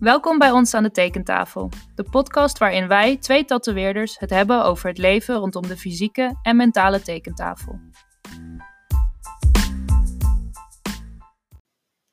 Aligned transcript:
Welkom 0.00 0.38
bij 0.38 0.50
ons 0.50 0.74
aan 0.74 0.82
de 0.82 0.90
tekentafel, 0.90 1.70
de 1.94 2.04
podcast 2.10 2.58
waarin 2.58 2.88
wij, 2.88 3.16
twee 3.16 3.44
tatoeëerders, 3.44 4.18
het 4.18 4.30
hebben 4.30 4.64
over 4.64 4.88
het 4.88 4.98
leven 4.98 5.34
rondom 5.34 5.66
de 5.66 5.76
fysieke 5.76 6.38
en 6.42 6.56
mentale 6.56 7.02
tekentafel. 7.02 7.80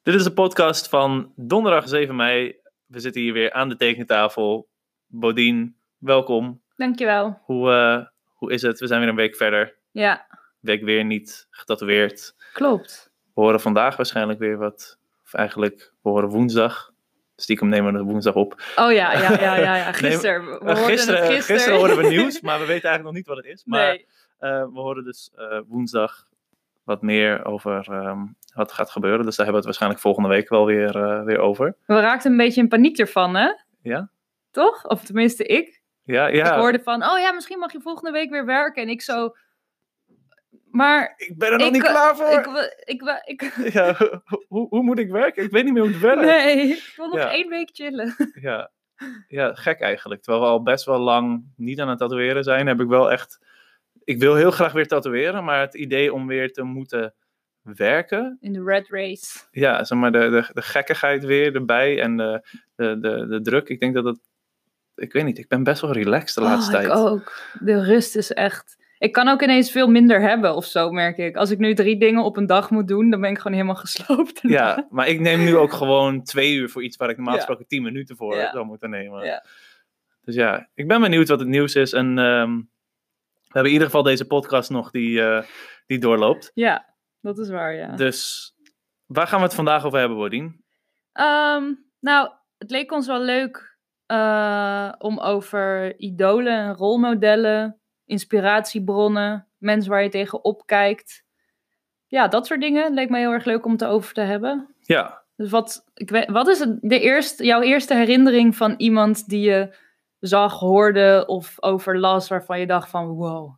Dit 0.03 0.15
is 0.15 0.23
de 0.23 0.33
podcast 0.33 0.89
van 0.89 1.33
donderdag 1.35 1.87
7 1.87 2.15
mei. 2.15 2.55
We 2.85 2.99
zitten 2.99 3.21
hier 3.21 3.33
weer 3.33 3.53
aan 3.53 3.69
de 3.69 3.75
tekentafel. 3.75 4.69
Bodien, 5.05 5.77
welkom. 5.97 6.61
Dankjewel. 6.75 7.39
Hoe, 7.43 7.71
eh, 7.71 8.05
hoe 8.33 8.51
is 8.51 8.61
het? 8.61 8.79
We 8.79 8.87
zijn 8.87 8.99
weer 8.99 9.09
een 9.09 9.15
week 9.15 9.35
verder. 9.35 9.75
Ja, 9.91 10.27
Week 10.59 10.83
weer 10.83 11.05
niet 11.05 11.47
getatoeëerd. 11.49 12.35
klopt. 12.53 13.11
We 13.33 13.41
horen 13.41 13.61
vandaag 13.61 13.95
waarschijnlijk 13.95 14.39
weer 14.39 14.57
wat. 14.57 14.99
Of 15.23 15.33
eigenlijk, 15.33 15.93
we 16.01 16.09
horen 16.09 16.29
woensdag. 16.29 16.95
Stiekem 17.39 17.67
nemen 17.69 17.91
we 17.93 17.99
het 17.99 18.07
woensdag 18.07 18.33
op. 18.33 18.61
Oh 18.75 18.91
ja, 18.91 19.11
ja, 19.13 19.31
ja, 19.31 19.55
ja. 19.55 19.75
ja. 19.75 19.91
Gisteren. 20.03 20.45
we 20.45 20.51
hoorden 20.51 20.75
gisteren, 20.85 21.17
gisteren. 21.19 21.43
gisteren 21.43 21.77
hoorden 21.79 21.97
we 21.97 22.07
nieuws, 22.07 22.41
maar 22.41 22.59
we 22.59 22.65
weten 22.65 22.89
eigenlijk 22.89 23.03
nog 23.03 23.13
niet 23.13 23.27
wat 23.27 23.37
het 23.37 23.45
is. 23.45 23.63
Maar 23.65 23.87
Nee. 23.87 24.05
eh, 24.39 24.63
we 24.63 24.79
horen 24.79 25.03
dus 25.03 25.31
eh, 25.35 25.59
woensdag 25.67 26.27
wat 26.83 27.01
meer 27.01 27.45
over 27.45 27.87
ehm, 27.91 28.19
wat 28.53 28.71
gaat 28.71 28.89
gebeuren. 28.89 29.25
Dus 29.25 29.35
daar 29.35 29.45
hebben 29.45 29.63
we 29.63 29.69
het 29.69 29.77
waarschijnlijk 29.79 30.01
volgende 30.01 30.29
week 30.29 30.49
wel 30.49 30.65
weer, 30.65 30.95
eh, 30.95 31.23
weer 31.23 31.39
over. 31.39 31.75
We 31.85 31.99
raakten 31.99 32.31
een 32.31 32.37
beetje 32.37 32.61
in 32.61 32.67
paniek 32.67 32.97
ervan, 32.97 33.35
hè? 33.35 33.49
Ja? 33.81 34.09
Toch? 34.51 34.85
Of 34.85 35.03
tenminste 35.03 35.43
ik. 35.43 35.81
Ja, 36.03 36.27
ja. 36.27 36.45
Ik 36.53 36.59
hoorde 36.59 36.79
van, 36.79 37.03
oh 37.03 37.19
ja, 37.19 37.31
misschien 37.31 37.59
mag 37.59 37.71
je 37.71 37.81
volgende 37.81 38.11
week 38.11 38.29
weer 38.29 38.45
werken. 38.45 38.81
En 38.83 38.89
ik 38.89 39.01
zo... 39.01 39.35
Maar 40.71 41.13
Ik 41.17 41.37
ben 41.37 41.51
er 41.51 41.57
nog 41.57 41.67
ik, 41.67 41.73
niet 41.73 41.81
klaar 41.83 42.15
voor. 42.15 42.29
Ik, 42.39 42.45
wil- 42.45 42.71
ik, 42.85 43.01
wil- 43.01 43.21
ik, 43.25 43.41
Ja, 43.77 43.95
hoe, 44.47 44.67
hoe 44.69 44.83
moet 44.83 44.99
ik 44.99 45.09
werken? 45.11 45.43
Ik 45.43 45.51
weet 45.51 45.63
niet 45.63 45.73
meer 45.73 45.81
hoe 45.81 45.91
het 45.91 46.01
werkt. 46.01 46.21
nee, 46.21 46.67
ik 46.67 46.93
wil 46.95 47.07
nog 47.07 47.17
Ja. 47.17 47.31
één 47.31 47.49
week 47.49 47.69
chillen. 47.73 48.15
Ja. 48.41 48.71
ja, 49.27 49.53
gek 49.53 49.79
eigenlijk. 49.79 50.21
Terwijl 50.21 50.43
we 50.45 50.49
al 50.51 50.63
best 50.63 50.85
wel 50.85 50.99
lang 50.99 51.43
niet 51.55 51.79
aan 51.79 51.89
het 51.89 51.97
tatoeëren 51.99 52.43
zijn, 52.43 52.67
heb 52.67 52.81
ik 52.81 52.87
wel 52.87 53.11
echt... 53.11 53.39
Ik 54.03 54.19
wil 54.19 54.35
heel 54.35 54.51
graag 54.51 54.71
weer 54.71 54.87
tatoeëren, 54.87 55.43
maar 55.43 55.59
het 55.59 55.75
idee 55.75 56.13
om 56.13 56.27
weer 56.27 56.51
te 56.53 56.63
moeten 56.63 57.13
werken... 57.61 58.37
In 58.41 58.53
de 58.53 58.63
red 58.63 58.87
race. 58.89 59.39
Ja, 59.51 59.83
zeg 59.83 59.97
maar 59.97 60.11
de, 60.11 60.19
de, 60.29 60.49
de 60.53 60.61
gekkigheid 60.61 61.25
weer 61.25 61.55
erbij 61.55 62.01
en 62.01 62.17
de, 62.17 62.47
de, 62.75 62.99
de, 62.99 63.27
de 63.27 63.41
druk. 63.41 63.69
Ik 63.69 63.79
denk 63.79 63.93
dat 63.93 64.05
het... 64.05 64.19
Ik 64.95 65.13
weet 65.13 65.23
niet, 65.25 65.37
ik 65.37 65.47
ben 65.47 65.63
best 65.63 65.81
wel 65.81 65.91
relaxed 65.93 66.35
de 66.35 66.41
laatste 66.41 66.75
oh, 66.75 66.81
tijd. 66.81 66.91
ik 66.91 66.97
ook. 67.05 67.41
De 67.59 67.83
rust 67.83 68.15
is 68.15 68.33
echt... 68.33 68.85
Ik 68.99 69.11
kan 69.11 69.27
ook 69.27 69.41
ineens 69.41 69.71
veel 69.71 69.87
minder 69.87 70.21
hebben 70.21 70.55
of 70.55 70.65
zo, 70.65 70.91
merk 70.91 71.17
ik. 71.17 71.35
Als 71.35 71.51
ik 71.51 71.57
nu 71.57 71.73
drie 71.73 71.97
dingen 71.99 72.23
op 72.23 72.37
een 72.37 72.45
dag 72.45 72.69
moet 72.69 72.87
doen, 72.87 73.09
dan 73.09 73.21
ben 73.21 73.29
ik 73.29 73.37
gewoon 73.37 73.53
helemaal 73.57 73.75
gesloopt. 73.85 74.39
Ja, 74.41 74.87
maar 74.89 75.07
ik 75.07 75.19
neem 75.19 75.43
nu 75.43 75.55
ook 75.57 75.71
gewoon 75.73 76.23
twee 76.23 76.53
uur 76.55 76.69
voor 76.69 76.83
iets 76.83 76.97
waar 76.97 77.09
ik 77.09 77.15
normaal 77.15 77.33
Ja. 77.33 77.39
gesproken 77.39 77.67
tien 77.67 77.83
minuten 77.83 78.15
voor 78.15 78.35
Ja. 78.35 78.51
zou 78.51 78.65
moeten 78.65 78.89
nemen. 78.89 79.25
Ja. 79.25 79.43
Dus 80.21 80.35
ja, 80.35 80.67
ik 80.73 80.87
ben 80.87 81.01
benieuwd 81.01 81.27
wat 81.27 81.39
het 81.39 81.47
nieuws 81.47 81.75
is. 81.75 81.93
En 81.93 82.05
ehm, 82.19 82.55
we 82.55 83.53
hebben 83.53 83.65
in 83.65 83.71
ieder 83.71 83.85
geval 83.87 84.03
deze 84.03 84.27
podcast 84.27 84.69
nog 84.69 84.91
die, 84.91 85.21
eh, 85.21 85.43
die 85.85 85.99
doorloopt. 85.99 86.51
Ja, 86.53 86.85
dat 87.21 87.37
is 87.37 87.49
waar, 87.49 87.73
ja. 87.73 87.95
Dus 87.95 88.51
waar 89.05 89.27
gaan 89.27 89.39
we 89.39 89.45
het 89.45 89.53
vandaag 89.55 89.85
over 89.85 89.99
hebben, 89.99 90.17
Bodien? 90.17 90.63
Ehm, 91.13 91.63
nou, 91.99 92.31
het 92.57 92.71
leek 92.71 92.91
ons 92.91 93.07
wel 93.07 93.21
leuk 93.21 93.75
eh, 94.05 94.91
om 94.97 95.19
over 95.19 95.93
idolen 95.99 96.53
en 96.53 96.73
rolmodellen, 96.73 97.79
inspiratiebronnen, 98.07 99.47
mensen 99.57 99.91
waar 99.91 100.03
je 100.03 100.09
tegen 100.09 100.43
opkijkt. 100.43 101.25
Ja, 102.07 102.27
dat 102.27 102.45
soort 102.45 102.61
dingen 102.61 102.93
leek 102.93 103.09
mij 103.09 103.19
heel 103.19 103.31
erg 103.31 103.45
leuk 103.45 103.65
om 103.65 103.71
het 103.71 103.83
over 103.85 104.13
te 104.13 104.21
hebben. 104.21 104.75
Ja, 104.81 105.21
Dus 105.35 105.49
wat, 105.49 105.85
ik 105.93 106.09
weet, 106.09 106.29
wat 106.29 106.47
is 106.47 106.59
het, 106.59 106.77
de 106.81 106.99
eerste, 106.99 107.45
jouw 107.45 107.61
eerste 107.61 107.93
herinnering 107.95 108.55
van 108.55 108.73
iemand 108.77 109.27
die 109.29 109.41
je 109.49 109.75
zag, 110.19 110.59
hoorde 110.59 111.23
of 111.27 111.55
overlas 111.63 112.27
waarvan 112.27 112.59
je 112.59 112.67
dacht 112.67 112.89
van 112.89 113.07
wow, 113.07 113.55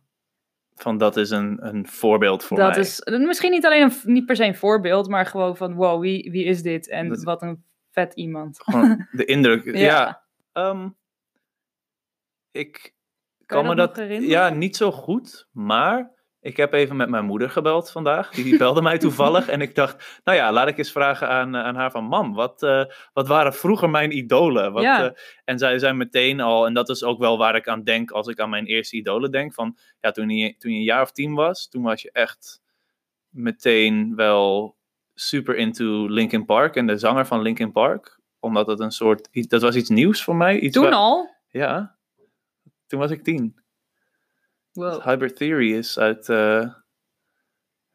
van 0.74 0.98
dat 0.98 1.16
is 1.16 1.30
een, 1.30 1.58
een 1.66 1.86
voorbeeld 1.86 2.44
voor 2.44 2.56
dat 2.56 2.70
mij. 2.70 2.78
is 2.80 3.00
misschien 3.04 3.50
niet 3.50 3.66
alleen 3.66 3.82
een, 3.82 3.92
niet 4.04 4.26
per 4.26 4.36
se 4.36 4.44
een 4.44 4.54
voorbeeld, 4.54 5.08
maar 5.08 5.26
gewoon 5.26 5.56
van 5.56 5.74
wow, 5.74 6.00
wie, 6.00 6.30
wie 6.30 6.44
is 6.44 6.62
dit 6.62 6.88
en 6.88 7.08
Dat- 7.08 7.22
wat 7.22 7.42
een 7.42 7.64
vet 7.90 8.14
iemand. 8.14 8.62
Gewoon 8.62 9.06
de 9.10 9.24
indruk. 9.24 9.64
ja. 9.76 9.78
Ja. 9.80 10.22
ehm, 10.52 10.88
ik 12.50 12.94
Kan 13.50 13.66
me 13.66 13.74
dat 13.74 13.94
dat... 13.94 14.08
Ja, 14.22 14.48
niet 14.48 14.76
zo 14.76 14.92
goed, 14.92 15.48
maar... 15.52 16.18
Ik 16.42 16.56
heb 16.56 16.72
even 16.72 16.96
met 16.96 17.08
mijn 17.08 17.24
moeder 17.24 17.50
gebeld 17.50 17.90
vandaag. 17.90 18.30
Die 18.30 18.56
belde 18.56 18.82
mij 18.82 18.98
toevallig. 19.08 19.48
En 19.48 19.60
ik 19.60 19.74
dacht, 19.74 20.20
nou 20.24 20.38
ja, 20.38 20.52
laat 20.52 20.68
ik 20.68 20.78
eens 20.78 20.92
vragen 20.92 21.28
aan, 21.28 21.54
eh, 21.54 21.62
aan 21.62 21.74
haar 21.74 21.90
van... 21.90 22.04
Mam, 22.04 22.34
wat, 22.34 22.62
eh, 22.62 22.84
wat 23.12 23.28
waren 23.28 23.54
vroeger 23.54 23.90
mijn 23.90 24.16
idolen? 24.16 24.72
Wat, 24.72 24.82
Ja. 24.82 25.04
eh, 25.04 25.10
en 25.44 25.58
zij 25.58 25.78
zei 25.78 25.92
meteen 25.92 26.40
al... 26.40 26.66
En 26.66 26.74
dat 26.74 26.88
is 26.88 27.04
ook 27.04 27.18
wel 27.18 27.38
waar 27.38 27.54
ik 27.56 27.68
aan 27.68 27.82
denk 27.84 28.10
als 28.10 28.26
ik 28.26 28.38
aan 28.40 28.50
mijn 28.50 28.64
eerste 28.66 28.96
idolen 28.96 29.30
denk. 29.30 29.54
Van, 29.54 29.76
ja, 30.00 30.10
toen 30.10 30.30
je, 30.30 30.56
toen 30.56 30.72
je 30.72 30.78
een 30.78 30.84
jaar 30.84 31.02
of 31.02 31.12
tien 31.12 31.34
was... 31.34 31.68
Toen 31.68 31.82
was 31.82 32.02
je 32.02 32.10
echt 32.12 32.60
meteen 33.28 34.14
wel 34.16 34.76
super 35.14 35.56
into 35.56 36.06
Linkin 36.06 36.44
Park. 36.44 36.76
En 36.76 36.86
de 36.86 36.96
zanger 36.96 37.26
van 37.26 37.42
Linkin 37.42 37.72
Park. 37.72 38.18
Omdat 38.38 38.66
het 38.66 38.80
een 38.80 38.90
soort... 38.92 39.28
Dat 39.48 39.62
was 39.62 39.76
iets 39.76 39.88
nieuws 39.88 40.24
voor 40.24 40.36
mij. 40.36 40.58
Iets 40.58 40.76
Toen 40.76 40.92
al? 40.92 41.30
Ja. 41.48 41.98
Toen 42.90 43.00
was 43.00 43.10
ik 43.10 43.22
tien. 43.22 43.60
Wow. 44.72 45.02
Hybrid 45.02 45.36
Theory 45.36 45.74
is 45.74 45.98
uit. 45.98 46.28
eh 46.28 46.74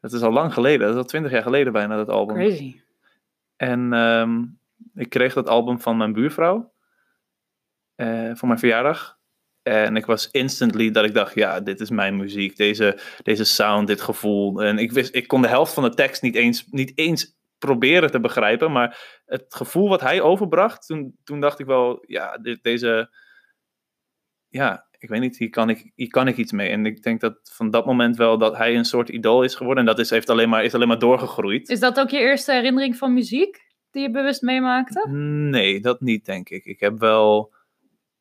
dat 0.00 0.12
is 0.12 0.22
al 0.22 0.32
lang 0.32 0.52
geleden, 0.52 0.86
dat 0.86 0.90
is 0.90 1.02
al 1.02 1.08
twintig 1.08 1.32
jaar 1.32 1.42
geleden 1.42 1.72
bijna, 1.72 1.96
dat 1.96 2.08
album. 2.08 2.36
Crazy. 2.36 2.80
En 3.56 3.92
ehm, 3.92 4.44
ik 4.94 5.08
kreeg 5.08 5.32
dat 5.32 5.48
album 5.48 5.80
van 5.80 5.96
mijn 5.96 6.12
buurvrouw 6.12 6.72
eh, 7.94 8.30
voor 8.34 8.48
mijn 8.48 8.60
verjaardag. 8.60 9.18
En 9.62 9.96
ik 9.96 10.06
was 10.06 10.30
instantly 10.30 10.90
dat 10.90 11.04
ik 11.04 11.14
dacht, 11.14 11.34
ja, 11.34 11.60
dit 11.60 11.80
is 11.80 11.90
mijn 11.90 12.16
muziek, 12.16 12.56
deze, 12.56 12.98
deze 13.22 13.44
sound, 13.44 13.86
dit 13.86 14.00
gevoel. 14.00 14.62
En 14.62 14.78
ik, 14.78 14.92
wist, 14.92 15.14
ik 15.14 15.26
kon 15.26 15.42
de 15.42 15.48
helft 15.48 15.74
van 15.74 15.82
de 15.82 15.94
tekst 15.94 16.22
niet 16.22 16.34
eens, 16.34 16.66
niet 16.70 16.98
eens 16.98 17.36
proberen 17.58 18.10
te 18.10 18.20
begrijpen, 18.20 18.72
maar 18.72 19.22
het 19.24 19.54
gevoel 19.54 19.88
wat 19.88 20.00
hij 20.00 20.20
overbracht, 20.20 20.86
toen, 20.86 21.18
toen 21.24 21.40
dacht 21.40 21.58
ik 21.58 21.66
wel, 21.66 22.04
ja, 22.06 22.38
dit, 22.38 22.62
deze, 22.62 23.10
ja, 24.48 24.85
ik 24.98 25.08
weet 25.08 25.20
niet, 25.20 25.38
hier 25.38 25.50
kan 25.50 25.68
ik, 25.68 25.90
hier 25.94 26.08
kan 26.08 26.28
ik 26.28 26.36
iets 26.36 26.52
mee. 26.52 26.68
En 26.68 26.86
ik 26.86 27.02
denk 27.02 27.20
dat 27.20 27.38
van 27.42 27.70
dat 27.70 27.86
moment 27.86 28.16
wel 28.16 28.38
dat 28.38 28.56
hij 28.56 28.76
een 28.76 28.84
soort 28.84 29.08
idool 29.08 29.42
is 29.42 29.54
geworden. 29.54 29.80
En 29.84 29.88
dat 29.90 29.98
is, 29.98 30.10
heeft 30.10 30.30
alleen 30.30 30.48
maar, 30.48 30.64
is 30.64 30.74
alleen 30.74 30.88
maar 30.88 30.98
doorgegroeid. 30.98 31.68
Is 31.68 31.80
dat 31.80 32.00
ook 32.00 32.10
je 32.10 32.18
eerste 32.18 32.52
herinnering 32.52 32.96
van 32.96 33.14
muziek 33.14 33.64
die 33.90 34.02
je 34.02 34.10
bewust 34.10 34.42
meemaakte? 34.42 35.08
Nee, 35.50 35.80
dat 35.80 36.00
niet, 36.00 36.24
denk 36.24 36.48
ik. 36.48 36.64
Ik 36.64 36.80
heb 36.80 36.98
wel. 36.98 37.54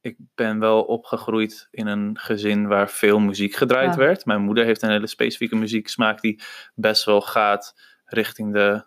Ik 0.02 0.16
ben 0.35 0.59
wel 0.59 0.81
opgegroeid 0.84 1.68
in 1.72 1.88
een 1.88 2.18
gezin 2.19 2.68
waar 2.68 2.90
veel 2.90 3.19
muziek 3.19 3.56
gedraaid 3.56 3.91
Ja. 3.94 3.97
werd. 4.00 4.25
Mijn 4.25 4.41
moeder 4.41 4.66
heeft 4.66 4.81
een 4.81 4.90
hele 4.90 5.08
specifieke 5.08 5.56
muzieksmaak 5.56 6.22
die 6.22 6.41
best 6.75 7.06
wel 7.06 7.22
gaat 7.22 7.75
richting 8.06 8.53
de. 8.53 8.84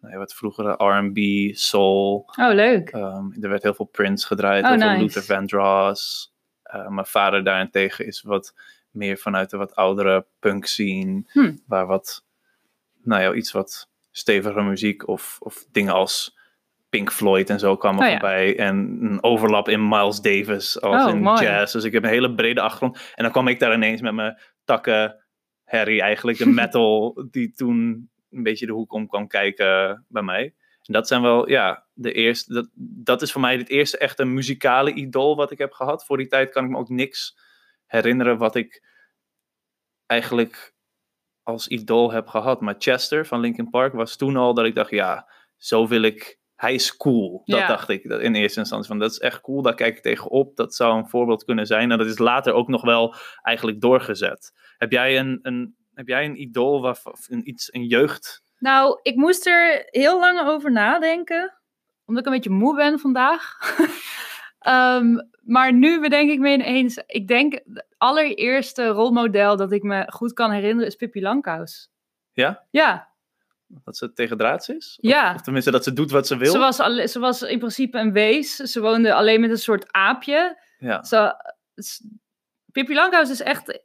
Nou 0.00 0.18
wat 0.18 0.34
vroegere 0.34 0.72
RB, 0.84 1.18
soul. 1.54 2.30
Oh, 2.40 2.54
leuk. 2.54 2.88
Ehm, 2.90 3.42
er 3.42 3.48
werd 3.48 3.62
heel 3.62 3.74
veel 3.74 3.84
Prince 3.84 4.26
gedraaid, 4.26 4.64
Oh, 4.64 4.70
heel 4.70 4.78
veel 4.78 4.88
nice. 4.88 5.02
Luther 5.02 5.22
Vandross. 5.22 6.34
Eh, 6.66 6.88
mijn 6.88 7.06
vader 7.06 7.44
daarentegen 7.44 8.06
is 8.06 8.22
wat 8.22 8.54
meer 8.90 9.16
vanuit 9.18 9.50
de 9.50 9.56
wat 9.56 9.74
oudere 9.74 10.26
punk 10.38 10.66
scene. 10.66 11.22
Hm. 11.32 11.56
Waar 11.66 11.86
wat, 11.86 12.24
nou 13.02 13.22
ja, 13.22 13.32
iets 13.32 13.52
wat 13.52 13.88
stevige 14.10 14.62
muziek 14.62 15.08
of, 15.08 15.36
of 15.40 15.64
dingen 15.70 15.92
als 15.92 16.38
Pink 16.88 17.12
Floyd 17.12 17.50
en 17.50 17.58
zo 17.58 17.76
kwamen 17.76 18.00
Oh 18.00 18.06
ja. 18.06 18.10
voorbij. 18.10 18.58
En 18.58 18.98
een 19.00 19.22
overlap 19.22 19.68
in 19.68 19.88
Miles 19.88 20.20
Davis 20.20 20.80
als 20.80 21.04
Oh, 21.04 21.10
in 21.10 21.20
mooi. 21.20 21.42
jazz. 21.42 21.72
Dus 21.72 21.84
ik 21.84 21.92
heb 21.92 22.02
een 22.02 22.08
hele 22.08 22.34
brede 22.34 22.60
achtergrond. 22.60 23.12
En 23.14 23.22
dan 23.22 23.32
kwam 23.32 23.48
ik 23.48 23.58
daar 23.58 23.74
ineens 23.74 24.00
met 24.00 24.14
mijn 24.14 24.38
takken 24.64 25.24
Harry 25.64 26.00
eigenlijk, 26.00 26.38
de 26.38 26.46
metal 26.62 27.24
die 27.30 27.52
toen 27.52 28.10
een 28.30 28.42
beetje 28.42 28.66
de 28.66 28.72
hoek 28.72 28.92
om 28.92 29.06
kwam 29.08 29.26
kijken 29.26 30.04
bij 30.08 30.22
mij. 30.22 30.54
En 30.86 30.92
dat 30.92 31.06
zijn 31.08 31.22
wel, 31.22 31.48
ja, 31.48 31.86
de 31.92 32.12
eerste, 32.12 32.52
dat, 32.54 32.68
dat 32.74 33.22
is 33.22 33.32
voor 33.32 33.40
mij 33.40 33.56
het 33.56 33.68
eerste 33.68 33.98
echte 33.98 34.24
muzikale 34.24 34.92
idool 34.92 35.36
wat 35.36 35.50
ik 35.50 35.58
heb 35.58 35.72
gehad. 35.72 36.04
Voor 36.06 36.16
die 36.16 36.26
tijd 36.26 36.50
kan 36.50 36.64
ik 36.64 36.70
me 36.70 36.76
ook 36.78 36.88
niks 36.88 37.38
herinneren 37.86 38.38
wat 38.38 38.54
ik 38.54 38.82
eigenlijk 40.06 40.74
als 41.42 41.68
idool 41.68 42.12
heb 42.12 42.26
gehad. 42.26 42.60
Maar 42.60 42.74
Chester 42.78 43.26
van 43.26 43.40
Linkin 43.40 43.70
Park 43.70 43.92
was 43.92 44.16
toen 44.16 44.36
al 44.36 44.54
dat 44.54 44.64
ik 44.64 44.74
dacht, 44.74 44.90
ja, 44.90 45.28
zo 45.56 45.86
wil 45.88 46.02
ik, 46.02 46.38
hij 46.54 46.74
is 46.74 46.96
cool. 46.96 47.42
Dat 47.44 47.58
Ja. 47.58 47.66
dacht 47.66 47.88
ik 47.88 48.04
in 48.04 48.34
eerste 48.34 48.60
instantie, 48.60 48.88
van 48.88 48.98
dat 48.98 49.10
is 49.10 49.18
echt 49.18 49.40
cool, 49.40 49.62
daar 49.62 49.74
kijk 49.74 49.96
ik 49.96 50.02
tegenop. 50.02 50.56
Dat 50.56 50.74
zou 50.74 50.96
een 50.98 51.08
voorbeeld 51.08 51.44
kunnen 51.44 51.66
zijn. 51.66 51.90
En 51.90 51.98
dat 51.98 52.06
is 52.06 52.18
later 52.18 52.52
ook 52.52 52.68
nog 52.68 52.82
wel 52.82 53.14
eigenlijk 53.42 53.80
doorgezet. 53.80 54.52
Heb 54.78 54.92
jij 54.92 55.18
een, 55.18 55.38
een, 55.42 55.76
heb 55.94 56.08
jij 56.08 56.24
een 56.24 56.40
idool, 56.40 56.80
waarvan, 56.80 57.12
of 57.12 57.28
een, 57.28 57.48
iets, 57.48 57.72
een 57.74 57.86
jeugd... 57.86 58.44
Nou, 58.66 58.98
ik 59.02 59.16
moest 59.16 59.46
er 59.46 59.82
heel 59.86 60.18
lang 60.20 60.40
over 60.40 60.72
nadenken. 60.72 61.54
Omdat 62.04 62.22
ik 62.26 62.28
een 62.30 62.36
beetje 62.36 62.50
moe 62.58 62.74
ben 62.76 62.98
vandaag. 62.98 63.52
Ehm, 64.58 65.14
maar 65.42 65.72
nu 65.72 66.00
bedenk 66.00 66.30
ik 66.30 66.38
me 66.38 66.52
ineens... 66.52 67.02
Ik 67.06 67.28
denk, 67.28 67.52
het 67.52 67.86
allereerste 67.98 68.86
rolmodel 68.86 69.56
dat 69.56 69.72
ik 69.72 69.82
me 69.82 70.12
goed 70.12 70.32
kan 70.32 70.50
herinneren 70.50 70.86
is 70.86 70.96
Pippi 70.96 71.22
Langkous. 71.22 71.90
Ja? 72.32 72.64
Ja. 72.70 73.08
Dat 73.66 73.96
ze 73.96 74.12
tegen 74.12 74.36
draads 74.36 74.68
is? 74.68 74.98
Of- 75.00 75.10
Ja. 75.10 75.34
Of, 75.34 75.40
tenminste 75.40 75.70
dat 75.70 75.84
ze 75.84 75.92
doet 75.92 76.10
wat 76.10 76.26
ze 76.26 76.36
wil? 76.36 76.52
Ze 76.52 76.58
was, 76.58 76.80
alle- 76.80 77.06
ze 77.08 77.18
was 77.18 77.42
in 77.42 77.58
principe 77.58 77.98
een 77.98 78.12
wees. 78.12 78.56
Ze 78.56 78.80
woonde 78.80 79.14
alleen 79.14 79.40
met 79.40 79.50
een 79.50 79.58
soort 79.58 79.92
aapje. 79.92 80.62
Ja. 80.78 81.02
Ze, 81.04 81.34
Pippi 82.72 82.94
Langkous 82.94 83.30
is 83.30 83.40
echt... 83.40 83.80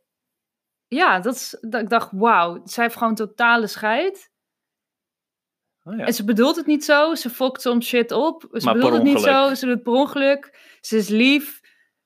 Ja, 0.87 1.19
dat 1.19 1.35
is, 1.35 1.57
dat 1.61 1.81
ik 1.81 1.89
dacht, 1.89 2.09
wauw, 2.11 2.61
zij 2.63 2.83
heeft 2.83 2.95
gewoon 2.97 3.15
totale 3.15 3.67
scheid. 3.67 4.30
Oh, 5.83 5.97
ja. 5.97 6.05
En 6.05 6.13
ze 6.13 6.23
bedoelt 6.23 6.55
het 6.55 6.65
niet 6.65 6.85
zo. 6.85 7.15
Ze 7.15 7.29
fokt 7.29 7.61
soms 7.61 7.87
shit 7.87 8.11
op. 8.11 8.47
Ze 8.51 8.65
Maar 8.65 8.73
bedoelt 8.73 8.93
het 8.93 9.03
niet 9.03 9.19
zo. 9.19 9.53
Ze 9.53 9.65
doet 9.65 9.73
het 9.75 9.83
per 9.83 9.93
ongeluk. 9.93 10.57
Ze 10.81 10.97
is 10.97 11.07
lief. 11.09 11.59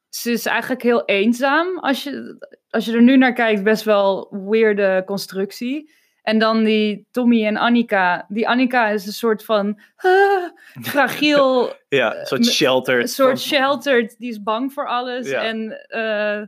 Ze 0.10 0.32
is 0.32 0.46
eigenlijk 0.46 0.82
heel 0.82 1.06
eenzaam. 1.06 1.80
Als 1.80 2.04
je, 2.04 2.38
als 2.70 2.86
je 2.86 2.94
er 2.94 3.02
nu 3.02 3.18
naar 3.18 3.34
kijkt, 3.34 3.64
best 3.64 3.84
wel 3.84 4.28
weirde 4.50 5.04
constructie. 5.06 5.92
En 6.22 6.40
dan 6.40 6.64
die 6.64 7.08
Tommy 7.12 7.46
en 7.46 7.58
Annika. 7.58 8.26
Die 8.30 8.48
Annika 8.48 8.88
is 8.88 9.06
een 9.06 9.14
soort 9.14 9.44
van 9.44 9.80
ah, 9.96 10.50
fragiel, 10.82 11.74
ja, 11.90 12.20
een 12.20 12.26
soort 12.26 12.42
me- 12.42 12.52
shelter. 12.52 13.00
een 13.00 13.08
soort 13.08 13.40
sheltered. 13.40 14.16
Die 14.18 14.30
is 14.30 14.44
bang 14.44 14.74
voor 14.74 14.88
alles. 14.88 15.30
Ja. 15.30 15.44
En 15.44 15.88
eh, 15.88 16.42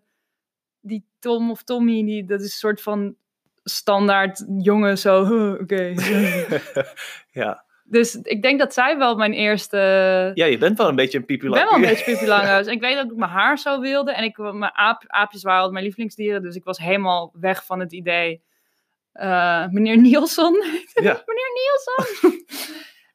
die 0.80 1.06
Tom 1.20 1.52
of 1.52 1.64
Tommy, 1.64 2.04
die, 2.04 2.26
dat 2.26 2.40
is 2.40 2.46
een 2.46 2.52
soort 2.52 2.82
van 2.82 3.16
standaard 3.70 4.46
jongen. 4.58 4.98
Zo, 4.98 5.26
huh, 5.26 5.60
oké. 5.62 5.94
ja. 7.42 7.66
Dus 7.90 8.16
ik 8.16 8.42
denk 8.42 8.60
dat 8.60 8.74
zij 8.74 8.98
wel 8.98 9.16
mijn 9.16 9.34
eerste... 9.34 9.78
ja, 10.34 10.46
je 10.46 10.58
bent 10.58 10.78
wel 10.78 10.88
een 10.90 10.96
beetje 10.96 11.18
een 11.18 11.26
pipi 11.26 11.46
Ik 11.46 11.52
ben 11.54 11.64
wel 11.64 11.74
een 11.74 11.82
beetje. 11.90 12.34
En 12.34 12.68
ik 12.72 12.80
weet 12.82 12.96
dat 12.96 13.12
ik 13.12 13.16
mijn 13.18 13.32
haar 13.32 13.58
zo 13.58 13.80
wilde. 13.80 14.14
En 14.14 14.24
ik, 14.24 14.38
mijn 14.38 14.76
aap, 14.76 15.04
aapjes 15.08 15.42
waren 15.42 15.56
altijd 15.56 15.74
mijn 15.74 15.86
lievelingsdieren. 15.86 16.42
Dus 16.42 16.56
ik 16.56 16.64
was 16.64 16.78
helemaal 16.78 17.34
weg 17.40 17.66
van 17.66 17.80
het 17.80 17.94
idee... 17.94 18.44
eh, 19.12 19.68
meneer 19.68 19.98
Nielsen. 19.98 20.54
Ja. 20.94 21.24
meneer 21.26 21.52
Nielsen. 21.54 22.46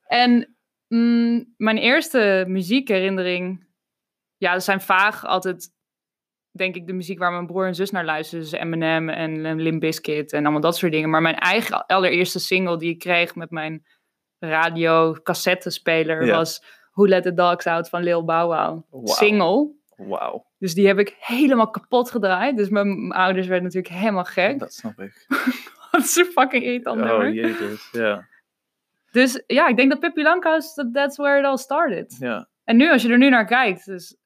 en 0.05 0.57
mm, 0.89 1.55
mijn 1.57 1.79
eerste 1.79 2.45
muziekherinnering... 2.49 3.71
Ja, 4.37 4.53
dat 4.53 4.65
zijn 4.65 4.81
vaag 4.81 5.27
altijd... 5.27 5.71
Denk 6.53 6.75
ik 6.77 6.87
de 6.87 6.93
muziek 6.93 7.19
waar 7.19 7.33
mijn 7.33 7.47
broer 7.47 7.67
en 7.67 7.75
zus 7.75 7.91
naar 7.91 8.05
luisteren. 8.05 8.45
Dus 8.45 8.53
Eminem 8.53 9.09
en 9.09 9.61
Limp 9.63 9.81
Bizkit 9.81 10.33
en 10.33 10.43
allemaal 10.43 10.61
dat 10.61 10.77
soort 10.77 10.93
dingen. 10.93 11.11
Maar 11.11 11.23
mijn 11.23 11.37
eigen 11.39 11.87
allereerste 11.87 12.39
single 12.39 12.79
die 12.79 12.91
ik 12.91 12.99
kreeg 12.99 13.35
met 13.35 13.51
mijn 13.51 13.85
radio 14.39 15.13
cassettespeler 15.23 16.25
Ja. 16.27 16.37
was 16.37 16.65
Who 16.93 17.07
Let 17.09 17.23
the 17.23 17.35
Dogs 17.35 17.67
Out 17.67 17.89
van 17.89 18.03
Lil 18.03 18.25
Bow 18.25 18.83
Wow. 18.91 19.09
Single. 19.09 19.71
Wauw, 19.97 20.47
Dus 20.59 20.75
die 20.75 20.87
heb 20.87 20.99
ik 20.99 21.17
helemaal 21.19 21.71
kapot 21.71 22.11
gedraaid. 22.11 22.57
Dus 22.57 22.69
mijn, 22.69 23.07
mijn 23.07 23.21
ouders 23.21 23.47
werden 23.47 23.65
natuurlijk 23.65 23.95
helemaal 23.95 24.25
gek. 24.25 24.59
dat 24.59 24.73
snap 24.75 25.01
ik. 25.01 25.27
Dat 25.91 26.01
is 26.01 26.17
een 26.17 26.25
fucking 26.25 26.65
irritant 26.65 27.01
Oh, 27.01 27.07
nummer. 27.07 27.33
jezus. 27.33 27.89
Ja, 27.93 28.27
Dus 29.11 29.43
ja, 29.47 29.69
ik 29.69 29.77
denk 29.77 29.91
dat 29.91 30.01
Pippi 30.01 30.23
that- 30.23 30.91
that's 30.93 31.17
where 31.17 31.39
it 31.39 31.45
all 31.45 31.57
started. 31.57 32.17
ja. 32.19 32.49
En 32.65 32.77
nu, 32.77 32.91
als 32.91 33.03
je 33.03 33.09
er 33.09 33.19
nu 33.19 33.29
naar 33.29 33.47
kijkt, 33.47 33.85
dus 33.87 34.17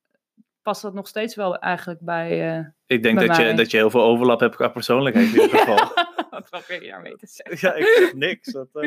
past 0.67 0.83
dat 0.83 0.95
nog 0.95 1.09
steeds 1.09 1.35
wel 1.35 1.59
eigenlijk 1.59 2.01
bij... 2.01 2.57
eh 2.57 2.65
Ik 2.87 3.03
denk 3.03 3.19
Bij 3.19 3.27
dat 3.27 3.37
je, 3.37 3.55
dat 3.55 3.71
je 3.71 3.77
heel 3.77 3.91
veel 3.91 4.03
overlap 4.03 4.41
hebt 4.41 4.57
qua 4.57 4.69
persoonlijk 4.69 5.15
in 5.17 5.23
ieder 5.23 5.49
geval. 5.59 5.93
Wat 6.31 6.51
probeer 6.51 6.83
je 6.83 6.89
daarmee 6.91 7.17
te 7.17 7.27
zeggen? 7.27 7.69
ja, 7.69 7.75
ik 7.75 7.87
zeg 7.87 8.15
niks. 8.15 8.53
Dat, 8.53 8.69
eh, 8.73 8.83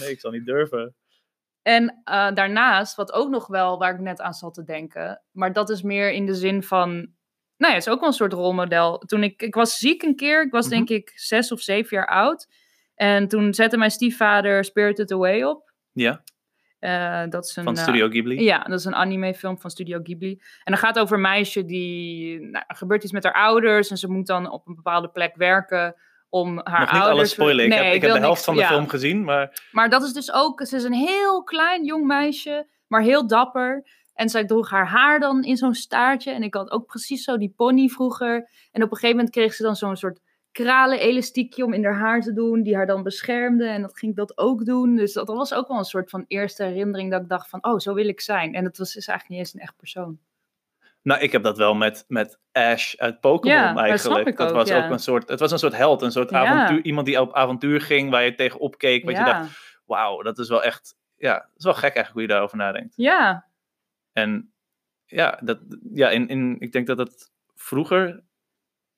nee, 0.00 0.10
ik 0.10 0.20
zal 0.20 0.30
niet 0.30 0.46
durven. 0.46 0.94
En 1.62 2.00
eh, 2.04 2.32
daarnaast, 2.34 2.94
wat 2.94 3.12
ook 3.12 3.28
nog 3.30 3.46
wel, 3.46 3.78
waar 3.78 3.94
ik 3.94 4.00
net 4.00 4.20
aan 4.20 4.32
zat 4.32 4.54
te 4.54 4.64
denken, 4.64 5.22
maar 5.30 5.52
dat 5.52 5.70
is 5.70 5.82
meer 5.82 6.12
in 6.12 6.26
de 6.26 6.34
zin 6.34 6.62
van, 6.62 6.90
nou 7.56 7.72
ja, 7.72 7.72
het 7.72 7.86
is 7.86 7.88
ook 7.88 8.00
wel 8.00 8.08
een 8.08 8.14
soort 8.14 8.32
rolmodel. 8.32 8.98
Toen 8.98 9.22
ik, 9.22 9.42
ik 9.42 9.54
was 9.54 9.78
ziek 9.78 10.02
een 10.02 10.16
keer, 10.16 10.42
ik 10.42 10.52
was 10.52 10.66
Mhm. 10.66 10.74
denk 10.74 10.88
ik 10.88 11.12
zes 11.14 11.52
of 11.52 11.60
zeven 11.60 11.96
jaar 11.96 12.08
oud. 12.08 12.46
En 12.94 13.28
toen 13.28 13.54
zette 13.54 13.76
mijn 13.76 13.90
stiefvader 13.90 14.64
Spirited 14.64 15.12
Away 15.12 15.42
op. 15.42 15.72
Ja, 15.92 16.22
Eh, 16.84 17.22
dat 17.28 17.44
is 17.44 17.56
een, 17.56 17.64
van 17.64 17.76
eh, 17.76 17.82
Studio 17.82 18.08
Ghibli. 18.08 18.44
ja, 18.44 18.58
dat 18.58 18.78
is 18.78 18.84
een 18.84 18.94
animefilm 18.94 19.58
van 19.58 19.70
Studio 19.70 20.00
Ghibli. 20.02 20.40
En 20.64 20.72
dat 20.72 20.78
gaat 20.80 20.98
over 20.98 21.16
een 21.16 21.22
meisje 21.22 21.64
die, 21.64 22.40
nou, 22.40 22.64
er 22.66 22.76
gebeurt 22.76 23.02
iets 23.02 23.12
met 23.12 23.24
haar 23.24 23.32
ouders 23.32 23.90
en 23.90 23.96
ze 23.96 24.10
moet 24.10 24.26
dan 24.26 24.50
op 24.50 24.66
een 24.66 24.74
bepaalde 24.74 25.08
plek 25.08 25.36
werken 25.36 25.94
om 26.28 26.60
haar 26.64 26.80
Nog 26.80 26.92
niet 26.92 27.00
ouders... 27.00 27.10
alles 27.10 27.30
spoilen. 27.30 27.64
Ik 27.64 27.72
heb, 27.72 27.94
ik 27.94 28.02
heb 28.02 28.12
de 28.12 28.18
helft 28.18 28.28
niks- 28.28 28.44
van 28.44 28.54
de 28.54 28.60
ja. 28.60 28.68
film 28.68 28.88
gezien, 28.88 29.24
maar 29.24 29.62
Maar 29.70 29.90
dat 29.90 30.02
is 30.02 30.12
dus 30.12 30.32
ook, 30.32 30.66
ze 30.66 30.76
is 30.76 30.84
een 30.84 30.92
heel 30.92 31.42
klein 31.42 31.84
jong 31.84 32.06
meisje, 32.06 32.66
maar 32.86 33.02
heel 33.02 33.26
dapper. 33.26 33.86
En 34.14 34.28
zij 34.28 34.44
droeg 34.44 34.70
haar 34.70 34.86
haar 34.86 35.20
dan 35.20 35.44
in 35.44 35.56
zo'n 35.56 35.74
staartje. 35.74 36.30
En 36.30 36.42
ik 36.42 36.54
had 36.54 36.70
ook 36.70 36.86
precies 36.86 37.24
zo 37.24 37.38
die 37.38 37.52
pony 37.56 37.88
vroeger. 37.88 38.34
En 38.72 38.82
op 38.82 38.90
een 38.90 38.96
gegeven 38.96 39.16
moment 39.16 39.30
kreeg 39.30 39.54
ze 39.54 39.62
dan 39.62 39.76
zo'n 39.76 39.96
soort 39.96 40.20
kralen 40.54 40.98
elastiekje 41.00 41.64
om 41.64 41.72
in 41.72 41.84
haar 41.84 41.98
haar 41.98 42.20
te 42.20 42.32
doen, 42.32 42.62
die 42.62 42.76
haar 42.76 42.86
dan 42.86 43.02
beschermde. 43.02 43.66
En 43.66 43.82
dat 43.82 43.98
ging 43.98 44.10
ik 44.10 44.16
dat 44.18 44.38
ook 44.38 44.64
doen. 44.64 44.96
Dus 44.96 45.12
dat 45.12 45.26
was 45.26 45.54
ook 45.54 45.68
wel 45.68 45.78
een 45.78 45.84
soort 45.84 46.10
van 46.10 46.24
eerste 46.28 46.64
herinnering 46.64 47.10
dat 47.10 47.22
ik 47.22 47.28
dacht 47.28 47.48
van, 47.48 47.64
oh, 47.64 47.78
zo 47.78 47.94
wil 47.94 48.08
ik 48.08 48.20
zijn. 48.20 48.54
En 48.54 48.64
het 48.64 48.78
was 48.78 48.96
is 48.96 49.06
eigenlijk 49.08 49.28
niet 49.28 49.38
eens 49.38 49.54
een 49.54 49.60
echt 49.68 49.76
persoon. 49.76 50.18
Nou, 51.02 51.20
ik 51.20 51.32
heb 51.32 51.42
dat 51.42 51.58
wel 51.58 51.74
met, 51.74 52.04
met 52.08 52.38
Ash 52.52 52.94
uit 52.94 53.20
Pokémon 53.20 53.56
Ja, 53.56 53.72
dat 53.72 53.82
eigenlijk. 53.82 54.36
dat 54.36 54.48
ook, 54.48 54.54
was 54.54 54.68
ja. 54.68 54.84
ook 54.84 54.90
een 54.90 54.98
soort, 54.98 55.28
het 55.28 55.40
was 55.40 55.52
een 55.52 55.58
soort 55.58 55.76
held, 55.76 56.02
een 56.02 56.12
soort 56.12 56.30
Ja. 56.30 56.44
avontuur, 56.44 56.84
iemand 56.84 57.06
die 57.06 57.20
op 57.20 57.34
avontuur 57.34 57.80
ging, 57.80 58.10
waar 58.10 58.24
je 58.24 58.34
tegenop 58.34 58.78
keek, 58.78 59.04
wat 59.04 59.16
je 59.16 59.24
dacht, 59.24 59.80
wauw, 59.84 60.22
dat 60.22 60.38
is 60.38 60.48
wel 60.48 60.62
echt, 60.62 60.96
ja, 61.16 61.34
dat 61.34 61.50
is 61.56 61.64
wel 61.64 61.74
gek 61.74 61.82
eigenlijk 61.82 62.12
hoe 62.12 62.22
je 62.22 62.28
daarover 62.28 62.56
nadenkt. 62.56 62.92
ja, 62.96 63.46
En 64.12 64.52
ja, 65.06 65.40
dat, 65.42 65.58
ja 65.92 66.10
in, 66.10 66.28
in, 66.28 66.56
ik 66.58 66.72
denk 66.72 66.86
dat 66.86 66.98
het 66.98 67.32
vroeger, 67.54 68.22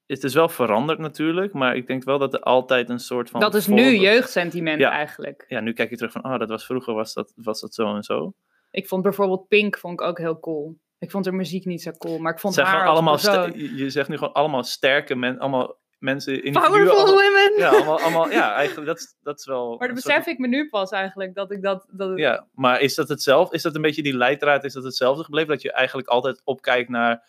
het 0.07 0.25
is 0.25 0.35
wel 0.35 0.49
veranderd 0.49 0.99
natuurlijk, 0.99 1.53
maar 1.53 1.77
ik 1.77 1.87
denk 1.87 2.05
wel 2.05 2.19
dat 2.19 2.35
er 2.35 2.41
altijd 2.41 2.89
een 2.91 2.99
soort 2.99 3.31
van... 3.31 3.41
dat 3.41 3.55
is 3.55 3.67
nu 3.67 3.97
jeugdsentiment 3.99 4.81
Ja. 4.81 4.91
eigenlijk. 4.91 5.45
Ja, 5.49 5.61
nu 5.61 5.73
kijk 5.73 5.91
je 5.91 5.97
terug 5.97 6.13
van, 6.13 6.25
oh, 6.25 6.39
dat 6.39 6.49
was 6.49 6.67
vroeger, 6.67 6.95
was 6.95 7.15
dat, 7.15 7.33
was 7.37 7.61
dat 7.61 7.75
zo 7.75 7.95
en 7.95 8.03
zo. 8.03 8.33
Ik 8.71 8.89
vond 8.89 9.03
bijvoorbeeld 9.03 9.49
Pink 9.49 9.79
vond 9.79 10.01
ik 10.01 10.07
ook 10.07 10.19
heel 10.19 10.41
cool. 10.41 10.79
Ik 10.99 11.11
vond 11.11 11.25
haar 11.25 11.35
muziek 11.35 11.65
niet 11.65 11.83
zo 11.83 11.91
cool, 11.91 12.19
maar 12.19 12.33
ik 12.33 12.39
vond 12.41 12.55
zijn 12.55 12.67
haar 12.67 12.87
allemaal, 12.87 13.19
je 13.57 13.91
zegt 13.91 14.09
nu 14.09 14.17
gewoon 14.19 14.33
allemaal 14.33 14.63
sterke 14.65 15.15
mensen, 15.15 15.41
allemaal 15.41 15.79
mensen, 15.99 16.43
individuen, 16.43 16.71
Powerful 16.73 16.97
allemaal- 17.05 17.23
women! 17.25 17.53
Ja, 17.59 17.69
allemaal, 17.69 18.01
allemaal, 18.01 18.31
ja, 18.31 18.55
eigenlijk, 18.55 18.87
dat, 18.87 18.99
is- 18.99 19.17
dat 19.21 19.39
is 19.39 19.47
wel... 19.47 19.69
Maar 19.79 19.89
dat 19.89 19.99
soort- 19.99 20.15
besef 20.15 20.27
ik 20.33 20.39
me 20.39 20.49
nu 20.49 20.69
pas 20.69 20.91
eigenlijk, 20.91 21.35
dat 21.35 21.51
ik 21.51 21.63
dat... 21.63 21.87
dat 21.93 22.09
het- 22.09 22.19
Ja, 22.19 22.47
maar 22.53 22.81
is 22.81 22.95
dat 22.95 23.09
hetzelfde? 23.09 23.55
Is 23.57 23.63
dat 23.63 23.75
een 23.75 23.83
beetje 23.83 24.03
die 24.03 24.17
leidraad? 24.17 24.65
Is 24.65 24.73
dat 24.73 24.85
hetzelfde 24.85 25.25
gebleven? 25.25 25.49
Dat 25.49 25.63
je 25.63 25.73
eigenlijk 25.73 26.09
altijd 26.09 26.41
opkijkt 26.45 26.89
naar, 26.89 27.29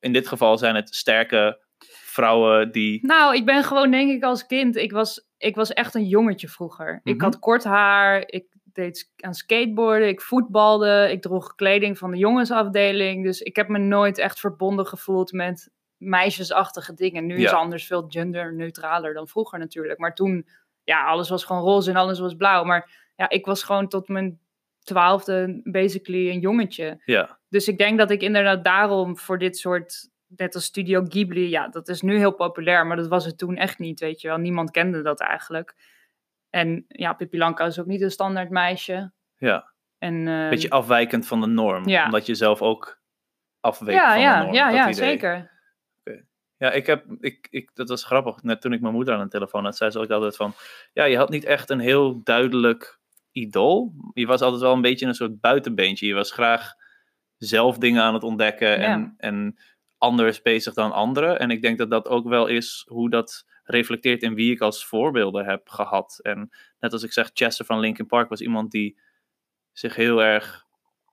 in 0.00 0.12
dit 0.12 0.28
geval 0.28 0.58
zijn 0.58 0.74
het 0.74 0.94
sterke 0.94 1.62
vrouwen 2.14 2.72
die... 2.72 3.06
Nou, 3.06 3.34
ik 3.36 3.44
ben 3.44 3.64
gewoon 3.64 3.90
denk 3.90 4.10
ik 4.10 4.22
als 4.22 4.46
kind, 4.46 4.76
ik 4.76 4.92
was, 4.92 5.28
ik 5.38 5.54
was 5.56 5.72
echt 5.72 5.94
een 5.94 6.06
jongetje 6.06 6.48
vroeger. 6.48 7.00
Ik 7.04 7.14
Mhm. 7.14 7.24
had 7.24 7.38
kort 7.38 7.64
haar, 7.64 8.22
ik 8.26 8.44
deed 8.72 9.12
aan 9.16 9.34
skateboarden, 9.34 10.08
ik 10.08 10.20
voetbalde, 10.20 11.08
ik 11.10 11.22
droeg 11.22 11.54
kleding 11.54 11.98
van 11.98 12.10
de 12.10 12.16
jongensafdeling. 12.16 13.24
Dus 13.24 13.40
ik 13.40 13.56
heb 13.56 13.68
me 13.68 13.78
nooit 13.78 14.18
echt 14.18 14.40
verbonden 14.40 14.86
gevoeld 14.86 15.32
met 15.32 15.70
meisjesachtige 15.96 16.94
dingen. 16.94 17.26
Nu 17.26 17.34
is 17.36 17.52
anders 17.52 17.86
veel 17.86 18.04
genderneutraler 18.08 19.14
dan 19.14 19.28
vroeger 19.28 19.58
natuurlijk. 19.58 19.98
Maar 19.98 20.14
toen, 20.14 20.46
ja, 20.84 21.04
alles 21.06 21.28
was 21.28 21.44
gewoon 21.44 21.62
roze 21.62 21.90
en 21.90 21.96
alles 21.96 22.18
was 22.18 22.34
blauw. 22.34 22.64
Maar 22.64 23.10
ja, 23.16 23.28
ik 23.28 23.46
was 23.46 23.62
gewoon 23.62 23.88
tot 23.88 24.08
mijn 24.08 24.38
twaalfde 24.82 25.60
basically 25.64 26.28
een 26.30 26.40
jongetje. 26.40 27.00
Ja, 27.04 27.38
Dus 27.48 27.68
ik 27.68 27.78
denk 27.78 27.98
dat 27.98 28.10
ik 28.10 28.22
inderdaad 28.22 28.64
daarom 28.64 29.16
voor 29.18 29.38
dit 29.38 29.56
soort, 29.58 30.10
net 30.26 30.54
als 30.54 30.64
Studio 30.64 31.04
Ghibli, 31.08 31.48
ja, 31.48 31.68
dat 31.68 31.88
is 31.88 32.00
nu 32.00 32.16
heel 32.18 32.34
populair, 32.34 32.86
maar 32.86 32.96
dat 32.96 33.08
was 33.08 33.24
het 33.24 33.38
toen 33.38 33.56
echt 33.56 33.78
niet, 33.78 34.00
weet 34.00 34.20
je 34.20 34.28
wel. 34.28 34.36
Niemand 34.36 34.70
kende 34.70 35.02
dat 35.02 35.20
eigenlijk. 35.20 35.74
En 36.50 36.84
ja, 36.88 37.12
Pippi 37.12 37.38
Langkous 37.38 37.68
is 37.68 37.80
ook 37.80 37.86
niet 37.86 38.02
een 38.02 38.10
standaard 38.10 38.50
meisje. 38.50 39.12
ja. 39.36 39.72
En, 39.98 40.14
Een 40.14 40.50
beetje 40.50 40.70
afwijkend 40.70 41.26
van 41.26 41.40
de 41.40 41.46
norm. 41.46 41.88
Ja. 41.88 42.04
Omdat 42.04 42.26
je 42.26 42.34
zelf 42.34 42.62
ook 42.62 43.00
afweekt 43.60 43.98
ja, 43.98 44.06
van 44.06 44.16
de 44.16 44.22
ja, 44.22 44.42
norm. 44.42 44.54
ja, 44.54 44.70
ja, 44.70 44.82
idee. 44.82 44.94
zeker. 44.94 45.52
Ja, 46.56 46.70
ik 46.70 46.86
heb, 46.86 47.04
ik, 47.20 47.46
ik, 47.50 47.70
dat 47.74 47.88
was 47.88 48.04
grappig. 48.04 48.42
Net 48.42 48.60
toen 48.60 48.72
ik 48.72 48.80
mijn 48.80 48.94
moeder 48.94 49.14
aan 49.14 49.22
de 49.22 49.28
telefoon 49.28 49.64
had, 49.64 49.76
zei 49.76 49.90
ze 49.90 49.98
ook 49.98 50.10
altijd 50.10 50.36
van... 50.36 50.52
Ja, 50.92 51.04
je 51.04 51.16
had 51.16 51.28
niet 51.30 51.44
echt 51.44 51.70
een 51.70 51.78
heel 51.78 52.22
duidelijk 52.22 52.98
idool. 53.32 53.92
Je 54.12 54.26
was 54.26 54.40
altijd 54.40 54.62
wel 54.62 54.72
een 54.72 54.80
beetje 54.80 55.06
een 55.06 55.14
soort 55.14 55.40
buitenbeentje. 55.40 56.06
Je 56.06 56.14
was 56.14 56.32
graag 56.32 56.74
zelf 57.36 57.78
dingen 57.78 58.02
aan 58.02 58.14
het 58.14 58.22
ontdekken 58.22 58.78
en, 58.78 59.14
en 59.16 59.58
anders 60.04 60.42
bezig 60.42 60.74
dan 60.74 60.92
anderen. 60.92 61.38
En 61.38 61.50
ik 61.50 61.62
denk 61.62 61.78
dat 61.78 61.90
dat 61.90 62.08
ook 62.08 62.28
wel 62.28 62.46
is 62.46 62.84
hoe 62.88 63.10
dat 63.10 63.44
reflecteert 63.64 64.22
in 64.22 64.34
wie 64.34 64.52
ik 64.52 64.60
als 64.60 64.86
voorbeelden 64.86 65.44
heb 65.44 65.68
gehad. 65.68 66.18
En 66.22 66.50
net 66.80 66.92
als 66.92 67.02
ik 67.02 67.12
zeg, 67.12 67.30
Chester 67.34 67.64
van 67.64 67.80
Linkin 67.80 68.06
Park 68.06 68.28
was 68.28 68.40
iemand 68.40 68.70
die 68.70 69.00
zich 69.72 69.96
heel 69.96 70.22
erg 70.22 70.64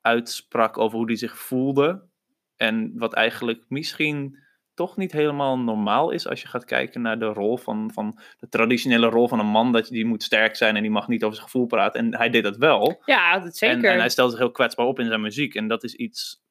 uitsprak 0.01 0.77
over 0.77 0.97
hoe 0.97 1.07
hij 1.07 1.15
zich 1.15 1.37
voelde. 1.37 2.07
En 2.55 2.91
wat 2.97 3.13
eigenlijk 3.13 3.65
misschien 3.67 4.39
toch 4.73 4.97
niet 4.97 5.11
helemaal 5.11 5.59
normaal 5.59 6.11
is 6.11 6.27
als 6.27 6.41
je 6.41 6.47
gaat 6.47 6.65
kijken 6.65 7.01
naar 7.01 7.19
de 7.19 7.25
rol 7.25 7.57
van, 7.57 7.91
van 7.93 8.19
de 8.37 8.49
traditionele 8.49 9.07
rol 9.07 9.27
van 9.27 9.39
een 9.39 9.45
man. 9.45 9.71
Dat 9.71 9.87
je, 9.87 9.93
die 9.93 10.05
moet 10.05 10.23
sterk 10.23 10.55
zijn 10.55 10.75
en 10.75 10.81
die 10.81 10.91
mag 10.91 11.07
niet 11.07 11.23
over 11.23 11.35
zijn 11.35 11.49
gevoel 11.49 11.65
praten. 11.65 11.99
En 11.99 12.17
hij 12.17 12.29
deed 12.29 12.43
dat 12.43 12.57
wel. 12.57 13.01
Ja, 13.05 13.39
dat 13.39 13.57
zeker. 13.57 13.83
En, 13.83 13.93
en 13.93 13.99
hij 13.99 14.09
stelde 14.09 14.31
zich 14.31 14.39
heel 14.39 14.51
kwetsbaar 14.51 14.85
op 14.85 14.99
in 14.99 15.07
zijn 15.07 15.21
muziek. 15.21 15.55
En 15.55 15.67
dat 15.67 15.83
is 15.83 15.95
iets. 15.95 16.43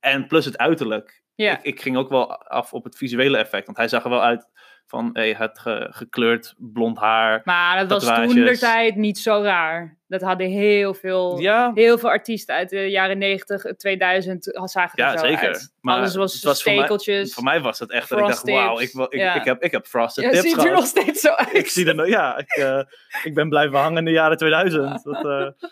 En 0.00 0.26
plus 0.26 0.44
het 0.44 0.58
uiterlijk 0.58 1.23
Ja. 1.34 1.52
ik, 1.58 1.62
ik 1.62 1.80
ging 1.80 1.96
ook 1.96 2.08
wel 2.08 2.36
af 2.36 2.72
op 2.72 2.84
het 2.84 2.96
visuele 2.96 3.36
effect. 3.38 3.66
Want 3.66 3.78
hij 3.78 3.88
zag 3.88 4.04
er 4.04 4.10
wel 4.10 4.22
uit 4.22 4.46
van, 4.86 5.10
hey, 5.12 5.34
ge- 5.52 5.86
gekleurd 5.90 6.54
blond 6.58 6.98
haar. 6.98 7.40
Maar 7.44 7.88
dat 7.88 8.04
was 8.04 8.18
toen 8.18 8.44
de 8.44 8.58
tijd 8.58 8.96
niet 8.96 9.18
zo 9.18 9.42
raar. 9.42 9.98
Dat 10.06 10.20
hadden 10.20 10.46
heel 10.48 10.94
veel, 10.94 11.38
Ja, 11.38 11.70
heel 11.74 11.98
veel 11.98 12.08
artiesten 12.08 12.54
uit 12.54 12.68
de 12.70 12.90
jaren 12.90 13.18
90, 13.18 13.76
2000 13.76 14.44
zagen 14.64 14.98
er 14.98 15.04
ja 15.04 15.18
zo 15.18 15.26
zeker. 15.26 15.46
uit. 15.48 15.74
Maar 15.80 15.96
Alles 15.96 16.14
was, 16.14 16.32
het 16.34 16.42
was 16.42 16.62
voor 16.62 16.70
mij- 16.72 16.80
stekeltjes. 16.80 17.34
voor 17.34 17.42
mij 17.44 17.60
was 17.60 17.78
het 17.78 17.90
echt 17.90 18.08
dat 18.08 18.18
ik 18.18 18.26
dacht, 18.26 18.42
wauw, 18.50 18.78
ik, 18.78 18.92
ik, 18.92 19.14
ja. 19.20 19.34
ik, 19.34 19.44
heb, 19.44 19.62
ik 19.62 19.70
heb 19.70 19.86
frosted 19.86 20.24
Ja, 20.24 20.30
tips 20.30 20.42
ziet 20.42 20.64
er 20.64 20.72
nog 20.72 20.86
steeds 20.86 21.20
zo 21.20 21.28
uit. 21.32 21.54
Ik 21.54 21.66
zie 21.68 21.86
er 21.94 22.08
ja, 22.08 22.38
ik, 22.38 22.50
eh, 22.50 22.82
ik 23.22 23.34
ben 23.34 23.48
blijven 23.48 23.78
hangen 23.78 23.98
in 23.98 24.04
de 24.04 24.10
jaren 24.10 24.36
2000. 24.36 25.04
Dat, 25.04 25.24
eh, 25.24 25.68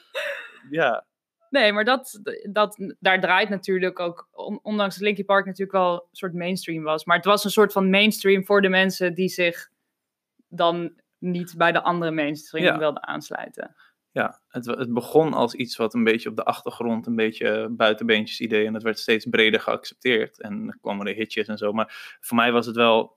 ja, 0.71 1.04
Nee, 1.52 1.73
maar 1.73 1.85
dat, 1.85 2.21
dat, 2.50 2.94
daar 3.00 3.21
draait 3.21 3.49
natuurlijk 3.49 4.00
ook, 4.00 4.28
on- 4.32 4.61
ondanks 4.62 4.94
dat 4.94 5.04
Linkin 5.04 5.25
Park 5.25 5.44
natuurlijk 5.47 5.73
wel 5.73 5.92
een 5.94 6.06
soort 6.16 6.35
mainstream 6.35 6.82
was. 6.82 7.04
Maar 7.04 7.16
het 7.16 7.25
was 7.25 7.44
een 7.44 7.50
soort 7.50 7.73
van 7.73 7.90
mainstream 7.90 8.44
voor 8.44 8.62
de 8.62 8.68
mensen 8.68 9.14
die 9.14 9.28
zich 9.28 9.68
dan 10.49 10.92
niet 11.18 11.54
bij 11.56 11.73
de 11.73 11.82
andere 11.82 12.11
mainstream 12.11 12.64
Ja. 12.64 12.78
wilden 12.78 13.06
aansluiten. 13.06 13.75
ja 14.11 14.40
het, 14.49 14.66
het 14.66 14.92
begon 14.92 15.32
als 15.32 15.54
iets 15.54 15.76
wat 15.76 15.94
een 15.94 16.04
beetje 16.04 16.28
op 16.28 16.37
de 16.37 16.44
achtergrond, 16.44 17.06
een 17.06 17.16
beetje 17.16 17.68
buitenbeentjes 17.71 18.40
idee. 18.40 18.66
En 18.66 18.75
het 18.75 18.82
werd 18.82 18.99
steeds 18.99 19.26
breder 19.26 19.61
geaccepteerd. 19.61 20.40
En 20.40 20.68
er 20.68 20.78
kwamen 20.80 21.06
er 21.06 21.14
hitjes 21.14 21.47
en 21.49 21.59
zo. 21.59 21.73
Maar 21.73 22.16
voor 22.21 22.37
mij 22.37 22.52
was 22.52 22.66
het 22.66 22.76
wel, 22.76 23.16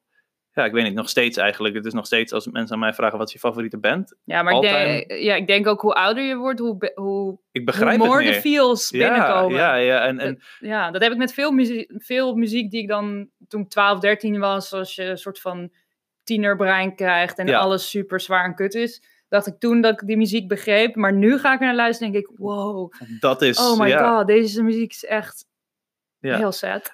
ja, 0.56 0.66
ik 0.66 0.72
weet 0.72 0.84
niet, 0.84 0.94
nog 0.94 1.10
steeds 1.10 1.38
eigenlijk. 1.38 1.76
Het 1.76 1.86
is 1.86 1.94
nog 1.94 2.06
steeds 2.06 2.32
als 2.34 2.48
mensen 2.48 2.74
aan 2.74 2.80
mij 2.82 2.94
vragen, 2.94 3.18
wat 3.18 3.28
is 3.28 3.34
je 3.34 3.40
favoriete 3.40 3.78
band? 3.78 4.16
Ja, 4.24 4.44
maar 4.44 4.54
ik 4.54 4.62
denk, 4.62 5.12
ja, 5.22 5.36
ik 5.36 5.48
denk 5.48 5.68
ook 5.68 5.82
hoe 5.82 5.94
ouder 5.94 6.24
je 6.24 6.36
wordt, 6.36 6.60
hoe, 6.60 6.92
hoe, 6.96 7.40
Ik 7.52 7.66
begrijp 7.66 8.00
hoe 8.00 8.16
het 8.16 8.26
de 8.26 8.30
meer. 8.32 8.40
feels 8.40 8.90
Ja, 8.90 9.10
binnenkomen. 9.10 9.58
ja, 9.58 9.76
ja. 9.76 10.06
En, 10.06 10.20
en 10.20 10.42
Ja, 10.60 10.92
dat 10.92 11.02
heb 11.02 11.12
ik 11.12 11.18
met 11.18 11.34
veel 11.34 11.52
muziek, 11.52 11.92
veel 11.96 12.36
muziek 12.36 12.72
die 12.72 12.82
ik 12.82 12.88
dan 12.88 13.30
toen 13.48 13.62
ik 13.62 13.70
12, 13.70 14.00
13 14.00 14.40
was, 14.40 14.74
als 14.74 14.96
je 14.96 15.04
een 15.04 15.18
soort 15.18 15.40
van 15.40 15.72
tienerbrein 16.24 16.96
krijgt 16.96 17.38
en 17.38 17.48
Ja. 17.48 17.60
alles 17.60 17.90
super 17.90 18.20
zwaar 18.20 18.46
en 18.46 18.56
kut 18.56 18.74
is. 18.74 19.04
Dacht 19.30 19.48
ik 19.48 19.60
toen 19.60 19.82
dat 19.82 20.02
ik 20.02 20.08
die 20.08 20.18
muziek 20.18 20.48
begreep. 20.48 20.96
Maar 20.96 21.14
nu 21.14 21.38
ga 21.40 21.54
ik 21.54 21.60
er 21.60 21.66
naar 21.66 21.76
luisteren 21.76 22.14
en 22.14 22.20
denk 22.20 22.30
ik, 22.32 22.38
wow, 22.38 22.94
dat 23.20 23.42
is, 23.42 23.60
oh 23.60 23.80
my 23.80 23.88
ja, 23.88 24.18
god, 24.18 24.28
deze 24.28 24.64
muziek 24.64 24.92
is 24.92 25.06
echt 25.06 25.46
Ja. 26.20 26.38
heel 26.38 26.52
sad. 26.52 26.92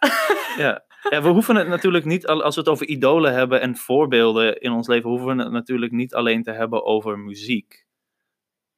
Ja. 0.57 0.83
ja, 1.09 1.21
we 1.21 1.29
hoeven 1.29 1.55
het 1.55 1.67
natuurlijk 1.67 2.05
niet, 2.05 2.27
al- 2.27 2.43
als 2.43 2.55
we 2.55 2.61
het 2.61 2.69
over 2.69 2.87
idolen 2.87 3.33
hebben 3.33 3.61
en 3.61 3.75
voorbeelden 3.77 4.59
in 4.59 4.71
ons 4.71 4.87
leven, 4.87 5.09
hoeven 5.09 5.35
we 5.37 5.43
het 5.43 5.51
natuurlijk 5.51 5.91
niet 5.91 6.13
alleen 6.13 6.43
te 6.43 6.51
hebben 6.51 6.85
over 6.85 7.19
muziek. 7.19 7.85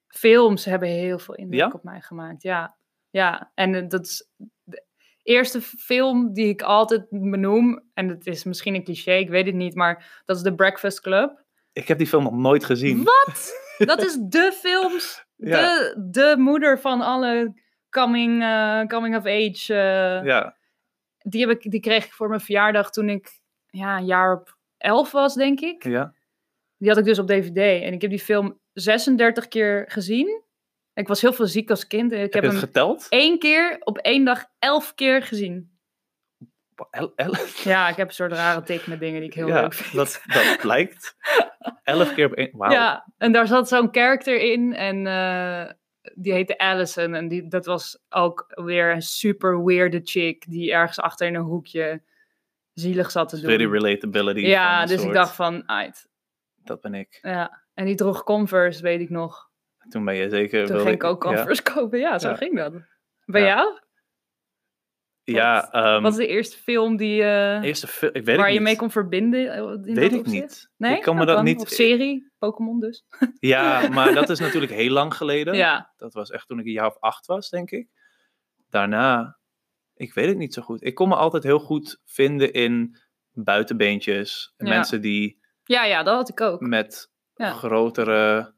Films 0.08 0.66
hebben 0.66 0.90
heel 0.90 1.20
veel 1.20 1.36
indruk 1.36 1.60
Ja? 1.60 1.70
op 1.74 1.84
mij 1.84 2.02
gemaakt, 2.02 2.42
ja. 2.44 2.76
Ja, 3.10 3.52
en 3.56 3.76
eh, 3.76 3.88
dat 3.88 4.06
is 4.06 4.28
de 4.64 4.84
eerste 5.24 5.62
film 5.62 6.34
die 6.34 6.48
ik 6.48 6.62
altijd 6.62 7.06
benoem, 7.10 7.84
en 7.94 8.08
het 8.10 8.28
is 8.28 8.44
misschien 8.44 8.76
een 8.76 8.84
cliché, 8.84 9.14
ik 9.14 9.30
weet 9.30 9.46
het 9.46 9.56
niet, 9.56 9.76
maar 9.76 10.22
dat 10.26 10.36
is 10.36 10.42
The 10.42 10.56
Breakfast 10.56 11.02
Club. 11.02 11.42
Ik 11.74 11.88
heb 11.88 11.98
die 11.98 12.08
film 12.08 12.24
nog 12.24 12.34
nooit 12.34 12.66
gezien. 12.66 13.04
Wat? 13.04 13.62
Dat 13.78 14.04
is 14.04 14.18
de 14.22 14.52
films. 14.62 15.26
Ja. 15.36 15.62
De, 15.62 16.08
de 16.12 16.36
moeder 16.38 16.80
van 16.80 17.02
alle 17.02 17.54
coming, 17.90 18.42
eh, 18.44 18.82
coming 18.86 19.16
of 19.16 19.26
age. 19.26 19.74
eh, 19.74 20.26
Ja, 20.26 20.56
die, 21.24 21.48
heb 21.48 21.64
ik, 21.64 21.72
die 21.72 21.80
kreeg 21.80 22.06
ik 22.06 22.14
voor 22.14 22.28
mijn 22.28 22.42
verjaardag 22.42 22.92
toen 22.92 23.10
ik 23.10 23.40
ja, 23.70 23.98
een 23.98 24.06
jaar 24.06 24.34
op 24.34 24.58
elf 24.78 25.12
was, 25.12 25.34
denk 25.34 25.60
ik. 25.60 25.84
ja. 25.84 26.14
Die 26.78 26.90
had 26.92 26.98
ik 27.02 27.06
dus 27.08 27.20
op 27.20 27.28
DVD. 27.28 27.58
En 27.84 27.94
ik 27.94 28.02
heb 28.02 28.10
die 28.10 28.20
film 28.20 28.60
36 28.74 29.48
keer 29.48 29.86
gezien. 29.88 30.42
Ik 30.94 31.08
was 31.08 31.22
heel 31.22 31.34
veel 31.34 31.48
ziek 31.48 31.70
als 31.70 31.88
kind. 31.88 32.12
Ik 32.12 32.20
heb 32.20 32.34
heb 32.34 32.44
je 32.44 32.50
het 32.50 32.58
hem 32.58 32.66
geteld? 32.68 33.06
één 33.10 33.40
keer 33.40 33.78
op 33.80 33.98
één 33.98 34.26
dag 34.26 34.46
elf 34.60 34.94
keer 34.94 35.22
gezien. 35.24 35.78
El- 36.90 37.14
el- 37.16 37.36
Ja, 37.64 37.90
ik 37.90 37.96
heb 37.96 38.08
een 38.08 38.14
soort 38.14 38.32
rare 38.32 38.64
tik 38.64 38.88
met 38.88 39.00
dingen 39.00 39.20
die 39.20 39.30
ik 39.30 39.36
heel 39.36 39.48
ja, 39.48 39.62
leuk 39.62 39.74
vind. 39.74 39.94
dat, 39.96 40.22
dat 40.26 40.58
blijkt. 40.62 41.16
Elf 41.84 42.14
keer 42.14 42.26
op 42.26 42.34
één. 42.34 42.50
Wauw. 42.58 42.72
Ja, 42.72 43.14
en 43.18 43.32
daar 43.32 43.48
zat 43.48 43.68
zo'n 43.68 43.88
character 43.92 44.40
in 44.42 44.74
en 44.76 45.08
eh, 45.08 45.72
die 46.16 46.34
heette 46.34 46.58
Allison. 46.58 47.16
En 47.16 47.28
die, 47.28 47.48
dat 47.48 47.66
was 47.66 48.04
ook 48.10 48.46
weer 48.48 48.92
een 48.92 49.02
super 49.02 49.64
weirde 49.66 50.02
chick 50.04 50.46
die 50.50 50.72
ergens 50.72 51.00
achter 51.00 51.28
in 51.28 51.36
een 51.36 51.42
hoekje 51.42 52.02
zielig 52.74 53.12
zat 53.12 53.30
te 53.30 53.36
doen. 53.42 53.50
Very 53.50 53.72
relatability. 53.72 54.40
ja, 54.40 54.86
dus 54.86 55.04
ik 55.04 55.14
dacht 55.14 55.36
van, 55.36 55.70
uit. 55.70 56.08
Dat 56.64 56.82
ben 56.82 56.94
ik. 56.94 57.20
Ja. 57.22 57.62
En 57.74 57.86
die 57.86 57.96
droeg 57.96 58.24
Converse, 58.24 58.82
weet 58.82 59.00
ik 59.02 59.10
nog. 59.10 59.50
Toen 59.90 60.06
ben 60.06 60.16
je 60.16 60.30
zeker... 60.30 60.66
Toen 60.66 60.80
ging 60.80 60.94
ik 60.96 61.04
ook 61.04 61.24
ja. 61.24 61.30
Converse 61.30 61.64
kopen. 61.74 62.00
Ja, 62.00 62.20
zo 62.20 62.30
Ja. 62.30 62.36
ging 62.36 62.58
dat. 62.58 62.74
Bij 63.26 63.42
Ja. 63.42 63.48
jou? 63.48 63.80
Ja, 65.24 65.72
ehm, 65.72 66.02
Wat 66.02 66.12
is 66.12 66.18
de 66.18 66.28
eerste 66.28 66.58
film 66.58 66.98
die, 66.98 67.24
eh, 67.24 67.62
eerste 67.64 68.10
ik 68.12 68.26
weet 68.26 68.38
waar 68.38 68.48
je 68.48 68.54
niet. 68.54 68.62
mee 68.62 68.76
kon 68.76 68.92
verbinden? 68.92 69.52
eh, 69.54 69.58
in 69.58 69.82
Weet 69.96 70.12
dat 70.12 70.20
ik 70.20 70.26
niet. 70.26 70.70
Nee? 70.78 70.96
Ik 70.96 71.02
kan 71.02 71.16
me 71.16 71.26
Dat 71.26 71.36
kan. 71.36 71.44
niet- 71.46 71.62
Of 71.62 71.68
serie? 71.70 72.32
Pokémon 72.38 72.80
dus? 72.80 73.06
Ja, 73.40 73.88
maar 73.90 74.14
dat 74.14 74.30
is 74.30 74.40
natuurlijk 74.46 74.72
heel 74.72 74.92
lang 74.92 75.14
geleden. 75.16 75.56
Ja. 75.56 75.94
Dat 75.98 76.14
was 76.14 76.30
echt 76.30 76.48
toen 76.48 76.60
ik 76.60 76.66
een 76.66 76.72
jaar 76.72 76.88
of 76.88 77.00
acht 77.00 77.26
was, 77.26 77.50
denk 77.50 77.72
ik. 77.72 77.88
Daarna, 78.70 79.38
ik 79.96 80.14
weet 80.14 80.28
het 80.28 80.38
niet 80.38 80.54
zo 80.54 80.62
goed. 80.62 80.84
Ik 80.86 80.96
kon 80.96 81.08
me 81.10 81.16
altijd 81.16 81.44
heel 81.44 81.60
goed 81.60 82.02
vinden 82.06 82.54
in 82.54 82.98
buitenbeentjes. 83.32 84.54
En 84.58 84.66
Ja. 84.68 84.74
Mensen 84.76 85.02
die 85.02 85.42
Ja, 85.64 85.86
ja, 85.86 86.04
dat 86.04 86.16
had 86.16 86.30
ik 86.30 86.42
ook. 86.42 86.62
met 86.62 87.12
Ja. 87.36 87.52
grotere 87.52 88.54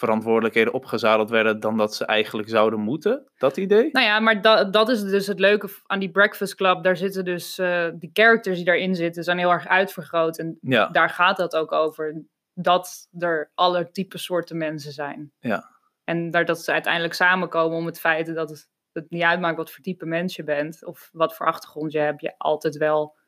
verantwoordelijkheden 0.00 0.72
opgezadeld 0.72 1.30
werden 1.30 1.60
dan 1.60 1.76
dat 1.76 1.94
ze 1.94 2.04
eigenlijk 2.04 2.48
zouden 2.48 2.80
moeten. 2.80 3.24
Dat 3.38 3.56
idee? 3.56 3.88
Nou 3.92 4.06
ja, 4.06 4.20
maar 4.20 4.42
dat, 4.42 4.72
dat 4.72 4.88
is 4.88 5.02
dus 5.02 5.26
het 5.26 5.38
leuke 5.38 5.68
aan 5.86 5.98
die 5.98 6.10
Breakfast 6.10 6.54
Club. 6.54 6.82
Daar 6.82 6.96
zitten 6.96 7.24
dus, 7.24 7.58
eh, 7.58 7.88
die 7.94 8.10
characters 8.12 8.56
die 8.56 8.64
daarin 8.64 8.94
zitten, 8.94 9.24
zijn 9.24 9.38
heel 9.38 9.50
erg 9.50 9.66
uitvergroot. 9.66 10.38
En 10.38 10.58
Ja, 10.60 10.86
daar 10.88 11.10
gaat 11.10 11.36
dat 11.36 11.56
ook 11.56 11.72
over. 11.72 12.22
Dat 12.54 13.08
er 13.18 13.50
alle 13.54 13.90
type 13.90 14.18
soorten 14.18 14.56
mensen 14.56 14.92
zijn. 14.92 15.32
Ja. 15.38 15.70
En 16.04 16.30
daar, 16.30 16.44
dat 16.44 16.60
ze 16.60 16.72
uiteindelijk 16.72 17.14
samenkomen 17.14 17.76
om 17.78 17.86
het 17.86 18.00
feit 18.00 18.34
dat 18.34 18.50
het, 18.50 18.68
het 18.92 19.10
niet 19.10 19.22
uitmaakt 19.22 19.56
wat 19.56 19.70
voor 19.70 19.82
type 19.82 20.06
mens 20.06 20.36
je 20.36 20.44
bent. 20.44 20.84
Of 20.84 21.08
wat 21.12 21.36
voor 21.36 21.46
achtergrond 21.46 21.92
je 21.92 21.98
hebt. 21.98 22.20
Je 22.20 22.34
altijd 22.38 22.76
wel. 22.76 23.18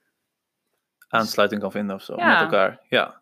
aansluiting 1.09 1.61
kan 1.61 1.71
vinden 1.71 1.97
of 1.97 2.03
zo 2.03 2.17
Ja. 2.17 2.29
met 2.33 2.41
elkaar. 2.41 2.81
Ja. 2.89 3.22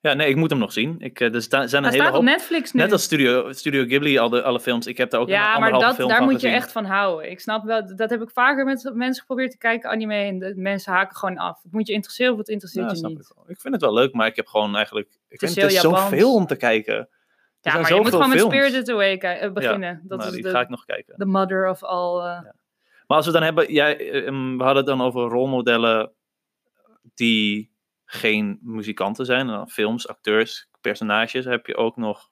Ja, 0.00 0.12
nee, 0.14 0.28
ik 0.28 0.36
moet 0.36 0.50
hem 0.50 0.58
nog 0.58 0.72
zien. 0.72 0.96
Ik, 0.98 1.20
eh, 1.20 1.34
er 1.34 1.42
zijn 1.42 1.62
een 1.72 1.84
hele 1.84 1.90
staat 1.92 2.06
op 2.08 2.14
hoop... 2.14 2.22
Netflix 2.22 2.72
nu. 2.72 2.80
Net 2.80 2.92
als 2.92 3.02
Studio, 3.02 3.52
Studio 3.52 3.84
Ghibli, 3.84 4.18
al 4.18 4.28
de, 4.28 4.42
alle 4.42 4.60
films. 4.60 4.86
Ik 4.86 4.96
heb 4.96 5.10
daar 5.10 5.20
ook 5.20 5.26
een 5.26 5.32
ja, 5.32 5.44
maar 5.44 5.54
anderhalve 5.54 5.86
dat, 5.86 5.96
film 5.96 6.08
daar 6.08 6.22
moet 6.22 6.32
gezien. 6.32 6.50
je 6.50 6.56
echt 6.56 6.72
van 6.72 6.84
houden. 6.84 7.30
Ik 7.30 7.40
snap 7.40 7.64
wel, 7.64 7.96
dat 7.96 8.10
heb 8.10 8.22
ik 8.22 8.30
vaker 8.30 8.64
met 8.64 8.90
mensen 8.94 9.20
geprobeerd 9.20 9.50
te 9.50 9.58
kijken, 9.58 9.90
anime. 9.90 10.14
En 10.14 10.38
de 10.38 10.52
mensen 10.56 10.92
haken 10.92 11.16
gewoon 11.16 11.36
af. 11.38 11.62
Het 11.62 11.72
moet 11.72 11.86
je 11.86 11.92
interesseren 11.92 12.32
of 12.32 12.38
het 12.38 12.48
interesseert 12.48 12.84
Ja, 12.84 12.90
je 12.90 12.96
snap 12.96 13.10
niet. 13.10 13.20
ik, 13.20 13.32
wel. 13.34 13.44
ik 13.48 13.60
vind 13.60 13.74
het 13.74 13.82
wel 13.82 13.92
leuk, 13.94 14.12
maar 14.12 14.26
ik 14.26 14.36
heb 14.36 14.46
gewoon 14.46 14.74
eigenlijk... 14.76 15.08
Ik 15.28 15.38
vind, 15.38 15.54
het 15.54 15.72
is 15.72 15.80
zoveel 15.80 16.34
om 16.34 16.46
te 16.46 16.56
kijken. 16.56 17.08
Ja, 17.60 17.78
maar 17.80 17.94
je 17.94 18.00
moet 18.00 18.08
gewoon 18.10 18.28
met 18.28 18.38
films. 18.38 18.54
Spirited 18.54 18.88
Away 18.90 19.16
eh, 19.16 19.52
beginnen. 19.52 20.00
dat 20.04 20.18
Nou, 20.18 20.30
is 20.30 20.34
die 20.36 20.44
de, 20.44 20.50
ga 20.50 20.60
ik 20.60 20.68
nog 20.68 20.84
kijken. 20.84 21.14
de 21.16 21.26
mother 21.26 21.68
of 21.68 21.82
all. 21.84 22.18
eh, 22.18 22.40
Maar 23.06 23.16
als 23.16 23.26
we 23.26 23.32
dan 23.32 23.42
hebben, 23.42 23.72
jij, 23.72 23.96
eh, 24.10 24.26
ehm, 24.26 24.56
we 24.56 24.62
hadden 24.64 24.76
het 24.76 24.86
dan 24.86 25.00
over 25.06 25.22
rolmodellen 25.22 26.12
die 27.14 27.70
geen 28.10 28.58
muzikanten 28.62 29.26
zijn. 29.26 29.40
En 29.40 29.46
dan 29.46 29.70
films, 29.70 30.08
acteurs, 30.08 30.68
personages. 30.80 31.44
Heb 31.44 31.66
je 31.66 31.76
ook 31.76 31.96
nog, 31.96 32.30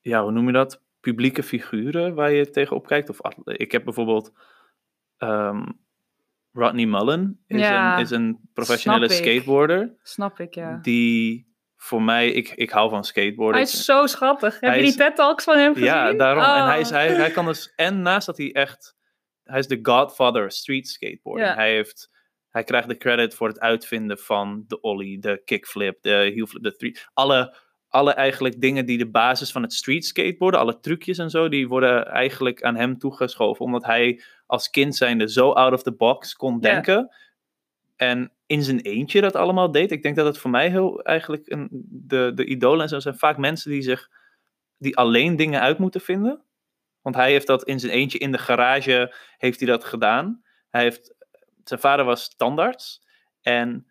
ja, 0.00 0.22
hoe 0.22 0.30
noem 0.32 0.46
je 0.46 0.52
dat? 0.52 0.82
Publieke 1.00 1.42
figuren 1.42 2.14
waar 2.14 2.32
je 2.32 2.50
tegenop 2.50 2.86
kijkt. 2.86 3.08
Of, 3.08 3.18
ik 3.44 3.72
heb 3.72 3.84
bijvoorbeeld 3.84 4.32
ehm, 5.16 5.66
Rodney 6.52 6.86
Mullen, 6.86 7.42
is, 7.46 7.60
Ja, 7.60 7.94
een, 7.94 8.00
is 8.00 8.10
een 8.10 8.48
professionele 8.52 9.08
snap 9.08 9.18
skateboarder. 9.18 9.94
snap 10.02 10.40
ik, 10.40 10.54
ja. 10.54 10.78
Die 10.82 11.52
voor 11.76 12.02
mij, 12.02 12.30
ik, 12.30 12.50
ik 12.50 12.70
hou 12.70 12.90
van 12.90 13.04
skateboarden. 13.04 13.60
Hij 13.60 13.70
is 13.70 13.84
zo 13.84 14.06
schattig. 14.06 14.60
Heb 14.60 14.74
je 14.74 14.82
die 14.82 14.94
TED-talks 14.94 15.44
van 15.44 15.58
hem 15.58 15.72
gezien? 15.72 15.88
Ja, 15.88 16.12
daarom. 16.12 16.42
En 16.42 16.64
hij, 16.64 16.80
is, 16.80 16.88
Oh. 16.88 16.94
hij, 16.94 17.14
hij 17.14 17.30
kan 17.30 17.44
dus, 17.44 17.72
en 17.76 18.02
naast 18.02 18.26
dat 18.26 18.36
hij 18.36 18.52
echt, 18.52 18.96
hij 19.42 19.58
is 19.58 19.66
de 19.66 19.78
godfather 19.82 20.44
of 20.44 20.52
street 20.52 20.88
skateboarding. 20.88 21.48
Ja. 21.48 21.54
Hij, 21.54 21.72
heeft, 21.72 22.10
hij 22.54 22.64
krijgt 22.64 22.88
de 22.88 22.96
credit 22.96 23.34
voor 23.34 23.48
het 23.48 23.60
uitvinden 23.60 24.18
van 24.18 24.64
de 24.66 24.80
ollie, 24.80 25.18
de 25.18 25.42
kickflip, 25.44 26.02
de 26.02 26.10
heelflip, 26.10 26.62
de 26.62 26.76
three. 26.76 26.96
Alle, 27.12 27.56
alle 27.88 28.12
eigenlijk 28.12 28.60
dingen 28.60 28.86
die 28.86 28.98
de 28.98 29.10
basis 29.10 29.52
van 29.52 29.62
het 29.62 29.72
street 29.72 30.04
skateboarden, 30.04 30.60
alle 30.60 30.80
trucjes 30.80 31.18
en 31.18 31.30
zo, 31.30 31.48
die 31.48 31.68
worden 31.68 32.06
eigenlijk 32.06 32.62
aan 32.62 32.76
hem 32.76 32.98
toegeschoven. 32.98 33.64
Omdat 33.64 33.84
hij 33.84 34.22
als 34.46 34.70
kind 34.70 34.96
zijnde 34.96 35.30
zo 35.30 35.50
out 35.50 35.72
of 35.72 35.82
the 35.82 35.92
box 35.92 36.34
kon 36.34 36.60
denken. 36.60 37.14
En 37.96 38.32
in 38.46 38.62
zijn 38.62 38.80
eentje 38.80 39.20
dat 39.20 39.36
allemaal 39.36 39.70
deed. 39.70 39.92
Ik 39.92 40.02
denk 40.02 40.16
dat 40.16 40.26
het 40.26 40.38
voor 40.38 40.50
mij 40.50 40.70
heel 40.70 41.02
eigenlijk 41.02 41.50
een, 41.50 41.68
de, 41.88 42.32
de 42.34 42.44
idolen 42.44 42.82
en 42.82 42.88
zo 42.88 42.98
zijn 42.98 43.18
vaak 43.18 43.36
mensen 43.36 43.70
die 43.70 43.82
zich 43.82 44.10
die 44.78 44.96
alleen 44.96 45.36
dingen 45.36 45.60
uit 45.60 45.78
moeten 45.78 46.00
vinden. 46.00 46.42
Want 47.02 47.16
hij 47.16 47.30
heeft 47.30 47.46
dat 47.46 47.64
in 47.64 47.80
zijn 47.80 47.92
eentje 47.92 48.18
in 48.18 48.32
de 48.32 48.38
garage 48.38 49.14
heeft 49.38 49.60
hij 49.60 49.68
dat 49.68 49.84
gedaan. 49.84 50.42
Hij 50.70 50.82
heeft, 50.82 51.14
zijn 51.68 51.80
vader 51.80 52.04
was 52.04 52.36
tandarts 52.36 53.02
en 53.40 53.86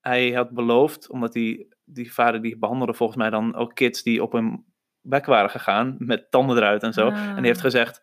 hij 0.00 0.30
had 0.32 0.50
beloofd, 0.50 1.10
omdat 1.10 1.32
die, 1.32 1.74
die 1.84 2.12
vader 2.12 2.42
die 2.42 2.58
behandelde 2.58 2.94
volgens 2.94 3.18
mij 3.18 3.30
dan 3.30 3.54
ook 3.54 3.74
kids 3.74 4.02
die 4.02 4.22
op 4.22 4.32
hun 4.32 4.64
bek 5.00 5.26
waren 5.26 5.50
gegaan 5.50 5.94
met 5.98 6.30
tanden 6.30 6.56
eruit 6.56 6.82
en 6.82 6.92
zo. 6.92 7.08
En 7.08 7.36
die 7.36 7.44
heeft 7.44 7.56
Ah. 7.58 7.64
gezegd, 7.64 7.94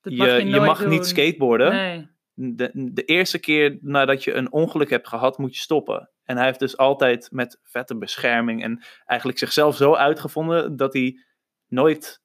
Dat 0.00 0.12
Dat 0.12 0.26
mag 0.26 0.26
je, 0.26 0.44
je 0.44 0.50
je 0.50 0.60
mag 0.60 0.86
niet 0.86 1.06
skateboarden. 1.06 1.72
Nee. 1.72 2.08
De, 2.40 2.70
de 2.92 3.04
eerste 3.04 3.38
keer 3.38 3.78
nadat 3.80 4.24
je 4.24 4.32
een 4.34 4.52
ongeluk 4.52 4.90
hebt 4.90 5.08
gehad, 5.08 5.38
moet 5.38 5.54
je 5.54 5.60
stoppen. 5.60 6.10
En 6.24 6.36
hij 6.36 6.46
heeft 6.46 6.58
dus 6.58 6.76
altijd 6.76 7.28
met 7.32 7.60
vette 7.62 7.96
bescherming 7.98 8.62
en 8.62 8.82
eigenlijk 9.04 9.38
zichzelf 9.38 9.76
zo 9.76 9.94
uitgevonden 9.94 10.76
dat 10.76 10.92
hij 10.92 11.24
nooit 11.66 12.22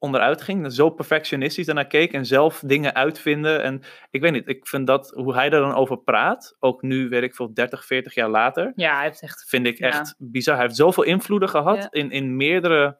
onderuit 0.00 0.42
ging. 0.42 0.72
Zo 0.72 0.90
perfectionistisch 0.90 1.66
daarnaar 1.66 1.86
keek 1.86 2.12
en 2.12 2.26
zelf 2.26 2.62
dingen 2.66 2.94
uitvinden. 2.94 3.62
En 3.62 3.82
ik 4.10 4.20
weet 4.20 4.32
niet, 4.32 4.48
ik 4.48 4.66
vind 4.66 4.86
dat 4.86 5.10
hoe 5.10 5.34
hij 5.34 5.48
daar 5.50 5.60
dan 5.60 5.74
over 5.74 5.98
praat, 5.98 6.56
ook 6.58 6.82
nu, 6.82 7.08
weet 7.08 7.22
ik 7.22 7.34
veel, 7.34 7.54
30, 7.54 7.84
40 7.86 8.14
jaar 8.14 8.28
later, 8.28 8.72
Ja, 8.76 8.94
hij 8.94 9.04
heeft 9.04 9.22
echt... 9.22 9.44
vind 9.48 9.66
ik 9.66 9.78
Ja. 9.78 9.86
echt 9.88 10.14
bizar. 10.18 10.54
Hij 10.54 10.64
heeft 10.64 10.76
zoveel 10.76 11.02
invloeden 11.04 11.48
gehad 11.48 11.76
Ja. 11.76 11.88
in, 11.90 12.10
in 12.10 12.36
meerdere 12.36 12.98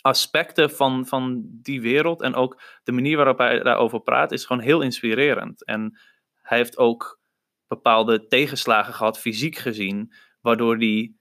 aspecten 0.00 0.70
van, 0.70 1.06
van 1.06 1.42
die 1.46 1.80
wereld. 1.80 2.22
En 2.22 2.34
ook 2.34 2.62
de 2.82 2.92
manier 2.92 3.16
waarop 3.16 3.38
hij 3.38 3.58
daarover 3.62 4.00
praat 4.00 4.32
is 4.32 4.44
gewoon 4.44 4.62
heel 4.62 4.80
inspirerend. 4.80 5.64
En 5.64 5.98
hij 6.42 6.58
heeft 6.58 6.78
ook 6.78 7.20
bepaalde 7.66 8.26
tegenslagen 8.26 8.94
gehad, 8.94 9.18
fysiek 9.18 9.56
gezien, 9.56 10.12
waardoor 10.40 10.76
hij 10.76 11.14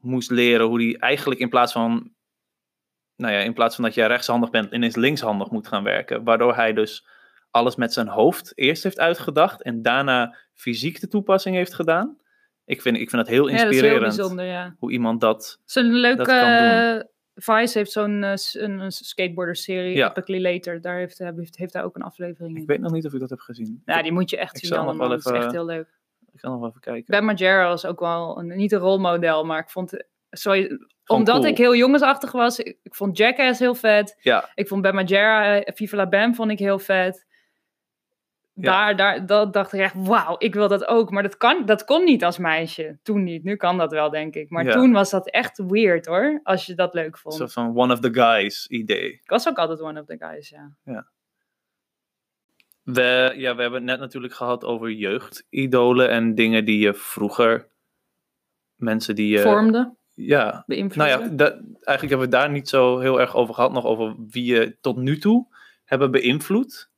moest 0.00 0.30
leren 0.30 0.66
hoe 0.66 0.82
hij 0.82 0.96
eigenlijk 0.96 1.40
in 1.40 1.48
plaats 1.48 1.72
van, 1.72 2.13
nou 3.16 3.32
ja, 3.32 3.38
in 3.38 3.52
plaats 3.52 3.74
van 3.74 3.84
dat 3.84 3.94
jij 3.94 4.06
rechtshandig 4.06 4.50
bent, 4.50 4.72
ineens 4.72 4.96
linkshandig 4.96 5.50
moet 5.50 5.68
gaan 5.68 5.82
werken. 5.84 6.24
Waardoor 6.24 6.54
hij 6.54 6.72
dus 6.72 7.06
alles 7.50 7.76
met 7.76 7.92
zijn 7.92 8.08
hoofd 8.08 8.52
eerst 8.54 8.82
heeft 8.82 8.98
uitgedacht 8.98 9.62
en 9.62 9.82
daarna 9.82 10.36
fysiek 10.52 11.00
de 11.00 11.08
toepassing 11.08 11.56
heeft 11.56 11.74
gedaan. 11.74 12.16
Ik 12.64 12.82
vind, 12.82 12.96
ik 12.96 13.10
vind 13.10 13.22
dat 13.22 13.30
heel 13.34 13.48
Ja, 13.48 13.52
dat 13.52 13.54
is 13.56 13.60
heel 13.62 13.70
inspirerend 13.72 14.16
bijzonder, 14.16 14.44
ja. 14.44 14.74
hoe 14.78 14.92
iemand 14.92 15.20
dat. 15.20 15.60
Zo'n 15.64 15.84
leuke... 15.92 16.32
eh, 16.32 17.00
Vice 17.34 17.78
heeft 17.78 17.92
zo'n 17.92 18.22
eh, 18.24 18.34
een, 18.52 18.78
een 18.78 18.92
skateboarder-serie, 18.92 19.96
Ja. 19.96 20.08
Epically 20.08 20.52
Later. 20.52 20.80
Daar 20.80 20.96
heeft, 20.98 21.20
eh, 21.20 21.28
heeft, 21.36 21.56
heeft 21.56 21.72
hij 21.72 21.82
ook 21.84 21.96
een 21.96 22.02
aflevering 22.02 22.54
Ik 22.54 22.60
in. 22.60 22.66
weet 22.66 22.80
nog 22.80 22.92
niet 22.92 23.06
of 23.06 23.12
ik 23.12 23.20
dat 23.20 23.30
heb 23.30 23.38
gezien. 23.40 23.82
Ja, 23.84 24.02
die 24.02 24.12
moet 24.12 24.30
je 24.30 24.36
echt 24.38 24.56
Ik 24.56 24.64
zien 24.64 24.78
allemaal. 24.78 25.08
Dat 25.08 25.18
is 25.18 25.32
echt 25.32 25.52
heel 25.52 25.64
leuk. 25.64 25.88
Ik 26.32 26.40
kan 26.40 26.50
nog 26.50 26.60
wel 26.60 26.68
even 26.68 26.80
kijken. 26.80 27.04
Ben 27.06 27.24
Margera 27.24 27.68
was 27.68 27.86
ook 27.86 28.00
wel 28.00 28.38
een, 28.38 28.46
niet 28.56 28.72
een 28.72 28.78
rolmodel, 28.78 29.44
maar 29.44 29.58
ik 29.58 29.70
vond... 29.70 30.04
Sorry, 30.36 30.78
omdat 31.06 31.34
cool. 31.36 31.46
ik 31.46 31.58
heel 31.58 31.74
jongensachtig 31.76 32.32
was, 32.32 32.58
ik, 32.58 32.78
ik 32.82 32.94
vond 32.94 33.16
Jackass 33.16 33.58
heel 33.60 33.74
vet. 33.74 34.18
Ja, 34.22 34.50
Ik 34.54 34.68
vond 34.68 34.82
Ben 34.82 34.94
Margera, 34.94 35.60
eh, 35.62 35.74
Viva 35.74 35.96
la 35.96 36.08
Bam 36.08 36.34
vond 36.34 36.50
ik 36.50 36.58
heel 36.58 36.78
vet. 36.78 37.26
Ja. 38.54 38.62
Daar, 38.62 38.96
daar 38.96 39.26
dat 39.26 39.52
dacht 39.52 39.72
ik 39.72 39.80
echt, 39.80 39.94
wauw, 39.96 40.34
ik 40.38 40.54
wil 40.54 40.68
dat 40.68 40.86
ook. 40.86 41.10
Maar 41.10 41.22
dat, 41.22 41.36
kan, 41.36 41.66
dat 41.66 41.84
kon 41.84 42.04
niet 42.04 42.24
als 42.24 42.38
meisje. 42.38 42.98
Toen 43.02 43.22
niet. 43.22 43.44
Nu 43.44 43.56
kan 43.56 43.78
dat 43.78 43.90
wel, 43.92 44.10
denk 44.10 44.34
ik. 44.34 44.50
Maar 44.50 44.64
Ja. 44.64 44.72
toen 44.72 44.92
was 44.92 45.10
dat 45.10 45.30
echt 45.30 45.58
weird, 45.66 46.06
hoor. 46.06 46.40
Als 46.42 46.66
je 46.66 46.74
dat 46.74 46.94
leuk 46.94 47.18
vond. 47.18 47.34
soort 47.34 47.52
van 47.52 47.76
one 47.76 47.92
of 47.92 48.00
the 48.00 48.12
guys 48.14 48.66
idee. 48.66 49.12
Ik 49.12 49.30
was 49.30 49.48
ook 49.48 49.56
altijd 49.58 49.80
one 49.80 50.00
of 50.00 50.06
the 50.06 50.16
guys, 50.18 50.48
ja. 50.48 50.76
We, 52.82 53.32
ja, 53.36 53.54
we 53.54 53.60
hebben 53.62 53.72
het 53.72 53.82
net 53.90 53.98
natuurlijk 53.98 54.34
gehad 54.34 54.64
over 54.64 54.90
jeugdidolen 54.90 56.08
en 56.10 56.34
dingen 56.34 56.64
die 56.64 56.78
je 56.78 56.94
vroeger. 56.94 57.68
Mensen 58.74 59.14
die 59.14 59.28
je. 59.28 59.38
Vormde, 59.40 59.94
Ja, 60.14 60.64
nou 60.66 61.08
ja, 61.08 61.18
dat, 61.18 61.52
eigenlijk 61.52 61.86
hebben 61.86 62.16
we 62.18 62.22
het 62.22 62.30
daar 62.30 62.50
niet 62.50 62.68
zo 62.68 62.98
heel 62.98 63.20
erg 63.20 63.36
over 63.36 63.54
gehad. 63.54 63.72
Nog 63.72 63.84
over 63.84 64.14
wie 64.28 64.44
je 64.44 64.76
tot 64.80 64.96
nu 64.96 65.18
toe 65.18 65.46
hebben 65.84 66.10
beïnvloed. 66.10 66.92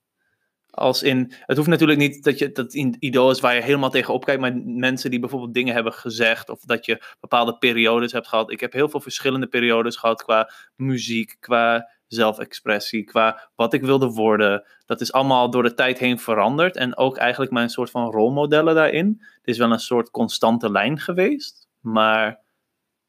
Als 0.71 1.03
in, 1.03 1.33
het 1.41 1.57
hoeft 1.57 1.69
natuurlijk 1.69 1.99
niet 1.99 2.25
dat 2.25 2.39
je 2.39 2.53
dat 2.53 2.75
een 2.75 2.97
idool 2.99 3.31
is 3.31 3.41
waar 3.41 3.55
je 3.55 3.63
helemaal 3.63 3.91
tegen 3.91 4.15
opkijkt, 4.15 4.41
maar 4.41 4.57
mensen 4.65 5.11
die 5.11 5.21
bijvoorbeeld 5.21 5.55
dingen 5.55 5.75
hebben 5.75 5.93
gezegd 5.93 6.49
of 6.49 6.61
dat 6.61 6.87
je 6.87 7.03
bepaalde 7.21 7.59
periodes 7.59 8.13
hebt 8.13 8.29
gehad. 8.29 8.51
Ik 8.51 8.61
heb 8.61 8.73
heel 8.73 8.89
veel 8.89 9.01
verschillende 9.01 9.47
periodes 9.47 9.97
gehad 9.97 10.23
qua 10.23 10.51
muziek, 10.75 11.37
qua 11.41 11.91
zelfexpressie, 12.07 13.05
qua 13.05 13.51
wat 13.55 13.73
ik 13.73 13.83
wilde 13.83 14.09
worden. 14.09 14.65
Dat 14.87 15.01
is 15.01 15.13
allemaal 15.13 15.51
door 15.51 15.63
de 15.63 15.75
tijd 15.75 15.99
heen 15.99 16.19
veranderd 16.19 16.77
en 16.77 16.97
ook 16.97 17.17
eigenlijk 17.17 17.53
mijn 17.53 17.69
soort 17.69 17.91
van 17.91 18.11
rolmodellen 18.11 18.75
daarin. 18.75 19.17
Het 19.19 19.47
is 19.47 19.59
wel 19.59 19.73
een 19.73 19.79
soort 19.79 20.11
constante 20.11 20.71
lijn 20.71 20.99
geweest, 20.99 21.69
maar 21.81 22.45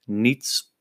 niet. 0.08 0.76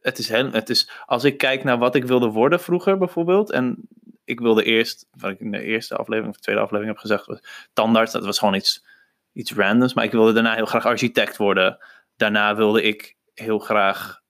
Het 0.00 0.18
is, 0.18 0.28
heel, 0.28 0.50
het 0.52 0.70
is 0.70 0.90
als 1.06 1.24
ik 1.24 1.38
kijk 1.38 1.64
naar 1.64 1.78
wat 1.78 1.94
ik 1.94 2.04
wilde 2.04 2.28
worden 2.28 2.60
vroeger 2.60 2.98
bijvoorbeeld 2.98 3.50
en 3.50 3.88
ik 4.24 4.40
wilde 4.40 4.64
eerst, 4.64 5.06
wat 5.10 5.30
ik 5.30 5.40
in 5.40 5.50
de 5.50 5.62
eerste 5.62 5.96
aflevering 5.96 6.28
of 6.28 6.36
de 6.36 6.42
tweede 6.42 6.60
aflevering 6.60 6.94
heb 6.94 7.02
gezegd, 7.02 7.26
was 7.26 7.68
tandarts. 7.72 8.12
Dat 8.12 8.24
was 8.24 8.38
gewoon 8.38 8.54
iets, 8.54 8.84
iets 9.32 9.52
randoms. 9.52 9.94
Maar 9.94 10.04
ik 10.04 10.12
wilde 10.12 10.32
daarna 10.32 10.54
heel 10.54 10.66
graag 10.66 10.86
architect 10.86 11.36
worden. 11.36 11.78
Daarna 12.16 12.56
wilde 12.56 12.82
ik 12.82 13.16
heel 13.34 13.58
graag 13.58 14.22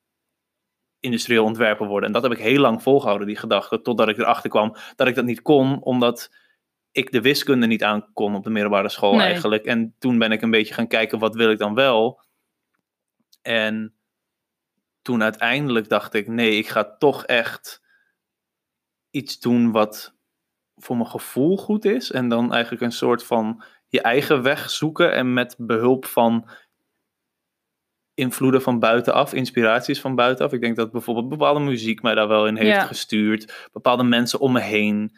industrieel 1.01 1.45
ontwerper 1.45 1.87
worden. 1.87 2.07
En 2.07 2.13
dat 2.13 2.23
heb 2.23 2.33
ik 2.33 2.39
heel 2.39 2.61
lang 2.61 2.83
volgehouden, 2.83 3.27
die 3.27 3.37
gedachte. 3.37 3.81
Totdat 3.81 4.09
ik 4.09 4.19
erachter 4.19 4.51
kwam 4.51 4.77
dat 4.97 5.09
ik 5.09 5.15
dat 5.15 5.25
niet 5.25 5.43
kon, 5.43 5.83
omdat 5.83 6.35
ik 6.93 7.13
de 7.13 7.21
wiskunde 7.21 7.67
niet 7.67 7.85
aan 7.85 8.13
kon 8.13 8.35
op 8.35 8.45
de 8.45 8.51
middelbare 8.51 8.89
school 8.89 9.15
Nee. 9.17 9.27
eigenlijk. 9.27 9.65
En 9.65 9.95
toen 9.99 10.19
ben 10.19 10.33
ik 10.33 10.43
een 10.43 10.51
beetje 10.51 10.75
gaan 10.75 10.89
kijken, 10.89 11.19
wat 11.19 11.35
wil 11.35 11.51
ik 11.51 11.59
dan 11.59 11.75
wel? 11.75 12.21
En 13.43 13.95
toen 15.07 15.23
uiteindelijk 15.23 15.89
dacht 15.89 16.15
ik, 16.15 16.29
nee, 16.29 16.57
ik 16.57 16.69
ga 16.69 16.97
toch 16.97 17.25
echt 17.25 17.83
iets 19.11 19.39
doen 19.39 19.73
wat 19.73 20.15
voor 20.77 20.97
mijn 20.97 21.09
gevoel 21.09 21.57
goed 21.57 21.85
is. 21.85 22.11
En 22.11 22.29
dan 22.29 22.53
eigenlijk 22.53 22.83
een 22.83 22.93
soort 22.93 23.25
van 23.25 23.63
je 23.87 24.01
eigen 24.01 24.43
weg 24.43 24.71
zoeken. 24.71 25.13
En 25.13 25.33
met 25.33 25.55
behulp 25.59 26.05
van 26.07 26.49
invloeden 28.15 28.63
van 28.63 28.79
buitenaf, 28.79 29.33
inspiraties 29.33 30.01
van 30.01 30.15
buitenaf. 30.15 30.53
Ik 30.53 30.61
denk 30.61 30.77
dat 30.77 30.93
bijvoorbeeld 30.93 31.29
bepaalde 31.29 31.61
muziek 31.61 32.03
mij 32.03 32.15
daar 32.15 32.29
wel 32.29 32.47
in 32.47 32.57
heeft 32.57 32.77
Ja. 32.77 32.87
gestuurd. 32.87 33.69
Bepaalde 33.73 34.05
mensen 34.05 34.39
om 34.41 34.53
me 34.53 34.61
heen. 34.61 35.17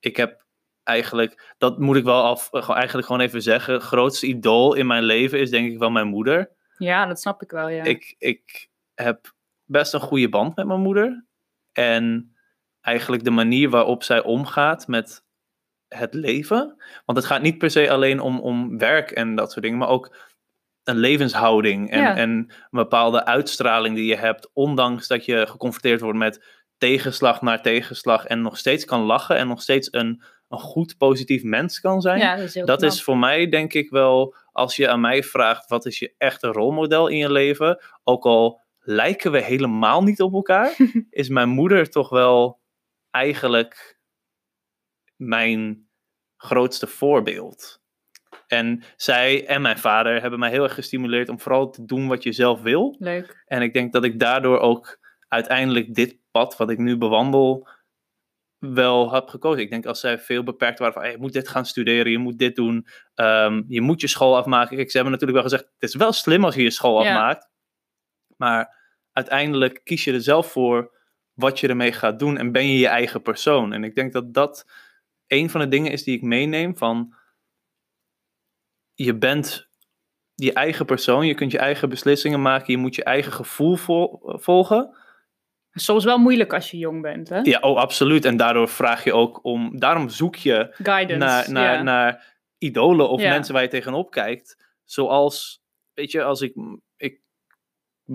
Ik 0.00 0.16
heb 0.16 0.44
eigenlijk, 0.82 1.54
dat 1.58 1.78
moet 1.78 1.96
ik 1.96 2.04
wel 2.04 2.22
af, 2.22 2.52
eigenlijk 2.52 3.06
gewoon 3.06 3.22
even 3.22 3.42
zeggen. 3.42 3.80
Grootste 3.80 4.26
idool 4.26 4.74
in 4.74 4.86
mijn 4.86 5.02
leven 5.02 5.40
is 5.40 5.50
denk 5.50 5.72
ik 5.72 5.78
wel 5.78 5.90
mijn 5.90 6.08
moeder. 6.08 6.50
Ja, 6.76 7.06
dat 7.06 7.20
snap 7.20 7.42
ik 7.42 7.50
wel, 7.50 7.68
ja. 7.68 7.84
Ik, 7.84 8.14
ik 8.18 8.69
heb 9.02 9.32
best 9.64 9.94
een 9.94 10.00
goede 10.00 10.28
band 10.28 10.56
met 10.56 10.66
mijn 10.66 10.80
moeder. 10.80 11.24
En 11.72 12.34
eigenlijk 12.80 13.24
de 13.24 13.30
manier 13.30 13.70
waarop 13.70 14.02
zij 14.02 14.22
omgaat 14.22 14.86
met 14.86 15.24
het 15.88 16.14
leven. 16.14 16.82
Want 17.04 17.18
het 17.18 17.26
gaat 17.26 17.42
niet 17.42 17.58
per 17.58 17.70
se 17.70 17.90
alleen 17.90 18.20
om, 18.20 18.40
om 18.40 18.78
werk 18.78 19.10
en 19.10 19.34
dat 19.34 19.52
soort 19.52 19.64
dingen, 19.64 19.78
maar 19.78 19.88
ook 19.88 20.16
een 20.84 20.96
levenshouding 20.96 21.90
en, 21.90 22.00
Ja. 22.00 22.16
en 22.16 22.30
een 22.30 22.50
bepaalde 22.70 23.24
uitstraling 23.24 23.94
die 23.94 24.06
je 24.06 24.16
hebt, 24.16 24.50
ondanks 24.52 25.06
dat 25.06 25.24
je 25.24 25.46
geconfronteerd 25.46 26.00
wordt 26.00 26.18
met 26.18 26.44
tegenslag 26.78 27.42
naar 27.42 27.62
tegenslag 27.62 28.24
en 28.26 28.42
nog 28.42 28.58
steeds 28.58 28.84
kan 28.84 29.00
lachen 29.02 29.36
en 29.36 29.48
nog 29.48 29.62
steeds 29.62 29.88
een, 29.90 30.22
een 30.48 30.58
goed, 30.58 30.96
positief 30.96 31.42
mens 31.42 31.80
kan 31.80 32.00
zijn. 32.00 32.18
ja, 32.18 32.36
dat 32.36 32.44
is 32.44 32.54
heel 32.54 32.66
Dat 32.66 32.82
is 32.82 33.02
voor 33.02 33.18
mij 33.18 33.48
denk 33.48 33.72
ik 33.72 33.90
wel, 33.90 34.34
als 34.52 34.76
je 34.76 34.88
aan 34.88 35.00
mij 35.00 35.22
vraagt 35.22 35.68
wat 35.68 35.86
is 35.86 35.98
je 35.98 36.14
echte 36.18 36.46
rolmodel 36.46 37.08
in 37.08 37.16
je 37.16 37.32
leven, 37.32 37.82
ook 38.04 38.24
al 38.24 38.60
lijken 38.90 39.32
we 39.32 39.42
helemaal 39.42 40.02
niet 40.02 40.20
op 40.20 40.32
elkaar, 40.32 40.76
is 41.10 41.28
mijn 41.28 41.48
moeder 41.48 41.90
toch 41.90 42.08
wel 42.08 42.60
eigenlijk 43.10 43.98
mijn 45.16 45.88
grootste 46.36 46.86
voorbeeld. 46.86 47.82
En 48.46 48.82
zij 48.96 49.46
en 49.46 49.62
mijn 49.62 49.78
vader 49.78 50.20
hebben 50.20 50.38
mij 50.38 50.50
heel 50.50 50.62
erg 50.62 50.74
gestimuleerd 50.74 51.28
om 51.28 51.40
vooral 51.40 51.70
te 51.70 51.84
doen 51.84 52.08
wat 52.08 52.22
je 52.22 52.32
zelf 52.32 52.60
wil. 52.62 52.96
Leuk. 52.98 53.42
En 53.46 53.62
ik 53.62 53.72
denk 53.72 53.92
dat 53.92 54.04
ik 54.04 54.18
daardoor 54.18 54.58
ook 54.58 54.98
uiteindelijk 55.28 55.94
dit 55.94 56.18
pad 56.30 56.56
wat 56.56 56.70
ik 56.70 56.78
nu 56.78 56.96
bewandel 56.96 57.68
wel 58.58 59.12
heb 59.12 59.28
gekozen. 59.28 59.62
Ik 59.62 59.70
denk 59.70 59.86
als 59.86 60.00
zij 60.00 60.18
veel 60.18 60.42
beperkt 60.42 60.78
waren 60.78 60.94
van 60.94 61.02
hey, 61.02 61.10
je 61.10 61.18
moet 61.18 61.32
dit 61.32 61.48
gaan 61.48 61.66
studeren, 61.66 62.12
je 62.12 62.18
moet 62.18 62.38
dit 62.38 62.56
doen, 62.56 62.86
ehm, 63.14 63.62
je 63.66 63.80
moet 63.80 64.00
je 64.00 64.08
school 64.08 64.36
afmaken. 64.36 64.76
Kijk, 64.76 64.90
ze 64.90 64.96
hebben 64.96 65.12
natuurlijk 65.12 65.42
wel 65.42 65.50
gezegd, 65.50 65.72
het 65.78 65.88
is 65.88 65.94
wel 65.96 66.12
slim 66.12 66.44
als 66.44 66.54
je 66.54 66.62
je 66.62 66.70
school 66.70 67.02
Ja. 67.02 67.08
afmaakt. 67.08 67.48
Maar 68.36 68.78
uiteindelijk 69.20 69.80
kies 69.84 70.04
je 70.04 70.12
er 70.12 70.22
zelf 70.22 70.52
voor 70.52 70.98
wat 71.32 71.60
je 71.60 71.68
ermee 71.68 71.92
gaat 71.92 72.18
doen 72.18 72.38
en 72.38 72.52
ben 72.52 72.66
je 72.66 72.78
je 72.78 72.88
eigen 72.88 73.22
persoon. 73.22 73.72
En 73.72 73.84
ik 73.84 73.94
denk 73.94 74.12
dat 74.12 74.34
dat 74.34 74.70
een 75.26 75.50
van 75.50 75.60
de 75.60 75.68
dingen 75.68 75.92
is 75.92 76.02
die 76.02 76.16
ik 76.16 76.22
meeneem 76.22 76.76
van 76.76 77.14
je 78.94 79.14
bent 79.16 79.68
je 80.34 80.52
eigen 80.52 80.86
persoon, 80.86 81.26
je 81.26 81.34
kunt 81.34 81.52
je 81.52 81.58
eigen 81.58 81.88
beslissingen 81.88 82.42
maken, 82.42 82.72
je 82.72 82.78
moet 82.78 82.94
je 82.94 83.04
eigen 83.04 83.32
gevoel 83.32 83.76
vol- 83.76 84.20
volgen. 84.24 84.96
Soms 85.72 86.04
wel 86.04 86.18
moeilijk 86.18 86.52
als 86.52 86.70
je 86.70 86.78
jong 86.78 87.02
bent, 87.02 87.28
hè? 87.28 87.38
Ja, 87.38 87.58
oh, 87.60 87.78
absoluut. 87.78 88.24
En 88.24 88.36
daardoor 88.36 88.68
vraag 88.68 89.04
je 89.04 89.12
ook 89.12 89.44
om, 89.44 89.78
daarom 89.78 90.08
zoek 90.08 90.36
je 90.36 90.74
Guidance. 90.82 91.18
naar, 91.18 91.52
naar, 91.52 91.84
naar 91.84 92.38
idolen 92.58 93.08
of 93.08 93.20
mensen 93.20 93.54
waar 93.54 93.62
je 93.62 93.68
tegenop 93.68 94.10
kijkt. 94.10 94.74
Zoals, 94.84 95.62
weet 95.94 96.10
je, 96.10 96.22
als 96.22 96.40
ik 96.40 96.54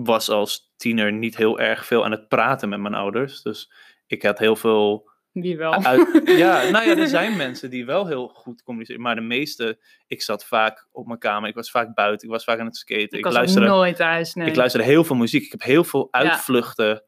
was 0.04 0.28
als 0.28 0.72
tiener 0.76 1.12
niet 1.12 1.36
heel 1.36 1.58
erg 1.58 1.86
veel 1.86 2.04
aan 2.04 2.10
het 2.10 2.28
praten 2.28 2.68
met 2.68 2.80
mijn 2.80 2.94
ouders. 2.94 3.42
Dus 3.42 3.72
ik 4.06 4.22
had 4.22 4.38
heel 4.38 4.56
veel 4.56 5.10
Die 5.32 5.56
wel. 5.56 5.72
uit, 5.84 6.22
ja, 6.38 6.70
nou 6.70 6.84
ja, 6.84 6.96
er 6.96 7.08
zijn 7.08 7.36
mensen 7.36 7.70
die 7.70 7.86
wel 7.86 8.06
heel 8.06 8.28
goed 8.28 8.62
communiceren. 8.62 9.02
Maar 9.02 9.14
de 9.14 9.20
meeste, 9.20 9.78
ik 10.06 10.22
zat 10.22 10.44
vaak 10.46 10.88
op 10.92 11.06
mijn 11.06 11.18
kamer, 11.18 11.48
ik 11.48 11.54
was 11.54 11.70
vaak 11.70 11.94
buiten, 11.94 12.26
ik 12.26 12.32
was 12.32 12.44
vaak 12.44 12.58
aan 12.58 12.66
het 12.66 12.76
skaten. 12.76 13.18
ik 13.18 13.30
luisterde, 13.30 13.68
nooit 13.68 13.96
thuis, 13.96 14.34
nee. 14.34 14.48
ik 14.48 14.56
luisterde 14.56 14.86
heel 14.86 15.04
veel 15.04 15.16
muziek. 15.16 15.44
Ik 15.44 15.50
heb 15.50 15.62
heel 15.62 15.84
veel 15.84 16.08
uitvluchten 16.10 17.02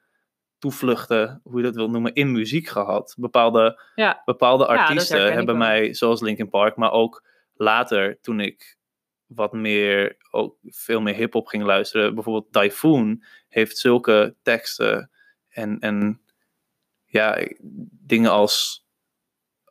toevluchten, 0.59 1.41
hoe 1.43 1.57
je 1.59 1.65
dat 1.65 1.75
wil 1.75 1.91
noemen, 1.91 2.15
in 2.15 2.33
muziek 2.33 2.69
gehad. 2.69 3.15
Bepaalde, 3.19 3.83
Ja. 3.95 4.23
bepaalde 4.25 4.67
artiesten 4.67 5.33
hebben 5.33 5.59
mij, 5.59 5.95
zoals 5.95 6.21
Linkin 6.21 6.49
Park, 6.49 6.77
maar 6.77 6.93
ook 6.93 7.27
later 7.55 8.19
toen 8.21 8.41
ik 8.41 8.77
wat 9.29 9.53
meer, 9.53 10.17
ook 10.31 10.57
veel 10.63 11.01
meer 11.01 11.15
hip-hop 11.15 11.47
ging 11.47 11.63
luisteren. 11.65 12.15
Bijvoorbeeld 12.15 12.53
Typhoon 12.53 13.25
heeft 13.49 13.79
zulke 13.79 14.37
teksten 14.43 15.11
en, 15.49 15.79
en 15.79 16.21
ja, 17.05 17.47
dingen 17.91 18.31
als 18.31 18.87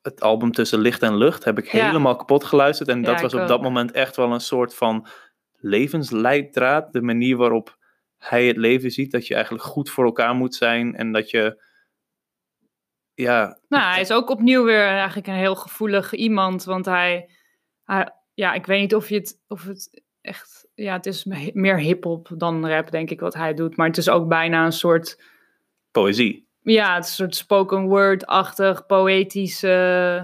het 0.01 0.21
album 0.21 0.51
Tussen 0.51 0.79
Licht 0.79 1.01
en 1.01 1.17
Lucht 1.17 1.43
heb 1.43 1.57
ik 1.57 1.71
Ja. 1.71 1.85
helemaal 1.85 2.15
kapot 2.15 2.43
geluisterd. 2.43 2.89
En 2.89 3.01
Ja, 3.01 3.05
dat 3.05 3.21
was 3.21 3.33
op 3.33 3.47
dat 3.47 3.61
moment 3.61 3.91
echt 3.91 4.15
wel 4.15 4.31
een 4.31 4.39
soort 4.39 4.75
van 4.75 5.07
levensleidraad. 5.55 6.93
De 6.93 7.01
manier 7.01 7.37
waarop 7.37 7.77
hij 8.17 8.45
het 8.47 8.57
leven 8.57 8.91
ziet. 8.91 9.11
Dat 9.11 9.27
je 9.27 9.33
eigenlijk 9.33 9.63
goed 9.63 9.89
voor 9.89 10.05
elkaar 10.05 10.35
moet 10.35 10.55
zijn. 10.55 10.95
En 10.95 11.11
dat 11.11 11.29
je, 11.29 11.63
ja, 13.13 13.59
Nou, 13.67 13.83
hij 13.83 14.01
is 14.01 14.11
ook 14.11 14.29
opnieuw 14.29 14.63
weer 14.63 14.87
eigenlijk 14.87 15.27
een 15.27 15.33
heel 15.33 15.55
gevoelig 15.55 16.13
iemand. 16.13 16.63
Want 16.63 16.85
hij, 16.85 17.29
hij 17.83 18.11
ja, 18.37 18.53
ik 18.53 18.65
weet 18.65 18.79
niet 18.81 18.95
of 18.95 19.09
je 19.09 19.15
het, 19.15 19.41
of 19.47 19.63
het 19.63 20.03
echt, 20.21 20.67
ja, 20.75 20.93
het 20.93 21.05
is 21.05 21.23
me- 21.25 21.51
meer 21.53 21.79
hip-hop 21.79 22.29
dan 22.37 22.67
rap, 22.67 22.91
denk 22.91 23.09
ik, 23.09 23.19
wat 23.19 23.33
hij 23.33 23.53
doet. 23.53 23.77
Maar 23.77 23.87
het 23.87 23.97
is 23.97 24.09
ook 24.09 24.27
bijna 24.27 24.65
een 24.65 24.71
soort, 24.71 25.21
poëzie. 25.91 26.47
ja, 26.61 26.95
het 26.95 27.03
is 27.03 27.09
een 27.09 27.15
soort 27.15 27.35
spoken 27.35 27.87
word-achtig, 27.87 28.85
poëtisch. 28.85 29.63
eh, 29.63 30.23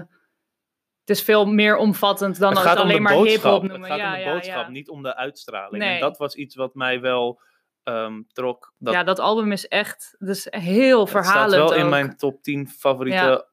het 1.00 1.16
is 1.16 1.22
veel 1.22 1.44
meer 1.46 1.76
omvattend 1.76 2.38
dan 2.38 2.56
het 2.56 2.66
als 2.66 2.76
alleen 2.78 3.02
maar 3.02 3.16
hip-hop 3.16 3.62
Het 3.62 3.70
gaat 3.86 3.98
ja, 3.98 4.10
om 4.10 4.14
de 4.14 4.20
ja, 4.20 4.32
boodschap, 4.32 4.64
ja. 4.64 4.70
niet 4.70 4.88
om 4.88 5.02
de 5.02 5.16
uitstraling. 5.16 5.82
Nee. 5.82 5.94
En 5.94 6.00
dat 6.00 6.16
was 6.18 6.34
iets 6.34 6.54
wat 6.54 6.74
mij 6.74 7.00
wel 7.00 7.40
ehm, 7.82 8.22
trok. 8.32 8.74
Dat, 8.78 8.94
ja, 8.94 9.04
dat 9.04 9.18
album 9.18 9.52
is 9.52 9.68
echt, 9.68 10.14
dus 10.18 10.46
heel 10.50 11.00
het 11.00 11.08
staat 11.08 11.24
verhalend 11.24 11.70
wel 11.70 11.74
in 11.74 11.88
mijn 11.88 12.16
top 12.16 12.42
10 12.42 12.68
favoriete. 12.68 13.48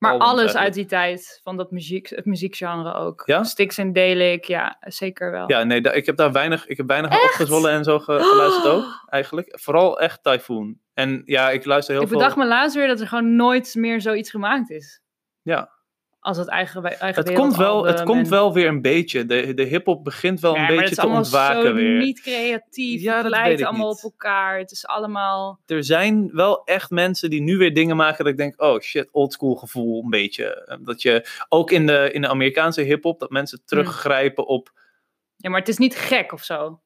Maar 0.00 0.10
albums 0.10 0.30
alles 0.30 0.40
eigenlijk. 0.54 0.66
uit 0.66 0.74
die 0.74 0.86
tijd, 0.86 1.40
van 1.42 1.56
dat 1.56 1.70
muziek, 1.70 2.08
het 2.08 2.24
muziekgenre 2.24 2.94
ook. 2.94 3.22
Ja? 3.26 3.44
Styx 3.44 3.78
en 3.78 3.92
Delic, 3.92 4.44
ja, 4.44 4.76
zeker 4.80 5.30
wel. 5.30 5.50
Ja, 5.50 5.62
nee, 5.62 5.80
ik 5.80 6.06
heb 6.06 6.16
daar 6.16 6.32
weinig, 6.32 6.66
ik 6.66 6.76
heb 6.76 6.86
weinig 6.86 7.12
opgezwollen 7.24 7.70
en 7.70 7.84
zo 7.84 7.98
ge- 7.98 8.20
geluisterd 8.20 8.66
ook, 8.66 8.84
eigenlijk. 9.08 9.58
Vooral 9.60 10.00
echt 10.00 10.22
Typhoon. 10.22 10.78
En 10.94 11.22
ja, 11.24 11.50
ik 11.50 11.64
luister 11.64 11.94
heel 11.94 12.02
ik 12.02 12.08
veel... 12.08 12.18
bedacht 12.18 12.36
me 12.36 12.46
laatst 12.46 12.76
weer 12.76 12.86
dat 12.86 13.00
er 13.00 13.06
gewoon 13.08 13.36
nooit 13.36 13.74
meer 13.74 14.00
zoiets 14.00 14.30
gemaakt 14.30 14.70
is. 14.70 15.00
Ja. 15.42 15.70
Als 16.20 16.36
het 16.36 16.48
eigen, 16.48 16.84
eigen 17.00 17.24
Het 17.24 17.32
komt, 17.32 17.56
wel, 17.56 17.74
het 17.76 17.82
wereldalbum 17.84 18.14
komt 18.14 18.28
wel 18.28 18.52
weer 18.52 18.66
een 18.68 18.82
beetje. 18.82 19.26
De, 19.26 19.54
de 19.54 19.62
hip-hop 19.62 20.04
begint 20.04 20.40
wel 20.40 20.56
een 20.56 20.66
beetje 20.66 20.74
het 20.76 20.84
te 20.86 20.90
is 20.92 20.98
allemaal 20.98 21.18
ontwaken 21.18 21.62
zo 21.62 21.74
weer. 21.74 21.98
niet 21.98 22.20
creatief. 22.20 23.00
Ja, 23.02 23.12
het 23.14 23.22
dat 23.22 23.30
lijkt 23.30 23.62
allemaal 23.62 23.88
niet. 23.88 23.96
op 24.04 24.10
elkaar. 24.12 24.58
Het 24.58 24.70
is 24.70 24.86
allemaal... 24.86 25.60
Er 25.66 25.84
zijn 25.84 26.30
wel 26.32 26.64
echt 26.64 26.90
mensen 26.90 27.30
die 27.30 27.42
nu 27.42 27.56
weer 27.56 27.74
dingen 27.74 27.96
maken 27.96 28.24
dat 28.24 28.32
ik 28.32 28.38
denk, 28.38 28.62
oh 28.62 28.80
shit, 28.80 29.08
oldschool 29.12 29.54
gevoel 29.54 30.02
een 30.04 30.10
beetje. 30.10 30.64
Eh, 30.64 30.76
Dat 30.80 31.02
je 31.02 31.28
ook 31.48 31.70
in 31.70 31.86
de, 31.86 32.10
in 32.12 32.20
de 32.20 32.28
Amerikaanse 32.28 32.80
hip-hop, 32.82 33.20
dat 33.20 33.30
mensen 33.30 33.62
teruggrijpen 33.64 34.46
op, 34.46 34.70
Ja, 35.36 35.50
maar 35.50 35.58
het 35.60 35.68
is 35.68 35.78
niet 35.78 35.96
gek 35.96 36.32
of 36.32 36.44
zo. 36.44 36.80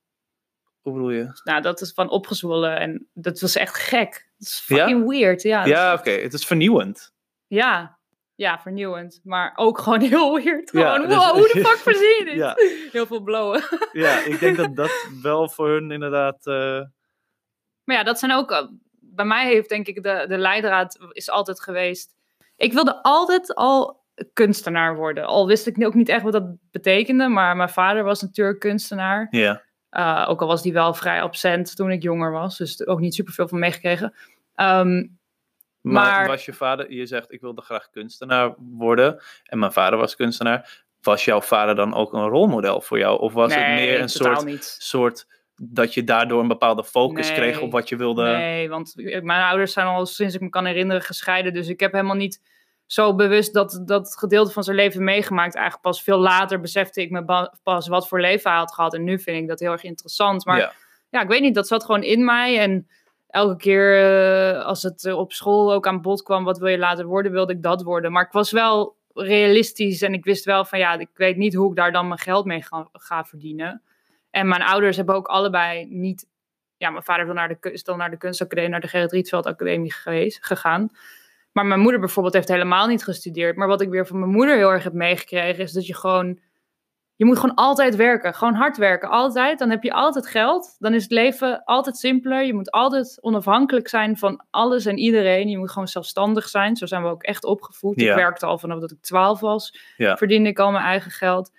hoe 0.81 0.93
bedoel 0.93 1.11
je? 1.11 1.41
Nou, 1.45 1.63
dat 1.63 1.81
is 1.81 1.93
van 1.93 2.11
opgezwollen 2.11 2.79
en 2.79 3.09
dat 3.13 3.41
was 3.41 3.57
echt 3.57 3.77
gek. 3.77 4.13
Dat 4.39 4.49
is 4.49 4.65
Ja? 4.67 4.77
fucking 4.77 5.09
weird. 5.09 5.43
Ja, 5.43 5.59
dat 5.61 5.69
Ja, 5.69 5.93
is- 5.93 5.99
oké, 5.99 6.11
het 6.11 6.33
is 6.33 6.45
vernieuwend. 6.47 7.13
ja. 7.47 7.99
Ja, 8.35 8.59
vernieuwend. 8.61 9.21
Maar 9.25 9.53
ook 9.57 9.79
gewoon 9.79 10.01
heel 10.11 10.35
weird. 10.43 10.73
Ja, 10.73 10.93
Gewoon, 10.95 11.09
dus- 11.09 11.17
wow, 11.17 11.31
hoe 11.35 11.51
de 11.53 11.61
fuck 11.65 11.77
verzin 11.93 12.17
je 12.19 12.25
dit? 12.25 12.35
Ja. 12.35 12.55
Heel 12.93 13.07
veel 13.07 13.21
blowen. 13.23 13.63
Ja, 13.93 14.19
ik 14.25 14.41
denk 14.41 14.57
dat 14.57 14.77
dat 14.77 15.07
wel 15.23 15.49
voor 15.49 15.69
hun 15.69 15.91
inderdaad... 15.91 16.47
eh, 16.47 16.81
Maar 17.85 17.97
ja, 17.97 18.03
dat 18.03 18.19
zijn 18.19 18.33
ook. 18.33 18.51
eh, 18.51 18.67
Bij 19.01 19.25
mij 19.25 19.47
heeft 19.47 19.69
denk 19.69 19.87
ik 19.87 20.03
de, 20.03 20.25
de 20.29 20.39
leidraad 20.39 20.99
is 21.13 21.31
altijd 21.31 21.63
geweest. 21.63 22.15
Ik 22.57 22.73
wilde 22.73 23.03
altijd 23.03 23.55
al 23.55 24.03
kunstenaar 24.33 24.97
worden. 24.97 25.25
Al 25.27 25.47
wist 25.47 25.67
ik 25.67 25.85
ook 25.87 25.95
niet 25.95 26.09
echt 26.09 26.23
wat 26.23 26.33
dat 26.33 26.57
betekende. 26.71 27.29
Maar 27.29 27.57
mijn 27.57 27.69
vader 27.69 28.05
was 28.05 28.23
natuurlijk 28.23 28.61
kunstenaar. 28.61 29.27
ja. 29.31 29.63
Uh, 29.97 30.27
ook 30.29 30.41
al 30.41 30.47
was 30.47 30.63
die 30.63 30.73
wel 30.73 30.95
vrij 30.95 31.23
absent 31.23 31.77
toen 31.77 31.91
ik 31.91 32.03
jonger 32.03 32.31
was. 32.33 32.57
Dus 32.59 32.87
ook 32.87 33.01
niet 33.01 33.15
superveel 33.15 33.49
van 33.49 33.59
meegekregen. 33.59 34.15
Ehm, 34.55 35.07
Maar, 35.93 36.05
Maar- 36.19 36.27
was 36.27 36.45
je 36.45 36.53
vader, 36.53 36.93
je 36.93 37.07
zegt 37.07 37.33
ik 37.33 37.41
wilde 37.41 37.63
graag 37.63 37.91
kunstenaar 37.91 38.55
worden 38.59 39.23
en 39.45 39.59
mijn 39.59 39.73
vader 39.73 39.99
was 39.99 40.17
kunstenaar. 40.17 40.85
Was 41.03 41.25
jouw 41.25 41.41
vader 41.41 41.75
dan 41.75 41.95
ook 41.95 42.13
een 42.13 42.29
rolmodel 42.29 42.81
voor 42.81 42.99
jou? 42.99 43.21
Of 43.21 43.33
was 43.33 43.55
het 43.55 43.67
meer 43.67 44.01
een 44.01 44.09
soort, 44.09 44.45
niet. 44.45 44.77
soort 44.79 45.27
dat 45.57 45.95
je 45.95 46.05
daardoor 46.05 46.41
een 46.41 46.49
bepaalde 46.49 46.85
focus 46.85 47.27
Nee. 47.29 47.37
kreeg 47.37 47.61
op 47.61 47.73
wat 47.73 47.89
je 47.89 47.97
wilde? 47.97 48.23
Nee, 48.23 48.69
want 48.69 48.93
mijn 49.23 49.43
ouders 49.43 49.73
zijn 49.73 49.87
al 49.87 50.07
sinds 50.07 50.35
ik 50.35 50.41
me 50.41 50.49
kan 50.49 50.65
herinneren 50.65 51.03
gescheiden. 51.03 51.53
Dus 51.53 51.69
ik 51.69 51.81
heb 51.81 51.93
helemaal 51.93 52.17
niet 52.17 52.41
zo 52.87 53.15
bewust 53.15 53.55
dat, 53.55 53.83
dat 53.85 54.17
gedeelte 54.19 54.53
van 54.53 54.63
zijn 54.65 54.77
leven 54.77 55.05
meegemaakt. 55.05 55.55
Eigenlijk 55.55 55.85
pas 55.85 56.03
veel 56.03 56.19
later 56.19 56.61
besefte 56.61 57.01
ik 57.01 57.11
me 57.11 57.51
pas 57.63 57.89
wat 57.89 58.09
voor 58.09 58.21
leven 58.21 58.51
hij 58.51 58.59
had 58.59 58.75
gehad. 58.75 58.95
En 58.95 59.05
nu 59.05 59.19
vind 59.19 59.37
ik 59.43 59.49
dat 59.49 59.61
heel 59.61 59.73
erg 59.73 59.85
interessant. 59.85 60.45
Maar 60.45 60.59
Ja. 60.59 60.73
ja, 61.11 61.21
ik 61.23 61.29
weet 61.29 61.41
niet, 61.41 61.55
dat 61.55 61.67
zat 61.69 61.85
gewoon 61.85 62.03
in 62.03 62.25
mij. 62.25 62.59
En 62.59 62.89
elke 63.35 63.57
keer 63.57 64.05
eh, 64.05 64.65
als 64.65 64.83
het 64.83 65.05
eh, 65.05 65.19
op 65.19 65.33
school 65.33 65.73
ook 65.73 65.87
aan 65.87 66.01
bod 66.01 66.23
kwam, 66.23 66.45
wat 66.45 66.59
wil 66.59 66.69
je 66.69 66.79
later 66.79 67.07
worden, 67.07 67.33
wilde 67.33 67.53
ik 67.53 67.63
dat 67.63 67.83
worden. 67.83 68.13
Maar 68.13 68.25
ik 68.25 68.33
was 68.33 68.51
wel 68.51 68.97
realistisch 69.15 70.03
en 70.03 70.15
ik 70.15 70.25
wist 70.25 70.45
wel 70.45 70.65
van 70.65 70.79
ja, 70.79 70.99
ik 70.99 71.09
weet 71.15 71.37
niet 71.37 71.55
hoe 71.55 71.71
ik 71.71 71.77
daar 71.77 71.93
dan 71.93 72.09
mijn 72.09 72.21
geld 72.21 72.45
mee 72.45 72.65
ga, 72.93 73.25
verdienen. 73.25 73.83
En 74.31 74.49
mijn 74.49 74.63
ouders 74.63 74.97
hebben 74.97 75.15
ook 75.15 75.27
allebei 75.27 75.87
niet, 75.87 76.27
ja, 76.77 76.91
mijn 76.91 77.05
vader 77.05 77.25
wil 77.25 77.35
naar 77.35 77.49
de, 77.49 77.71
is 77.73 77.85
dan 77.85 77.99
naar 77.99 78.11
de 78.11 78.17
kunstacademie, 78.17 78.71
naar 78.71 78.81
de 78.81 78.89
Gerrit 78.89 79.13
Rietveld 79.13 79.47
Academie 79.47 79.93
geweest, 79.93 80.45
gegaan. 80.45 80.89
Maar 81.53 81.67
mijn 81.67 81.81
moeder 81.81 82.01
bijvoorbeeld 82.01 82.35
heeft 82.35 82.49
helemaal 82.49 82.87
niet 82.87 83.05
gestudeerd. 83.05 83.57
Maar 83.57 83.69
wat 83.69 83.81
ik 83.81 83.89
weer 83.89 84.07
van 84.07 84.19
mijn 84.19 84.31
moeder 84.31 84.57
heel 84.57 84.73
erg 84.73 84.85
heb 84.85 84.93
meegekregen, 84.93 85.63
is 85.63 85.73
dat 85.73 85.87
je 85.87 85.95
gewoon 85.95 86.39
je 87.17 87.25
moet 87.25 87.39
gewoon 87.39 87.55
altijd 87.55 87.97
werken. 87.97 88.35
Gewoon 88.35 88.55
hard 88.55 88.77
werken. 88.77 89.09
Altijd. 89.09 89.59
Dan 89.59 89.71
heb 89.71 89.83
je 89.83 89.93
altijd 89.93 90.27
geld. 90.27 90.77
Dan 90.79 90.95
is 90.95 91.03
het 91.03 91.13
leven 91.13 91.65
altijd 91.65 91.97
simpeler. 91.97 92.45
Je 92.45 92.55
moet 92.55 92.71
altijd 92.71 93.19
onafhankelijk 93.21 93.89
zijn 93.89 94.17
van 94.17 94.45
alles 94.51 94.87
en 94.87 94.99
iedereen. 94.99 95.49
Je 95.49 95.59
moet 95.59 95.71
gewoon 95.71 95.89
zelfstandig 95.89 96.49
zijn. 96.49 96.77
Zo 96.77 96.87
zijn 96.87 97.03
we 97.03 97.09
ook 97.09 97.23
echt 97.23 97.45
opgevoed. 97.45 98.01
Ja. 98.01 98.11
Ik 98.11 98.17
werkte 98.17 98.47
al 98.47 98.59
vanaf 98.59 98.81
dat 98.81 98.91
ik 98.91 99.01
12 99.01 99.41
was. 99.41 99.79
Ja. 99.97 100.17
Verdiende 100.17 100.49
ik 100.49 100.59
al 100.59 100.71
mijn 100.71 100.85
eigen 100.85 101.11
geld. 101.11 101.53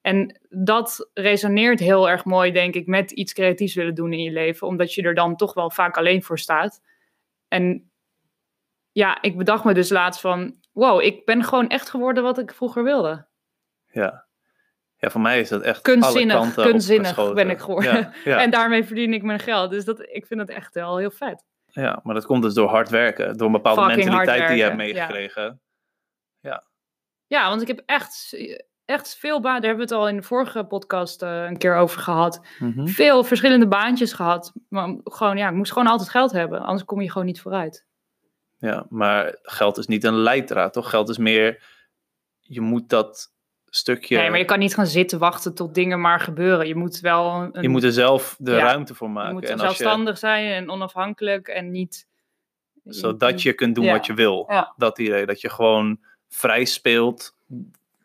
En 0.00 0.40
dat 0.48 1.10
resoneert 1.14 1.80
heel 1.80 2.08
erg 2.08 2.24
mooi, 2.24 2.52
denk 2.52 2.74
ik, 2.74 2.86
met 2.86 3.10
iets 3.10 3.32
creatiefs 3.32 3.74
willen 3.74 3.94
doen 3.94 4.12
in 4.12 4.22
je 4.22 4.32
leven. 4.32 4.66
Omdat 4.66 4.94
je 4.94 5.02
er 5.02 5.14
dan 5.14 5.36
toch 5.36 5.54
wel 5.54 5.70
vaak 5.70 5.96
alleen 5.96 6.22
voor 6.22 6.38
staat. 6.38 6.80
En 7.48 7.90
ja, 8.92 9.22
ik 9.22 9.36
bedacht 9.36 9.64
me 9.64 9.74
dus 9.74 9.90
laatst 9.90 10.20
van... 10.20 10.56
Wow, 10.72 11.02
ik 11.02 11.24
ben 11.24 11.44
gewoon 11.44 11.68
echt 11.68 11.90
geworden 11.90 12.22
wat 12.22 12.38
ik 12.38 12.52
vroeger 12.52 12.84
wilde. 12.84 13.26
Ja. 13.90 14.27
Ja, 14.98 15.10
voor 15.10 15.20
mij 15.20 15.40
is 15.40 15.48
dat 15.48 15.62
echt 15.62 15.80
Kunstzinnig, 15.80 16.36
alle 16.36 16.44
kanten 16.44 16.70
kunstzinnig 16.70 17.32
ben 17.32 17.50
ik 17.50 17.58
geworden. 17.58 17.94
Ja, 17.94 18.12
ja. 18.24 18.40
En 18.44 18.50
daarmee 18.50 18.84
verdien 18.84 19.12
ik 19.12 19.22
mijn 19.22 19.38
geld. 19.38 19.70
Dus 19.70 19.84
dat, 19.84 20.00
ik 20.00 20.26
vind 20.26 20.40
dat 20.40 20.48
echt 20.48 20.74
wel 20.74 20.96
heel 20.96 21.10
vet. 21.10 21.44
ja, 21.66 22.00
maar 22.02 22.14
dat 22.14 22.26
komt 22.26 22.42
dus 22.42 22.54
door 22.54 22.68
hard 22.68 22.88
werken. 22.88 23.36
Door 23.36 23.46
een 23.46 23.52
bepaalde 23.52 23.80
Fucking 23.80 24.04
mentaliteit 24.04 24.48
die 24.48 24.56
je 24.56 24.62
hebt 24.62 24.76
werken, 24.76 24.94
ja. 24.94 25.06
meegekregen. 25.06 25.60
Ja, 27.28 27.48
want 27.48 27.62
ik 27.62 27.68
heb 27.68 27.82
echt, 27.86 28.36
echt 28.84 29.16
veel 29.16 29.40
banen. 29.40 29.60
Daar 29.60 29.70
hebben 29.70 29.88
we 29.88 29.94
het 29.94 30.02
al 30.02 30.08
in 30.08 30.16
de 30.16 30.22
vorige 30.22 30.64
podcast 30.64 31.22
eh, 31.22 31.44
een 31.44 31.56
keer 31.56 31.76
over 31.76 32.00
gehad. 32.00 32.40
Mhm. 32.58 32.86
Veel 32.86 33.24
verschillende 33.24 33.68
baantjes 33.68 34.12
gehad. 34.12 34.52
Maar 34.68 34.96
gewoon, 35.04 35.36
ja, 35.36 35.48
ik 35.48 35.54
moest 35.54 35.72
gewoon 35.72 35.88
altijd 35.88 36.08
geld 36.08 36.32
hebben. 36.32 36.60
Anders 36.60 36.84
kom 36.84 37.00
je 37.00 37.10
gewoon 37.10 37.26
niet 37.26 37.40
vooruit. 37.40 37.86
Ja, 38.56 38.86
maar 38.88 39.38
geld 39.42 39.78
is 39.78 39.86
niet 39.86 40.04
een 40.04 40.18
leidraad, 40.18 40.72
toch? 40.72 40.90
Geld 40.90 41.08
is 41.08 41.18
meer, 41.18 41.64
je 42.40 42.60
moet 42.60 42.88
dat 42.88 43.32
stukje, 43.70 44.16
Nee, 44.16 44.30
maar 44.30 44.38
je 44.38 44.44
kan 44.44 44.58
niet 44.58 44.74
gaan 44.74 44.86
zitten 44.86 45.18
wachten 45.18 45.54
tot 45.54 45.74
dingen 45.74 46.00
maar 46.00 46.20
gebeuren. 46.20 46.66
Je 46.66 46.74
moet 46.74 47.00
wel 47.00 47.50
een, 47.52 47.62
je 47.62 47.68
moet 47.68 47.82
er 47.82 47.92
zelf 47.92 48.36
de 48.38 48.50
Ja, 48.52 48.58
ruimte 48.58 48.94
voor 48.94 49.06
je 49.06 49.12
maken. 49.12 49.32
moet 49.32 49.44
en 49.50 49.58
zelfstandig 49.58 50.18
zijn 50.18 50.52
en 50.52 50.70
onafhankelijk 50.70 51.48
en 51.48 51.70
niet... 51.70 52.06
je, 52.82 52.92
zodat 52.92 53.42
je 53.42 53.52
kunt 53.52 53.74
doen 53.74 53.84
Ja. 53.84 53.92
wat 53.92 54.06
je 54.06 54.14
wil. 54.14 54.46
Ja. 54.48 54.72
Dat 54.76 54.98
idee, 54.98 55.26
dat 55.26 55.40
je 55.40 55.50
gewoon 55.50 55.98
vrij 56.28 56.64
speelt 56.64 57.36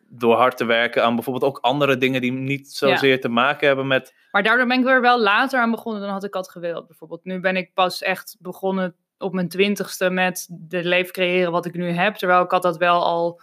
door 0.08 0.36
hard 0.36 0.58
te 0.58 0.66
werken 0.66 1.04
aan 1.04 1.16
bijvoorbeeld 1.16 1.52
ook 1.52 1.58
andere 1.62 1.98
dingen 1.98 2.22
die 2.22 2.32
niet 2.32 2.72
zozeer 2.72 3.22
te 3.22 3.30
maken 3.30 3.68
hebben 3.68 3.88
met, 3.88 4.14
Maar 4.32 4.44
daardoor 4.44 4.68
ben 4.68 4.80
ik 4.80 4.88
er 4.88 5.02
wel 5.02 5.20
later 5.22 5.60
aan 5.60 5.72
begonnen 5.72 6.02
dan 6.02 6.12
had 6.12 6.24
ik 6.24 6.34
had 6.34 6.50
gewild. 6.50 6.88
Bijvoorbeeld 6.88 7.24
nu 7.24 7.40
ben 7.40 7.56
ik 7.56 7.74
pas 7.74 8.02
echt 8.02 8.36
begonnen 8.40 8.96
op 9.18 9.34
mijn 9.34 9.50
twintigste 9.50 10.10
met 10.10 10.48
de 10.52 10.84
leven 10.84 11.14
creëren 11.14 11.52
wat 11.52 11.66
ik 11.66 11.74
nu 11.74 11.90
heb. 11.90 12.16
Terwijl 12.16 12.44
ik 12.44 12.52
had 12.52 12.62
dat 12.62 12.78
wel 12.78 13.04
al 13.04 13.42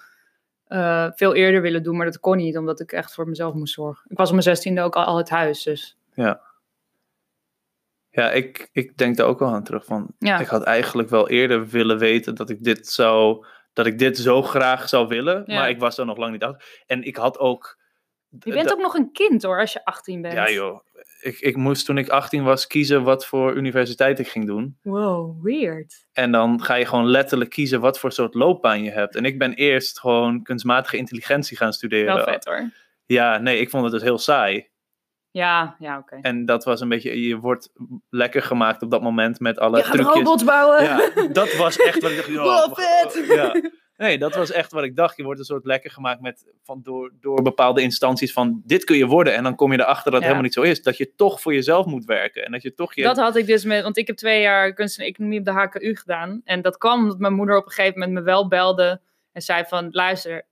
eh, 0.71 1.07
veel 1.15 1.35
eerder 1.35 1.63
willen 1.63 1.83
doen, 1.83 1.97
maar 1.97 2.07
dat 2.07 2.21
kon 2.21 2.37
niet. 2.37 2.57
Omdat 2.57 2.81
ik 2.81 2.93
echt 2.93 3.15
voor 3.15 3.29
mezelf 3.29 3.55
moest 3.55 3.75
zorgen. 3.75 4.11
Ik 4.11 4.17
was 4.17 4.27
op 4.27 4.33
mijn 4.33 4.45
zestiende 4.45 4.83
ook 4.83 4.97
al, 4.97 5.05
al 5.05 5.17
het 5.17 5.29
huis, 5.29 5.63
dus 5.63 5.97
ja, 8.11 8.31
ik, 8.31 8.69
ik 8.73 8.97
denk 8.97 9.17
daar 9.17 9.27
ook 9.27 9.39
wel 9.39 9.49
aan 9.49 9.65
terug 9.65 9.85
van, 9.85 10.07
ja. 10.19 10.39
ik 10.41 10.47
had 10.47 10.63
eigenlijk 10.63 11.09
wel 11.09 11.29
eerder 11.29 11.67
willen 11.69 11.99
weten 11.99 12.35
dat 12.35 12.51
ik 12.51 12.65
dit 12.65 12.89
zou, 12.89 13.47
dat 13.73 13.87
ik 13.87 13.99
dit 13.99 14.19
zo 14.19 14.43
graag 14.43 14.89
zou 14.89 15.09
willen, 15.09 15.43
Ja. 15.47 15.55
maar 15.55 15.69
ik 15.69 15.79
was 15.79 15.99
er 15.99 16.07
nog 16.07 16.17
lang 16.17 16.33
niet 16.33 16.43
achter. 16.43 16.83
En 16.87 17.03
ik 17.03 17.17
had 17.17 17.39
ook... 17.39 17.79
Je 18.39 18.53
bent 18.53 18.73
ook 18.73 18.81
nog 18.81 18.95
een 18.95 19.13
kind 19.13 19.43
hoor, 19.43 19.61
als 19.61 19.73
je 19.73 19.85
18 19.85 20.23
bent. 20.23 20.35
Ja 20.35 20.51
joh, 20.51 20.81
ik, 21.21 21.39
ik 21.41 21.57
moest 21.57 21.87
toen 21.87 21.99
ik 21.99 22.09
18 22.09 22.43
was 22.43 22.67
kiezen 22.67 23.03
wat 23.03 23.27
voor 23.27 23.55
universiteit 23.55 24.19
ik 24.19 24.29
ging 24.29 24.47
doen. 24.47 24.79
Wow, 24.83 25.43
weird. 25.45 26.07
En 26.13 26.33
dan 26.33 26.63
ga 26.63 26.75
je 26.75 26.87
gewoon 26.87 27.07
letterlijk 27.11 27.51
kiezen 27.51 27.81
wat 27.81 27.99
voor 27.99 28.13
soort 28.13 28.35
loopbaan 28.35 28.83
je 28.83 28.91
hebt. 28.91 29.17
En 29.17 29.25
ik 29.25 29.39
ben 29.39 29.55
eerst 29.55 30.01
gewoon 30.01 30.43
kunstmatige 30.43 30.97
intelligentie 30.97 31.57
gaan 31.57 31.73
studeren. 31.73 32.15
Wel 32.15 32.25
vet 32.25 32.45
hoor. 32.45 32.71
Ja, 33.07 33.39
nee, 33.39 33.59
ik 33.61 33.71
vond 33.71 33.83
het 33.83 33.93
dus 33.93 34.03
heel 34.03 34.19
saai. 34.19 34.69
Ja, 35.33 35.77
ja, 35.79 35.99
oké. 35.99 36.19
En 36.23 36.45
dat 36.47 36.65
was 36.65 36.81
een 36.81 36.89
beetje, 36.89 37.23
je 37.27 37.37
wordt 37.37 37.73
lekker 38.11 38.43
gemaakt 38.43 38.83
op 38.83 38.91
dat 38.91 39.03
moment 39.03 39.41
met 39.41 39.59
alle 39.59 39.77
Je 39.77 39.83
gaat 39.83 39.93
trucjes. 39.93 40.15
robots 40.15 40.45
bouwen. 40.45 40.83
Ja, 40.85 41.11
dat 41.33 41.57
was 41.57 41.77
echt 41.77 42.03
wat 42.03 42.11
ik 42.11 42.17
dacht. 42.17 42.29
ja, 42.37 42.43
Wow, 42.43 42.79
vet. 42.79 43.25
Ja. 43.29 43.71
Nee, 44.01 44.19
dat 44.19 44.35
was 44.35 44.51
echt 44.51 44.73
wat 44.73 44.85
ik 44.85 44.97
dacht. 44.97 45.17
Je 45.17 45.23
wordt 45.23 45.39
een 45.39 45.45
soort 45.47 45.65
lekker 45.65 45.91
gemaakt 45.91 46.21
met, 46.21 46.45
van, 46.63 46.81
door, 46.83 47.13
door 47.21 47.43
bepaalde 47.43 47.83
instanties 47.83 48.33
van 48.33 48.63
dit 48.65 48.85
kun 48.85 48.97
je 48.97 49.07
worden. 49.07 49.35
En 49.35 49.43
dan 49.43 49.55
kom 49.57 49.73
je 49.73 49.79
erachter 49.81 50.03
dat 50.11 50.13
het 50.13 50.21
Ja. 50.23 50.27
helemaal 50.27 50.43
niet 50.43 50.55
zo 50.55 50.63
is. 50.63 50.83
Dat 50.83 50.97
je 50.97 51.15
toch 51.15 51.41
voor 51.41 51.55
jezelf 51.55 51.87
moet 51.87 52.05
werken. 52.05 52.45
En 52.45 52.53
dat 52.53 52.63
je 52.63 52.75
toch 52.75 52.95
je... 52.95 53.03
Dat 53.03 53.17
had 53.17 53.37
ik 53.37 53.47
dus 53.47 53.65
met, 53.65 53.83
want 53.83 53.97
ik 53.97 54.07
heb 54.07 54.17
twee 54.17 54.41
jaar 54.41 54.73
kunst 54.73 54.99
en 54.99 55.05
economie 55.05 55.39
op 55.39 55.45
de 55.45 55.51
HKU 55.51 55.97
gedaan. 55.97 56.41
En 56.45 56.63
dat 56.63 56.77
kwam 56.79 57.03
omdat 57.03 57.19
mijn 57.19 57.35
moeder 57.35 57.57
op 57.57 57.67
een 57.67 57.73
gegeven 57.73 57.99
moment 57.99 58.19
me 58.19 58.25
wel 58.25 58.49
belde 58.49 59.01
en 59.33 59.43
zei 59.43 59.65
van, 59.69 59.89
luister, 59.91 60.47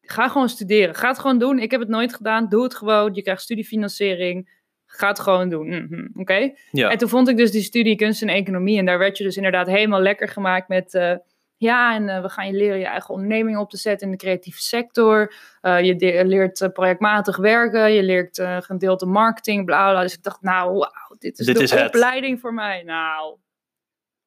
ga 0.00 0.28
gewoon 0.28 0.48
studeren. 0.48 0.94
Ga 0.94 1.08
het 1.08 1.18
gewoon 1.18 1.38
doen. 1.38 1.58
Ik 1.58 1.70
heb 1.70 1.80
het 1.80 1.88
nooit 1.88 2.14
gedaan. 2.14 2.48
Doe 2.48 2.62
het 2.62 2.74
gewoon. 2.74 3.14
Je 3.14 3.22
krijgt 3.22 3.42
studiefinanciering. 3.42 4.60
Ga 4.86 5.08
het 5.08 5.20
gewoon 5.20 5.48
doen. 5.48 5.68
Mhm, 5.68 6.06
Oké. 6.20 6.52
ja. 6.70 6.90
En 6.90 6.98
toen 6.98 7.08
vond 7.08 7.28
ik 7.28 7.36
dus 7.36 7.50
die 7.50 7.62
studie 7.62 7.96
kunst 7.96 8.22
en 8.22 8.28
economie. 8.28 8.78
En 8.78 8.84
daar 8.86 8.98
werd 8.98 9.18
je 9.18 9.24
dus 9.24 9.36
inderdaad 9.36 9.66
helemaal 9.66 10.00
lekker 10.00 10.28
gemaakt 10.28 10.68
met... 10.68 10.94
eh, 10.94 11.14
ja, 11.62 11.94
en 11.94 12.08
eh, 12.08 12.22
we 12.22 12.28
gaan 12.28 12.46
je 12.46 12.52
leren 12.52 12.78
je 12.78 12.84
eigen 12.86 13.14
onderneming 13.14 13.58
op 13.58 13.70
te 13.70 13.76
zetten 13.76 14.06
in 14.06 14.12
de 14.12 14.18
creatieve 14.18 14.62
sector. 14.62 15.34
Eh, 15.60 15.80
je 15.80 15.96
de- 15.96 16.24
leert 16.24 16.60
eh, 16.60 16.68
projectmatig 16.68 17.36
werken. 17.36 17.92
Je 17.92 18.02
leert 18.02 18.38
eh 18.38 18.56
gedeelte 18.60 19.06
marketing, 19.06 19.64
bla 19.64 19.90
bla. 19.90 20.02
Dus 20.02 20.14
ik 20.14 20.22
dacht, 20.22 20.42
nou, 20.42 20.72
wauw, 20.72 21.16
dit 21.18 21.38
is 21.38 21.46
Dit 21.46 21.56
de 21.56 21.62
is 21.62 21.70
het. 21.70 21.86
opleiding 21.86 22.40
voor 22.40 22.54
mij. 22.54 22.82
Nou, 22.82 23.36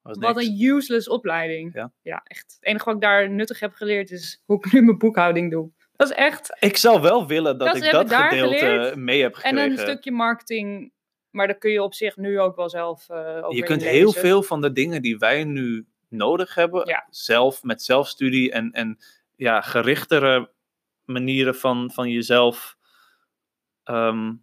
wat 0.02 0.36
een 0.36 0.60
useless 0.60 1.08
opleiding. 1.08 1.88
Ja. 2.02 2.20
echt. 2.24 2.56
Het 2.60 2.68
enige 2.68 2.84
wat 2.84 2.94
ik 2.94 3.00
daar 3.00 3.30
nuttig 3.30 3.60
heb 3.60 3.72
geleerd 3.72 4.10
is 4.10 4.42
hoe 4.44 4.56
ik 4.56 4.72
nu 4.72 4.82
mijn 4.82 4.98
boekhouding 4.98 5.50
doe. 5.50 5.70
Dat 5.96 6.10
is 6.10 6.16
echt. 6.16 6.56
Ik 6.58 6.76
zou 6.76 7.00
wel 7.00 7.26
willen 7.26 7.58
dat, 7.58 7.66
Dat 7.68 7.76
ik 7.76 7.90
dat 7.90 8.12
gedeelte 8.14 8.56
geleerd. 8.58 8.96
mee 8.96 9.22
heb 9.22 9.34
En 9.34 9.40
gekregen. 9.40 9.70
een 9.70 9.78
stukje 9.78 10.12
marketing. 10.12 10.92
Maar 11.30 11.46
dat 11.46 11.58
kun 11.58 11.70
je 11.70 11.82
op 11.82 11.94
zich 11.94 12.16
nu 12.16 12.40
ook 12.40 12.56
wel 12.56 12.68
zelf 12.68 13.08
eh 13.08 13.18
over 13.18 13.54
je 13.56 13.62
kunt 13.62 13.82
heel 13.82 14.12
veel 14.12 14.42
van 14.42 14.60
de 14.60 14.72
dingen 14.72 15.02
die 15.02 15.18
wij 15.18 15.44
nu 15.44 15.86
nodig 16.08 16.54
hebben, 16.54 16.86
Ja. 16.88 17.06
zelf 17.10 17.62
met 17.62 17.82
zelfstudie 17.82 18.52
en, 18.52 18.70
en 18.70 18.98
ja, 19.36 19.60
gerichtere 19.60 20.50
manieren 21.04 21.54
van, 21.54 21.90
van 21.90 22.10
jezelf 22.10 22.76
ehm, 23.82 24.34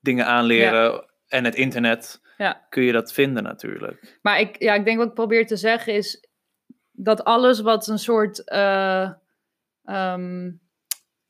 dingen 0.00 0.26
aanleren 0.26 1.10
en 1.26 1.44
het 1.44 1.54
internet, 1.54 2.20
Ja. 2.36 2.66
kun 2.68 2.82
je 2.82 2.92
dat 2.92 3.12
vinden 3.12 3.42
natuurlijk. 3.42 4.18
Maar 4.22 4.40
ik, 4.40 4.62
ja, 4.62 4.74
ik 4.74 4.84
denk 4.84 4.98
wat 4.98 5.08
ik 5.08 5.14
probeer 5.14 5.46
te 5.46 5.56
zeggen 5.56 5.94
is 5.94 6.28
dat 6.90 7.24
alles 7.24 7.60
wat 7.60 7.86
een 7.86 7.98
soort 7.98 8.44
eh, 8.48 9.12
ehm, 9.84 10.50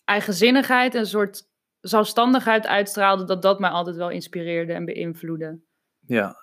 eigenzinnigheid, 0.04 0.94
een 0.94 1.06
soort 1.06 1.50
zelfstandigheid 1.80 2.66
uitstraalde, 2.66 3.24
dat 3.24 3.42
dat 3.42 3.58
mij 3.60 3.70
altijd 3.70 3.96
wel 3.96 4.10
inspireerde 4.10 4.72
en 4.72 4.84
beïnvloedde. 4.84 5.60
Ja. 6.06 6.41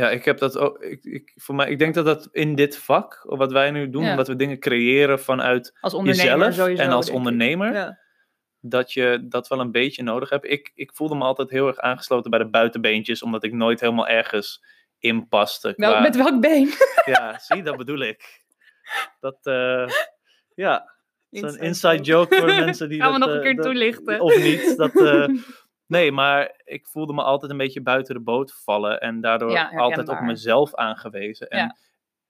Ja, 0.00 0.10
ik 0.10 0.24
heb 0.24 0.38
dat 0.38 0.58
ook. 0.58 0.82
Ik, 0.82 1.04
ik, 1.04 1.32
voor 1.36 1.54
mij, 1.54 1.70
ik 1.70 1.78
denk 1.78 1.94
dat 1.94 2.04
dat 2.04 2.28
in 2.32 2.54
dit 2.54 2.76
vak, 2.78 3.22
wat 3.26 3.52
wij 3.52 3.70
nu 3.70 3.90
doen, 3.90 4.04
Ja. 4.04 4.10
omdat 4.10 4.28
we 4.28 4.36
dingen 4.36 4.58
creëren 4.58 5.20
vanuit 5.20 5.72
jezelf 6.02 6.54
sowieso. 6.54 6.82
en 6.82 6.90
als 6.90 7.10
ondernemer, 7.10 7.72
Ja. 7.72 7.98
dat 8.60 8.92
je 8.92 9.26
dat 9.28 9.48
wel 9.48 9.60
een 9.60 9.70
beetje 9.72 10.02
nodig 10.02 10.28
hebt. 10.30 10.44
Ik, 10.50 10.70
ik 10.74 10.90
voelde 10.94 11.14
me 11.14 11.24
altijd 11.24 11.50
heel 11.50 11.66
erg 11.66 11.78
aangesloten 11.78 12.30
bij 12.30 12.38
de 12.38 12.48
buitenbeentjes, 12.48 13.22
omdat 13.22 13.44
ik 13.44 13.52
nooit 13.52 13.80
helemaal 13.80 14.08
ergens 14.08 14.64
in 14.98 15.28
paste. 15.28 15.74
Met 15.76 16.16
welk 16.16 16.40
been? 16.40 16.68
Ja, 17.04 17.38
zie, 17.38 17.62
dat 17.62 17.76
bedoel 17.76 17.98
ik. 18.00 18.42
Dat, 19.20 19.38
eh, 19.42 19.86
ja, 20.54 20.92
zo'n 21.30 21.42
Inside 21.48 21.64
inside 21.66 22.02
joke. 22.02 22.36
voor 22.36 22.46
mensen 22.46 22.88
die 22.88 23.00
Gaan 23.00 23.12
we 23.12 23.18
dat, 23.18 23.28
nog 23.28 23.36
een 23.36 23.42
eh, 23.42 23.46
keer 23.46 23.56
dat- 23.56 23.64
toelichten. 23.64 24.20
Of 24.20 24.36
niet. 24.42 24.76
Dat, 24.76 25.00
eh, 25.00 25.28
nee, 25.90 26.12
maar 26.12 26.60
ik 26.64 26.86
voelde 26.86 27.12
me 27.12 27.22
altijd 27.22 27.50
een 27.50 27.56
beetje 27.56 27.82
buiten 27.82 28.14
de 28.14 28.20
boot 28.20 28.52
vallen 28.64 29.00
en 29.00 29.20
daardoor 29.20 29.50
Ja, 29.50 29.68
altijd 29.76 30.08
op 30.08 30.20
mezelf 30.20 30.74
aangewezen. 30.74 31.48
En, 31.48 31.58
Ja. 31.58 31.76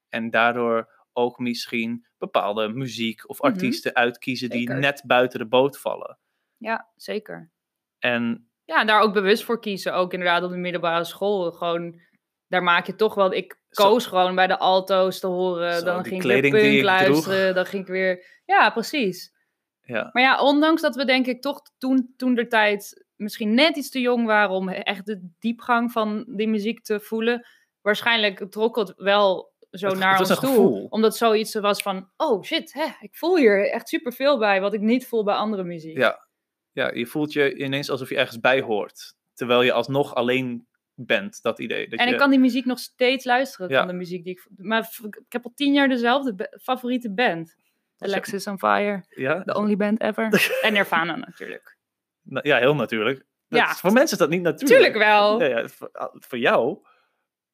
en 0.09 0.29
daardoor 0.29 0.89
ook 1.13 1.39
misschien 1.39 2.05
bepaalde 2.17 2.67
muziek 2.69 3.29
of 3.29 3.37
Mhm. 3.41 3.47
artiesten 3.51 3.95
uitkiezen 3.95 4.49
die 4.49 4.59
Zeker. 4.59 4.79
net 4.79 5.03
buiten 5.05 5.39
de 5.39 5.47
boot 5.47 5.79
vallen. 5.79 6.17
Ja, 6.57 6.89
zeker. 6.95 7.51
En 7.99 8.45
Ja, 8.65 8.79
en 8.79 8.87
daar 8.87 9.01
ook 9.01 9.13
bewust 9.13 9.43
voor 9.43 9.59
kiezen. 9.59 9.93
Ook 9.93 10.13
inderdaad 10.13 10.43
op 10.43 10.49
de 10.49 10.57
middelbare 10.57 11.03
school. 11.03 11.51
Gewoon, 11.51 11.99
daar 12.47 12.63
maak 12.63 12.85
je 12.85 12.95
toch 12.95 13.13
wel... 13.15 13.33
Ik 13.33 13.59
Zo- 13.69 13.83
koos 13.83 14.05
gewoon 14.05 14.35
bij 14.35 14.47
de 14.47 14.57
alto's 14.57 15.19
te 15.19 15.27
horen. 15.27 15.73
Zo, 15.79 15.85
dan 15.85 16.03
ging 16.05 16.23
ik 16.23 16.27
weer 16.41 16.41
punk 16.51 16.63
droeg. 16.63 16.81
luisteren. 16.83 17.55
Dan 17.55 17.65
ging 17.65 17.81
ik 17.83 17.87
weer... 17.89 18.41
Ja, 18.45 18.69
precies. 18.69 19.33
ja, 19.81 20.09
Maar 20.13 20.23
ja, 20.23 20.39
ondanks 20.41 20.81
dat 20.81 20.95
we 20.95 21.05
denk 21.05 21.25
ik 21.25 21.41
toch 21.41 21.61
toen, 21.77 22.13
toen 22.17 22.35
de 22.35 22.47
tijd 22.47 23.05
misschien 23.21 23.53
net 23.53 23.75
iets 23.75 23.89
te 23.89 23.99
jong 24.01 24.25
waren 24.25 24.55
om 24.55 24.69
echt 24.69 25.05
de 25.05 25.29
diepgang 25.39 25.91
van 25.91 26.25
die 26.27 26.47
muziek 26.47 26.81
te 26.83 26.99
voelen, 26.99 27.45
waarschijnlijk 27.81 28.45
trok 28.51 28.75
het 28.75 28.93
wel 28.95 29.53
zo 29.71 29.87
Het- 29.87 29.97
naar 29.97 30.17
het 30.19 30.29
ons 30.29 30.39
toe. 30.39 30.49
gevoel. 30.49 30.87
Omdat 30.89 31.17
zoiets 31.17 31.53
was 31.55 31.81
van, 31.81 32.09
oh 32.17 32.43
shit, 32.43 32.73
hè, 32.73 32.85
ik 32.99 33.15
voel 33.15 33.37
hier 33.37 33.71
echt 33.71 33.89
superveel 33.89 34.37
bij 34.39 34.61
wat 34.61 34.73
ik 34.73 34.81
niet 34.81 35.07
voel 35.07 35.23
bij 35.23 35.35
andere 35.35 35.63
muziek. 35.63 35.97
ja, 35.97 36.27
ja, 36.71 36.91
je 36.93 37.05
voelt 37.05 37.33
je 37.33 37.55
ineens 37.55 37.89
alsof 37.89 38.09
je 38.09 38.17
ergens 38.17 38.39
bij 38.39 38.61
hoort. 38.61 39.13
Terwijl 39.33 39.61
je 39.61 39.71
alsnog 39.73 40.15
alleen 40.15 40.67
bent, 40.93 41.41
dat 41.41 41.59
idee. 41.59 41.87
Dat 41.89 41.99
en 41.99 42.05
je, 42.05 42.11
ik 42.11 42.17
kan 42.17 42.29
die 42.29 42.39
muziek 42.39 42.65
nog 42.65 42.79
steeds 42.79 43.25
luisteren 43.25 43.69
Ja. 43.69 43.77
van 43.79 43.87
de 43.87 43.93
muziek 43.93 44.23
die 44.23 44.33
ik... 44.33 44.47
Maar 44.57 44.89
ik 45.07 45.23
heb 45.29 45.43
al 45.45 45.51
tien 45.55 45.73
jaar 45.73 45.87
dezelfde 45.87 46.57
favoriete 46.61 47.13
band. 47.13 47.55
Alexis 47.97 48.47
on 48.47 48.59
Fire, 48.59 49.03
ja? 49.09 49.43
the 49.43 49.55
only 49.55 49.75
band 49.75 50.01
ever. 50.01 50.49
en 50.61 50.73
Nirvana 50.73 51.15
natuurlijk. 51.15 51.77
Ja, 52.23 52.57
heel 52.57 52.75
natuurlijk. 52.75 53.17
Dat 53.47 53.59
Ja. 53.59 53.71
is- 53.71 53.79
voor 53.79 53.91
mensen 53.91 54.11
is 54.11 54.17
dat 54.17 54.29
niet 54.29 54.41
natuurlijk. 54.41 54.69
Tuurlijk 54.81 54.97
wel. 54.97 55.39
Ja, 55.43 55.45
ja, 55.59 55.67
voor, 55.67 55.89
ah, 55.91 56.15
voor 56.19 56.37
jou. 56.37 56.77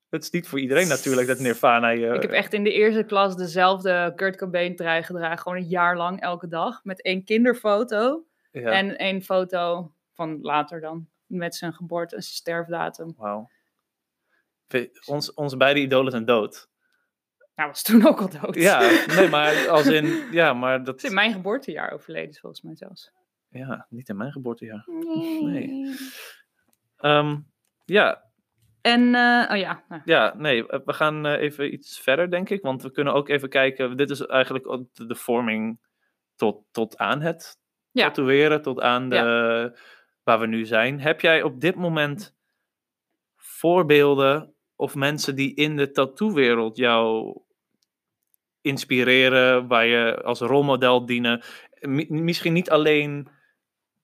Het 0.10 0.23
is 0.23 0.30
niet 0.30 0.47
voor 0.47 0.60
iedereen 0.60 0.88
natuurlijk 0.88 1.27
dat 1.27 1.39
Nirvana 1.39 1.89
je... 1.89 2.08
Ik 2.13 2.21
heb 2.21 2.32
echt 2.32 2.53
in 2.53 2.63
de 2.63 2.71
eerste 2.71 3.03
klas 3.03 3.36
dezelfde 3.36 4.13
Kurt 4.15 4.36
Cobain 4.38 4.75
trui 4.75 5.03
gedragen. 5.03 5.38
Gewoon 5.39 5.58
een 5.58 5.67
jaar 5.67 5.97
lang 5.97 6.21
elke 6.21 6.47
dag. 6.47 6.84
Met 6.84 7.01
één 7.01 7.23
kinderfoto. 7.23 8.25
ja, 8.51 8.71
En 8.71 8.97
één 8.97 9.21
foto 9.21 9.91
van 10.13 10.41
later 10.41 10.82
dan. 10.82 11.10
Met 11.25 11.56
zijn 11.56 11.73
geboorte 11.73 12.15
en 12.15 12.21
zijn 12.21 12.36
sterfdatum. 12.36 13.13
wauw. 13.17 13.49
Ons, 15.06 15.34
onze 15.34 15.58
beide 15.58 15.80
idolen 15.80 16.12
zijn 16.12 16.25
dood. 16.25 16.69
Nou, 17.56 17.69
was 17.69 17.84
toen 17.84 18.08
ook 18.08 18.19
al 18.21 18.30
dood. 18.41 18.56
Ja, 18.56 18.80
nee, 19.15 19.30
maar 19.30 19.67
als 19.69 19.86
in... 19.88 20.27
Ja, 20.32 20.53
maar 20.53 20.77
dat... 20.77 20.88
Het 20.88 21.03
is 21.03 21.10
in 21.10 21.15
mijn 21.15 21.32
geboortejaar 21.34 21.91
overleden, 21.91 22.36
volgens 22.36 22.62
mij 22.62 22.75
zelfs. 22.75 23.12
Ja, 23.57 23.85
niet 23.89 24.09
in 24.09 24.17
mijn 24.17 24.31
geboortejaar. 24.31 24.83
Nee. 25.41 25.95
Ehm, 26.97 27.37
ja, 27.85 28.23
En, 28.81 29.15
eh, 29.15 29.49
oh 29.51 29.57
ja. 29.57 29.83
nou, 29.89 30.01
Ja, 30.05 30.33
nee, 30.37 30.67
eh, 30.67 30.79
we 30.85 30.93
gaan 30.93 31.25
eh, 31.25 31.41
even 31.41 31.73
iets 31.73 31.99
verder, 31.99 32.29
denk 32.31 32.49
ik. 32.49 32.61
Want 32.61 32.81
we 32.83 32.91
kunnen 32.91 33.13
ook 33.13 33.29
even 33.29 33.49
kijken. 33.49 33.97
Dit 33.97 34.09
is 34.09 34.25
eigenlijk 34.25 34.67
ook 34.67 34.93
de, 34.93 35.05
de 35.05 35.15
vorming 35.15 35.79
tot, 36.35 36.63
tot 36.71 36.97
aan 36.97 37.21
het 37.21 37.59
Ja. 37.91 38.07
tatoeëren, 38.07 38.61
tot 38.61 38.81
aan 38.81 39.09
de, 39.09 39.79
waar 40.23 40.39
we 40.39 40.47
nu 40.47 40.65
zijn. 40.65 40.99
Heb 40.99 41.21
jij 41.21 41.43
op 41.43 41.61
dit 41.61 41.75
moment 41.75 42.35
voorbeelden 43.35 44.53
of 44.75 44.95
mensen 44.95 45.35
die 45.35 45.53
in 45.55 45.75
de 45.75 45.91
tattoo-wereld 45.91 46.77
jou 46.77 47.35
inspireren, 48.61 49.67
waar 49.67 49.85
je 49.85 50.21
als 50.23 50.39
rolmodel 50.39 51.05
dienen? 51.05 51.43
Mi- 51.79 52.07
misschien 52.09 52.53
niet 52.53 52.69
alleen 52.69 53.27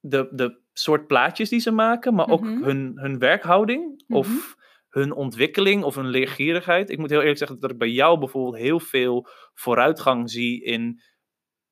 de, 0.06 0.28
de 0.32 0.62
soort 0.74 1.08
plaatjes 1.08 1.50
die 1.50 1.60
ze 1.60 1.72
maken, 1.72 2.14
maar 2.14 2.30
ook 2.30 2.42
Mhm. 2.42 2.64
hun, 2.64 2.92
hun 2.96 3.20
werkhouding 3.20 4.04
of 4.08 4.56
hun 4.90 5.12
ontwikkeling 5.14 5.84
of 5.84 5.96
hun 5.96 6.08
leergierigheid. 6.08 6.90
Ik 6.90 6.98
moet 6.98 7.10
heel 7.10 7.20
eerlijk 7.20 7.38
zeggen 7.38 7.60
dat 7.60 7.72
ik 7.72 7.78
bij 7.78 7.90
jou 7.90 8.20
bijvoorbeeld 8.20 8.58
heel 8.64 8.80
veel 8.80 9.28
vooruitgang 9.54 10.30
zie 10.32 10.64
in, 10.64 11.02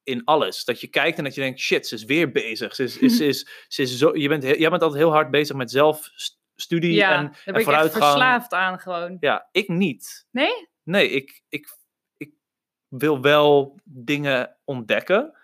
in 0.03 0.23
alles. 0.23 0.63
Dat 0.63 0.81
je 0.81 0.87
kijkt 0.87 1.17
en 1.17 1.23
dat 1.23 1.35
je 1.35 1.41
denkt, 1.41 1.59
shit, 1.59 1.87
ze 1.87 1.95
is 1.95 2.03
weer 2.03 2.31
bezig. 2.31 2.75
Ze 2.75 2.83
is, 2.83 2.97
is, 2.97 3.17
ze 3.17 3.25
is, 3.33 3.65
ze 3.67 3.81
is 3.81 3.97
zo, 3.97 4.15
je 4.17 4.27
bent, 4.27 4.43
heel- 4.43 4.57
jij 4.57 4.69
bent 4.69 4.81
altijd 4.81 5.01
heel 5.01 5.11
hard 5.11 5.31
bezig 5.31 5.55
met 5.55 5.71
zelfstudie 5.71 6.93
Ja, 6.93 7.15
en, 7.17 7.23
daar 7.23 7.41
en 7.45 7.53
ben 7.53 7.53
ik 7.53 7.55
echt 7.55 7.63
vooruitgang. 7.63 8.03
verslaafd 8.03 8.51
aan 8.53 8.79
gewoon. 8.79 9.17
Ja, 9.19 9.47
ik 9.51 9.67
niet. 9.67 10.27
Nee? 10.31 10.69
Nee, 10.83 11.09
ik, 11.09 11.43
ik, 11.49 11.67
ik 12.17 12.31
wil 12.87 13.21
wel 13.21 13.79
dingen 13.83 14.57
ontdekken. 14.63 15.37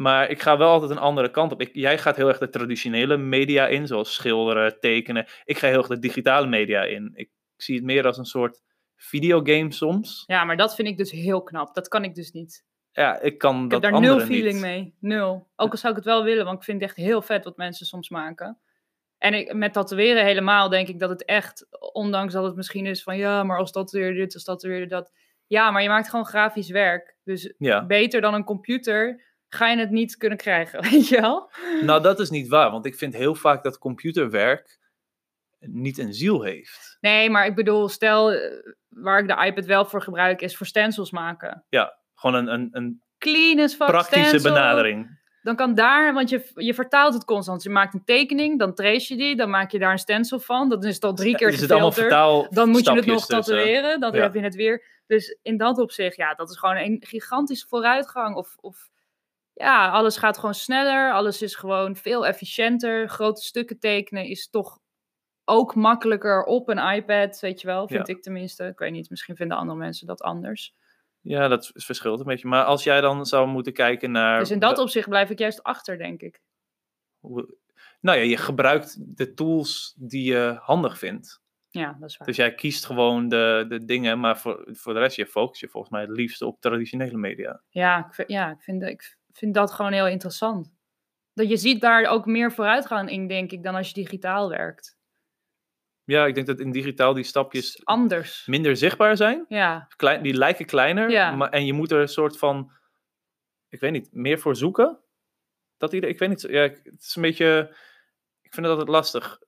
Maar 0.00 0.30
ik 0.30 0.42
ga 0.42 0.56
wel 0.58 0.68
altijd 0.70 0.90
een 0.90 0.98
andere 0.98 1.30
kant 1.30 1.52
op. 1.52 1.60
Ik, 1.60 1.70
jij 1.72 1.98
gaat 1.98 2.16
heel 2.16 2.28
erg 2.28 2.38
de 2.38 2.48
traditionele 2.48 3.16
media 3.16 3.66
in, 3.66 3.86
zoals 3.86 4.14
schilderen, 4.14 4.80
tekenen. 4.80 5.26
Ik 5.44 5.58
ga 5.58 5.68
heel 5.68 5.78
erg 5.78 5.86
de 5.86 5.98
digitale 5.98 6.46
media 6.46 6.82
in. 6.82 7.10
Ik 7.14 7.30
zie 7.56 7.74
het 7.74 7.84
meer 7.84 8.06
als 8.06 8.18
een 8.18 8.24
soort 8.24 8.62
videogame 8.96 9.72
soms. 9.72 10.24
Ja, 10.26 10.44
maar 10.44 10.56
dat 10.56 10.74
vind 10.74 10.88
ik 10.88 10.96
dus 10.96 11.10
heel 11.10 11.42
knap. 11.42 11.74
Dat 11.74 11.88
kan 11.88 12.04
ik 12.04 12.14
dus 12.14 12.30
niet. 12.30 12.64
Ja, 12.92 13.20
ik 13.20 13.38
kan 13.38 13.54
Ik 13.64 13.70
heb 13.70 13.82
dat 13.82 13.82
daar 13.92 14.00
nul 14.00 14.20
feeling 14.20 14.52
niet. 14.52 14.62
mee. 14.62 14.94
Nul. 15.00 15.48
Ook 15.56 15.70
al 15.70 15.76
zou 15.78 15.90
ik 15.92 15.98
het 15.98 16.08
wel 16.08 16.24
willen, 16.24 16.44
want 16.44 16.58
ik 16.58 16.64
vind 16.64 16.80
het 16.80 16.88
echt 16.90 16.98
heel 16.98 17.22
vet 17.22 17.44
wat 17.44 17.56
mensen 17.56 17.86
soms 17.86 18.08
maken. 18.08 18.58
En 19.18 19.34
ik, 19.34 19.54
met 19.54 19.72
tatoeëren 19.72 20.24
helemaal 20.24 20.68
denk 20.68 20.88
ik 20.88 20.98
dat 20.98 21.10
het 21.10 21.24
echt, 21.24 21.66
ondanks 21.92 22.32
dat 22.32 22.44
het 22.44 22.56
misschien 22.56 22.86
is 22.86 23.02
van 23.02 23.16
ja, 23.16 23.42
maar 23.42 23.58
als 23.58 23.72
tatoeëer 23.72 24.14
dit, 24.14 24.34
als 24.34 24.44
tatoeëer 24.44 24.88
dat. 24.88 25.12
Ja, 25.46 25.70
maar 25.70 25.82
je 25.82 25.88
maakt 25.88 26.08
gewoon 26.10 26.26
grafisch 26.26 26.70
werk. 26.70 27.16
Dus 27.24 27.54
Ja. 27.58 27.86
beter 27.86 28.20
dan 28.20 28.34
een 28.34 28.44
computer 28.44 29.28
ga 29.54 29.68
je 29.68 29.78
het 29.78 29.90
niet 29.90 30.16
kunnen 30.16 30.38
krijgen, 30.38 30.82
weet 30.90 31.08
je 31.08 31.20
wel? 31.20 31.50
Nou, 31.80 32.02
dat 32.02 32.20
is 32.20 32.30
niet 32.30 32.48
waar, 32.48 32.70
want 32.70 32.86
ik 32.86 32.94
vind 32.94 33.14
heel 33.14 33.34
vaak 33.34 33.62
dat 33.62 33.78
computerwerk 33.78 34.78
niet 35.60 35.98
een 35.98 36.14
ziel 36.14 36.42
heeft. 36.42 36.96
Nee, 37.00 37.30
maar 37.30 37.46
ik 37.46 37.54
bedoel, 37.54 37.88
stel 37.88 38.32
eh, 38.32 38.56
waar 38.88 39.18
ik 39.20 39.28
de 39.28 39.44
iPad 39.46 39.64
wel 39.64 39.84
voor 39.84 40.02
gebruik, 40.02 40.40
is 40.40 40.56
voor 40.56 40.66
stencils 40.66 41.10
maken. 41.10 41.64
Gewoon 42.14 42.36
een, 42.36 42.52
een, 42.52 42.68
een 42.72 43.02
Clean 43.18 43.58
as 43.60 43.76
praktische 43.76 44.24
stencil. 44.28 44.52
benadering. 44.52 45.18
Dan 45.42 45.56
kan 45.56 45.74
daar, 45.74 46.14
want 46.14 46.28
je, 46.30 46.50
je 46.54 46.74
vertaalt 46.74 47.14
het 47.14 47.24
constant. 47.24 47.62
Je 47.62 47.70
maakt 47.70 47.94
een 47.94 48.04
tekening, 48.04 48.58
dan 48.58 48.74
trace 48.74 49.12
je 49.12 49.20
die, 49.20 49.36
dan 49.36 49.50
maak 49.50 49.70
je 49.70 49.78
daar 49.78 49.92
een 49.92 49.98
stencil 49.98 50.40
van. 50.40 50.68
Dat 50.68 50.84
is 50.84 50.94
het 50.94 51.04
al 51.04 51.14
drie 51.14 51.36
keer 51.36 51.48
Is 51.48 51.60
het 51.60 51.70
allemaal 51.70 51.92
vertaal 51.92 52.50
Dan 52.50 52.68
moet 52.68 52.84
je 52.84 52.92
het 52.92 53.06
nog 53.06 53.26
tatoeëren, 53.26 54.00
dan 54.00 54.12
Ja. 54.12 54.20
heb 54.22 54.34
je 54.34 54.40
het 54.40 54.54
weer. 54.54 55.02
Dus 55.06 55.38
in 55.42 55.56
dat 55.56 55.78
opzicht, 55.78 56.16
ja, 56.16 56.34
dat 56.34 56.50
is 56.50 56.56
gewoon 56.58 56.76
een 56.76 56.96
gigantische 57.00 57.66
vooruitgang. 57.68 58.36
Of, 58.36 58.56
of 58.60 58.88
ja, 59.60 59.88
alles 59.90 60.16
gaat 60.16 60.38
gewoon 60.38 60.54
sneller, 60.54 61.12
alles 61.12 61.42
is 61.42 61.54
gewoon 61.54 61.96
veel 61.96 62.26
efficiënter. 62.26 63.08
Grote 63.08 63.42
stukken 63.42 63.78
tekenen 63.78 64.24
is 64.24 64.50
toch 64.50 64.78
ook 65.44 65.74
makkelijker 65.74 66.44
op 66.44 66.68
een 66.68 66.78
iPad, 66.94 67.40
weet 67.40 67.60
je 67.60 67.66
wel, 67.66 67.88
vind 67.88 68.06
Ja. 68.06 68.14
ik 68.14 68.22
tenminste. 68.22 68.64
Ik 68.66 68.78
weet 68.78 68.92
niet, 68.92 69.10
misschien 69.10 69.36
vinden 69.36 69.56
andere 69.56 69.78
mensen 69.78 70.06
dat 70.06 70.22
anders. 70.22 70.74
Ja, 71.20 71.48
dat 71.48 71.70
verschilt 71.74 72.20
een 72.20 72.26
beetje. 72.26 72.48
Maar 72.48 72.64
als 72.64 72.84
jij 72.84 73.00
dan 73.00 73.26
zou 73.26 73.48
moeten 73.48 73.72
kijken 73.72 74.10
naar... 74.10 74.38
Dus 74.38 74.50
in 74.50 74.58
dat 74.58 74.78
opzicht 74.78 75.08
blijf 75.08 75.30
ik 75.30 75.38
juist 75.38 75.62
achter, 75.62 75.98
denk 75.98 76.20
ik. 76.22 76.40
hoe- 77.18 77.56
Nou 78.00 78.18
ja, 78.18 78.24
je 78.24 78.36
gebruikt 78.36 79.16
de 79.16 79.34
tools 79.34 79.94
die 79.98 80.24
je 80.32 80.58
handig 80.60 80.98
vindt. 80.98 81.42
Ja, 81.68 81.96
dat 82.00 82.10
is 82.10 82.16
waar. 82.16 82.26
Dus 82.26 82.36
jij 82.36 82.54
kiest 82.54 82.86
gewoon 82.86 83.28
de, 83.28 83.64
de 83.68 83.84
dingen, 83.84 84.20
maar 84.20 84.38
voor, 84.38 84.68
voor 84.70 84.94
de 84.94 84.98
rest 85.00 85.16
je 85.16 85.26
focus 85.26 85.60
je 85.60 85.68
volgens 85.68 85.92
mij 85.92 86.00
het 86.00 86.10
liefst 86.10 86.42
op 86.42 86.60
traditionele 86.60 87.16
media. 87.16 87.62
Ja, 87.68 88.06
ik, 88.06 88.14
vind- 88.14 88.28
ja 88.28 88.50
ik, 88.50 88.60
vind, 88.60 88.82
ik 88.82 89.18
vind 89.32 89.54
dat 89.54 89.72
gewoon 89.72 89.92
heel 89.92 90.06
interessant. 90.06 90.72
Dat 91.34 91.48
je 91.48 91.56
ziet 91.56 91.80
daar 91.80 92.04
ook 92.06 92.26
meer 92.26 92.52
vooruitgang 92.52 93.10
in, 93.10 93.28
denk 93.28 93.50
ik, 93.52 93.62
dan 93.62 93.74
als 93.74 93.88
je 93.88 93.94
digitaal 93.94 94.48
werkt. 94.48 94.98
Ja, 96.04 96.26
ik 96.26 96.34
denk 96.34 96.46
dat 96.46 96.60
in 96.60 96.72
digitaal 96.72 97.14
die 97.14 97.24
stapjes 97.24 97.84
Anders. 97.84 98.46
minder 98.46 98.76
zichtbaar 98.76 99.16
zijn. 99.16 99.44
Ja, 99.48 99.86
Klein, 99.96 100.22
die 100.22 100.34
lijken 100.34 100.66
kleiner, 100.66 101.10
Ja. 101.10 101.30
maar, 101.30 101.48
en 101.50 101.66
je 101.66 101.72
moet 101.72 101.90
er 101.92 102.00
een 102.00 102.08
soort 102.08 102.38
van, 102.38 102.72
ik 103.68 103.80
weet 103.80 103.92
niet, 103.92 104.08
meer 104.12 104.38
voor 104.38 104.56
zoeken. 104.56 104.98
Dat 105.76 105.92
ieder, 105.92 106.10
ik 106.10 106.18
weet 106.18 106.28
niet, 106.28 106.40
ja, 106.40 106.62
het 106.62 106.82
is 106.98 107.16
een 107.16 107.22
beetje, 107.22 107.68
ik 108.42 108.54
vind 108.54 108.66
het 108.66 108.74
altijd 108.74 108.88
lastig. 108.88 109.38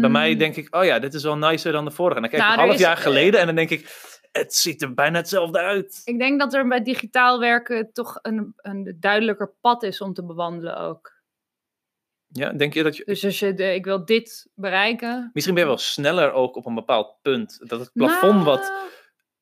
Bij 0.00 0.08
mij 0.10 0.28
Hmm. 0.30 0.38
denk 0.38 0.56
ik, 0.56 0.74
oh 0.74 0.84
ja, 0.84 0.98
dit 0.98 1.14
is 1.14 1.22
wel 1.22 1.36
nicer 1.38 1.72
dan 1.72 1.84
de 1.84 1.90
vorige. 1.90 2.16
En 2.16 2.20
dan 2.22 2.30
kijk 2.30 2.42
ik 2.42 2.48
Nou, 2.48 2.60
een 2.60 2.66
half 2.68 2.80
is, 2.80 2.86
jaar 2.86 2.96
eh, 2.96 3.02
geleden 3.02 3.40
en 3.40 3.46
dan 3.46 3.54
denk 3.54 3.70
ik, 3.70 3.80
het 4.36 4.54
ziet 4.54 4.82
er 4.82 4.94
bijna 4.94 5.18
hetzelfde 5.18 5.58
uit. 5.58 6.02
Ik 6.04 6.18
denk 6.18 6.40
dat 6.40 6.54
er 6.54 6.68
bij 6.68 6.82
digitaal 6.82 7.40
werken 7.40 7.92
toch 7.92 8.18
een, 8.22 8.52
een 8.56 8.96
duidelijker 9.00 9.54
pad 9.60 9.82
is 9.82 10.00
om 10.00 10.12
te 10.12 10.24
bewandelen 10.24 10.78
ook. 10.78 11.16
Ja, 12.28 12.52
denk 12.52 12.74
je 12.74 12.82
dat 12.82 12.96
je, 12.96 13.04
Dus 13.04 13.24
als 13.24 13.38
je, 13.38 13.54
de, 13.54 13.74
ik 13.74 13.84
wil 13.84 14.04
dit 14.04 14.48
bereiken. 14.54 15.30
misschien 15.32 15.54
ben 15.54 15.62
je 15.62 15.68
wel 15.68 15.78
sneller 15.78 16.32
ook 16.32 16.56
op 16.56 16.66
een 16.66 16.74
bepaald 16.74 17.16
punt. 17.22 17.58
Dat 17.68 17.80
het 17.80 17.90
plafond 17.92 18.44
wat, 18.44 18.60
Nou, 18.60 18.88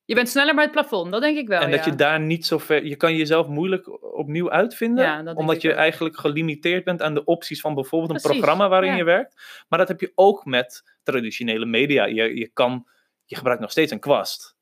Je 0.05 0.15
bent 0.15 0.29
sneller 0.29 0.55
bij 0.55 0.63
het 0.63 0.73
plafond, 0.73 1.11
dat 1.11 1.21
denk 1.21 1.37
ik 1.37 1.47
wel. 1.47 1.61
en 1.61 1.71
dat 1.71 1.85
je 1.85 1.95
daar 1.95 2.19
niet 2.19 2.45
zo 2.45 2.57
ver, 2.57 2.85
je 2.85 2.95
kan 2.95 3.15
jezelf 3.15 3.47
moeilijk 3.47 4.03
opnieuw 4.13 4.51
uitvinden. 4.51 5.05
Ja, 5.05 5.33
omdat 5.33 5.61
je 5.61 5.73
eigenlijk 5.73 6.17
gelimiteerd 6.17 6.83
bent 6.83 7.01
aan 7.01 7.13
de 7.13 7.23
opties 7.23 7.61
van 7.61 7.73
bijvoorbeeld 7.73 8.11
een 8.11 8.31
programma 8.31 8.69
waarin 8.69 8.91
ja. 8.91 8.97
je 8.97 9.03
werkt. 9.03 9.63
Maar 9.67 9.79
dat 9.79 9.87
heb 9.87 9.99
je 9.99 10.11
ook 10.15 10.45
met 10.45 10.97
traditionele 11.03 11.65
media. 11.65 12.05
Je, 12.05 12.35
je, 12.37 12.47
kan, 12.47 12.87
je 13.25 13.35
gebruikt 13.35 13.61
nog 13.61 13.71
steeds 13.71 13.91
een 13.91 13.99
kwast. 13.99 14.54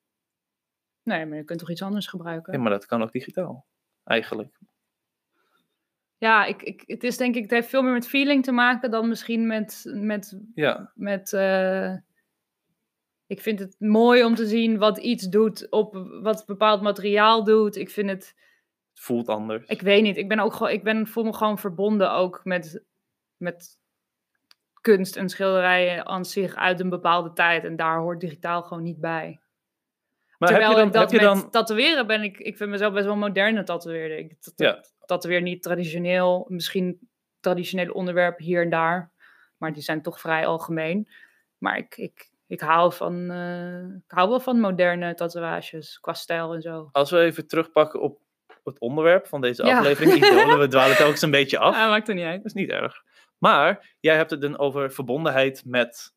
Nee, 1.04 1.26
maar 1.26 1.38
je 1.38 1.44
kunt 1.44 1.60
toch 1.60 1.70
iets 1.70 1.82
anders 1.82 2.08
gebruiken? 2.08 2.54
Ja, 2.54 2.60
maar 2.60 2.72
dat 2.72 2.86
kan 2.86 3.02
ook 3.02 3.12
digitaal. 3.12 3.66
Eigenlijk. 4.04 4.60
Ja, 6.18 6.46
ik, 6.46 6.62
ik, 6.62 6.84
het 6.86 7.04
is 7.04 7.18
denk 7.18 7.36
ik, 7.36 7.42
het 7.42 7.52
heeft 7.52 7.70
veel 7.70 7.82
meer 7.82 7.94
met 7.94 8.08
feeling 8.08 8.44
te 8.44 8.52
maken 8.52 8.92
dan 8.92 9.08
misschien 9.08 9.48
met, 9.48 9.92
met, 9.94 10.40
Ja, 10.54 10.92
met 10.96 11.34
eh, 11.34 11.96
ik 13.28 13.42
vind 13.42 13.60
het 13.60 13.76
mooi 13.80 14.24
om 14.24 14.36
te 14.36 14.46
zien 14.46 14.78
wat 14.78 14.98
iets 14.98 15.30
doet 15.30 15.72
op 15.72 16.08
wat 16.22 16.44
bepaald 16.46 16.82
materiaal 16.82 17.44
doet. 17.44 17.76
Ik 17.76 17.90
vind 17.90 18.10
het, 18.10 18.36
het 18.90 19.00
voelt 19.00 19.28
anders. 19.28 19.66
ik 19.68 19.82
weet 19.82 20.04
niet, 20.04 20.18
ik 20.18 20.28
ben 20.28 20.40
ook 20.40 20.54
gewoon, 20.54 20.72
ik 20.72 20.84
ben 20.84 21.08
voel 21.08 21.24
me 21.24 21.34
gewoon 21.34 21.60
verbonden 21.60 22.12
ook 22.12 22.42
met, 22.44 22.84
met 23.38 23.80
kunst 24.82 25.16
en 25.16 25.30
schilderijen 25.30 26.06
aan 26.06 26.26
zich 26.26 26.56
uit 26.56 26.80
een 26.80 26.90
bepaalde 26.90 27.34
tijd 27.34 27.64
en 27.64 27.76
daar 27.76 28.00
hoort 28.00 28.20
digitaal 28.20 28.64
gewoon 28.64 28.84
niet 28.84 29.00
bij. 29.00 29.40
Maar 30.52 30.52
Terwijl 30.60 30.78
heb 30.78 30.78
je 30.78 30.84
dan, 30.84 30.88
ik 30.88 30.94
dat 30.94 31.12
heb 31.12 31.22
je 31.22 31.28
met 31.28 31.42
dan 31.42 31.50
tatoeëren 31.52 32.08
ben 32.08 32.24
ik, 32.24 32.38
ik 32.38 32.58
vind 32.58 32.70
mezelf 32.70 32.94
best 32.94 33.06
wel 33.06 33.14
een 33.14 33.20
moderne 33.20 33.64
tatoeëerder. 33.64 34.18
Ik 34.18 34.36
Ja. 34.56 34.84
tatoeëer 35.06 35.42
niet 35.42 35.64
traditioneel, 35.64 36.46
misschien 36.50 37.10
traditionele 37.40 37.94
onderwerpen 37.94 38.46
hier 38.46 38.62
en 38.64 38.70
daar, 38.70 39.12
maar 39.58 39.74
die 39.74 39.84
zijn 39.84 40.02
toch 40.02 40.20
vrij 40.20 40.46
algemeen. 40.46 41.08
Maar 41.58 41.78
ik, 41.78 41.98
ik, 41.98 42.30
ik, 42.48 42.60
hou, 42.60 42.94
van, 42.94 43.32
eh, 43.32 43.96
ik 44.06 44.12
hou 44.12 44.30
wel 44.30 44.40
van 44.40 44.60
moderne 44.60 45.14
tatoeages, 45.14 46.00
qua 46.00 46.14
stijl 46.14 46.54
en 46.54 46.62
zo. 46.62 46.90
als 46.92 47.12
we 47.12 47.20
even 47.20 47.48
terugpakken 47.48 48.02
op 48.02 48.22
het 48.64 48.80
onderwerp 48.80 49.28
van 49.28 49.42
deze 49.42 49.66
Ja. 49.66 49.78
aflevering, 49.78 50.14
idolen, 50.26 50.60
we 50.60 50.68
dwalen 50.68 50.96
telkens 50.96 51.22
een 51.22 51.32
beetje 51.32 51.58
af. 51.58 51.76
Ah, 51.76 51.90
maakt 51.90 52.08
er 52.08 52.16
niet 52.16 52.26
uit. 52.26 52.38
Dat 52.38 52.46
is 52.46 52.54
niet 52.54 52.70
erg. 52.70 53.04
Maar 53.38 53.96
jij 54.00 54.16
hebt 54.16 54.30
het 54.32 54.42
dan 54.42 54.58
over 54.58 54.92
verbondenheid 54.92 55.64
met 55.66 56.14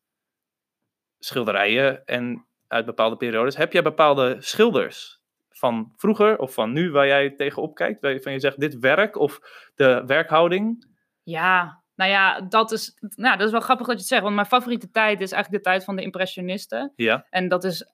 schilderijen 1.19 2.05
en 2.05 2.45
uit 2.67 2.85
bepaalde 2.85 3.17
periodes. 3.17 3.55
Heb 3.55 3.73
jij 3.73 3.81
bepaalde 3.81 4.35
schilders 4.39 5.21
van 5.49 5.93
vroeger 5.95 6.37
of 6.39 6.53
van 6.53 6.73
nu 6.73 6.91
waar 6.91 7.07
jij 7.07 7.29
tegenop 7.29 7.75
kijkt? 7.75 8.01
Waarvan 8.01 8.31
je 8.31 8.39
zegt 8.39 8.59
dit 8.59 8.79
werk 8.79 9.17
of 9.17 9.39
de 9.75 10.03
werkhouding? 10.05 10.85
Ja, 11.23 11.81
nou 11.95 12.11
ja, 12.11 12.41
dat 12.41 12.71
is, 12.71 12.97
nou, 12.99 13.37
dat 13.37 13.45
is 13.45 13.51
wel 13.51 13.61
grappig 13.61 13.87
dat 13.87 13.95
je 13.95 14.01
het 14.01 14.09
zegt, 14.09 14.21
want 14.21 14.35
mijn 14.35 14.47
favoriete 14.47 14.91
tijd 14.91 15.21
is 15.21 15.31
eigenlijk 15.31 15.63
de 15.63 15.69
tijd 15.69 15.83
van 15.83 15.95
de 15.95 16.01
impressionisten. 16.01 16.93
Ja, 16.95 17.25
En 17.29 17.47
dat 17.47 17.63
is, 17.63 17.85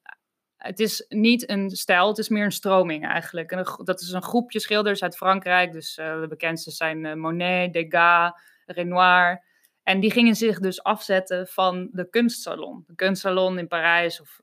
het 0.57 0.79
is 0.79 1.05
niet 1.09 1.49
een 1.49 1.69
stijl, 1.69 2.07
het 2.07 2.17
is 2.17 2.29
meer 2.29 2.43
een 2.43 2.51
stroming 2.51 3.07
eigenlijk. 3.07 3.51
En 3.51 3.65
dat 3.83 4.01
is 4.01 4.12
een 4.12 4.23
groepje 4.23 4.59
schilders 4.59 5.03
uit 5.03 5.17
Frankrijk. 5.17 5.71
Dus 5.71 5.97
eh, 5.97 6.19
de 6.21 6.27
bekendste 6.27 6.71
zijn 6.71 7.05
eh, 7.05 7.13
Monet, 7.13 7.73
Degas, 7.73 8.31
Renoir. 8.65 9.43
En 9.83 9.99
die 9.99 10.12
gingen 10.12 10.36
zich 10.36 10.59
dus 10.59 10.83
afzetten 10.83 11.47
van 11.47 11.89
de 11.91 12.09
kunstsalon. 12.09 12.83
De 12.88 12.95
kunstsalon 12.95 13.57
in 13.59 13.67
Parijs, 13.67 14.21
of, 14.21 14.39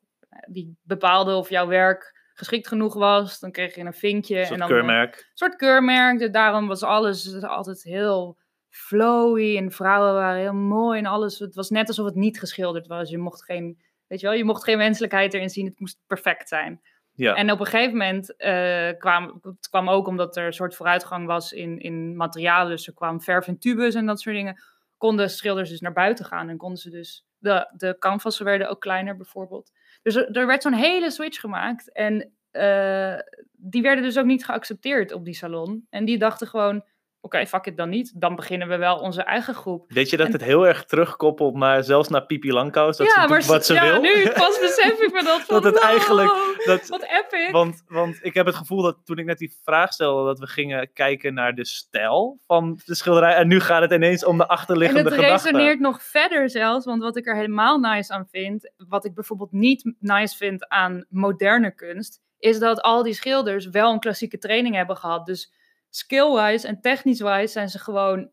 die 0.48 0.76
bepaalde 0.82 1.34
of 1.34 1.48
jouw 1.48 1.66
werk 1.66 2.18
geschikt 2.34 2.68
genoeg 2.68 2.94
was. 2.94 3.40
Dan 3.40 3.50
kreeg 3.50 3.74
je 3.74 3.80
een 3.80 3.94
vinkje. 3.94 4.34
een 4.34 4.40
en 4.40 4.46
soort 4.46 4.58
dan, 4.58 4.68
eh, 4.68 4.74
keurmerk. 4.74 5.16
een 5.16 5.24
soort 5.34 5.56
keurmerk. 5.56 6.18
Dus 6.18 6.30
daarom 6.30 6.66
was 6.66 6.82
alles 6.82 7.42
altijd 7.42 7.82
heel 7.82 8.38
flowy. 8.68 9.56
En 9.56 9.70
vrouwen 9.72 10.14
waren 10.14 10.40
heel 10.40 10.54
mooi 10.54 10.98
en 10.98 11.06
alles. 11.06 11.38
Het 11.38 11.54
was 11.54 11.70
net 11.70 11.88
alsof 11.88 12.06
het 12.06 12.14
niet 12.14 12.38
geschilderd 12.38 12.86
was. 12.86 13.10
Je 13.10 13.18
mocht 13.18 13.44
geen, 13.44 13.78
weet 14.06 14.20
je 14.20 14.26
wel, 14.26 14.36
je 14.36 14.44
mocht 14.44 14.64
geen 14.64 14.78
menselijkheid 14.78 15.34
erin 15.34 15.50
zien. 15.50 15.66
Het 15.66 15.80
moest 15.80 15.98
perfect 16.06 16.48
zijn. 16.48 16.80
Ja, 17.12 17.34
En 17.34 17.50
op 17.50 17.60
een 17.60 17.66
gegeven 17.66 17.96
moment 17.96 18.36
eh, 18.36 18.90
kwam 18.98 19.38
het 19.42 19.68
kwam 19.68 19.88
ook 19.88 20.06
omdat 20.06 20.36
er 20.36 20.46
een 20.46 20.52
soort 20.52 20.74
vooruitgang 20.74 21.26
was 21.26 21.52
in, 21.52 21.78
in 21.78 22.16
materialen. 22.16 22.70
Dus 22.70 22.86
er 22.86 22.94
kwam 22.94 23.20
verf 23.20 23.46
in 23.46 23.58
tubes 23.58 23.94
en 23.94 24.06
dat 24.06 24.20
soort 24.20 24.36
dingen. 24.36 24.62
Konden 24.96 25.30
schilders 25.30 25.68
dus 25.70 25.80
naar 25.80 25.92
buiten 25.92 26.24
gaan 26.24 26.48
en 26.48 26.56
konden 26.56 26.78
ze 26.78 26.90
dus. 26.90 27.26
De, 27.38 27.72
de 27.76 27.96
canvassen 27.98 28.44
werden 28.44 28.68
ook 28.68 28.80
kleiner 28.80 29.16
bijvoorbeeld. 29.16 29.72
Dus 30.02 30.14
er, 30.16 30.30
er 30.30 30.46
werd 30.46 30.62
zo'n 30.62 30.72
hele 30.72 31.10
switch 31.10 31.40
gemaakt. 31.40 31.92
En 31.92 32.32
eh, 32.50 33.18
die 33.52 33.82
werden 33.82 34.04
dus 34.04 34.18
ook 34.18 34.24
niet 34.24 34.44
geaccepteerd 34.44 35.12
op 35.12 35.24
die 35.24 35.34
salon. 35.34 35.86
En 35.90 36.04
die 36.04 36.18
dachten 36.18 36.46
gewoon: 36.46 36.84
oké, 37.20 37.46
fuck 37.46 37.66
it 37.66 37.76
dan 37.76 37.88
niet. 37.88 38.20
Dan 38.20 38.34
beginnen 38.34 38.68
we 38.68 38.76
wel 38.76 38.96
onze 38.98 39.22
eigen 39.22 39.54
groep. 39.54 39.84
Weet 39.88 40.10
je 40.10 40.16
dat 40.16 40.26
en- 40.26 40.32
het 40.32 40.42
heel 40.44 40.66
erg 40.66 40.84
terugkoppelt 40.84 41.54
naar 41.54 41.84
zelfs 41.84 42.08
naar 42.08 42.26
Pipi 42.26 42.52
Langkous? 42.52 42.96
Dat 42.96 43.06
ja, 43.06 43.22
ze 43.28 43.34
doet 43.34 43.46
wat 43.46 43.66
ze 43.66 43.74
ja, 43.74 43.82
wil? 43.90 44.00
nu 44.00 44.30
pas 44.30 44.58
besef 44.60 45.00
ik 45.00 45.12
me 45.12 45.22
dat. 45.22 45.40
Van, 45.46 45.62
Dat 45.62 45.72
het 45.72 45.82
eigenlijk- 45.82 46.58
dat, 46.64 46.88
Wat 46.88 47.02
epic. 47.02 47.50
Want, 47.50 47.82
want 47.88 48.18
ik 48.22 48.34
heb 48.34 48.46
het 48.46 48.54
gevoel 48.54 48.82
dat 48.82 48.96
toen 49.04 49.18
ik 49.18 49.24
net 49.24 49.38
die 49.38 49.56
vraag 49.64 49.92
stelde, 49.92 50.24
dat 50.26 50.38
we 50.38 50.46
gingen 50.46 50.92
kijken 50.92 51.34
naar 51.34 51.54
de 51.54 51.64
stijl 51.64 52.38
van 52.46 52.80
de 52.84 52.94
schilderij. 52.94 53.34
En 53.34 53.48
nu 53.48 53.60
gaat 53.60 53.82
het 53.82 53.92
ineens 53.92 54.24
om 54.24 54.36
de 54.36 54.42
En 54.42 54.48
achterliggende 54.48 55.02
het 55.10 55.14
gedachte. 55.14 55.48
resoneert 55.50 55.80
nog 55.80 56.02
verder 56.02 56.50
zelfs, 56.50 56.84
want 56.84 57.02
wat 57.02 57.16
ik 57.16 57.26
er 57.26 57.34
helemaal 57.36 57.78
nice 57.78 58.12
aan 58.12 58.26
vind, 58.30 58.70
wat 58.88 59.04
ik 59.04 59.14
bijvoorbeeld 59.14 59.52
niet 59.52 59.92
nice 59.98 60.36
vind 60.36 60.68
aan 60.68 61.04
moderne 61.08 61.74
kunst, 61.74 62.20
is 62.38 62.58
dat 62.58 62.80
al 62.80 63.02
die 63.02 63.14
schilders 63.14 63.66
wel 63.68 63.92
een 63.92 64.00
klassieke 64.00 64.38
training 64.38 64.74
hebben 64.74 64.96
gehad. 64.96 65.26
Dus 65.26 65.52
skill-wise 65.90 66.66
en 66.66 66.80
technisch-wise 66.80 67.52
zijn 67.52 67.68
ze 67.68 67.78
gewoon 67.78 68.30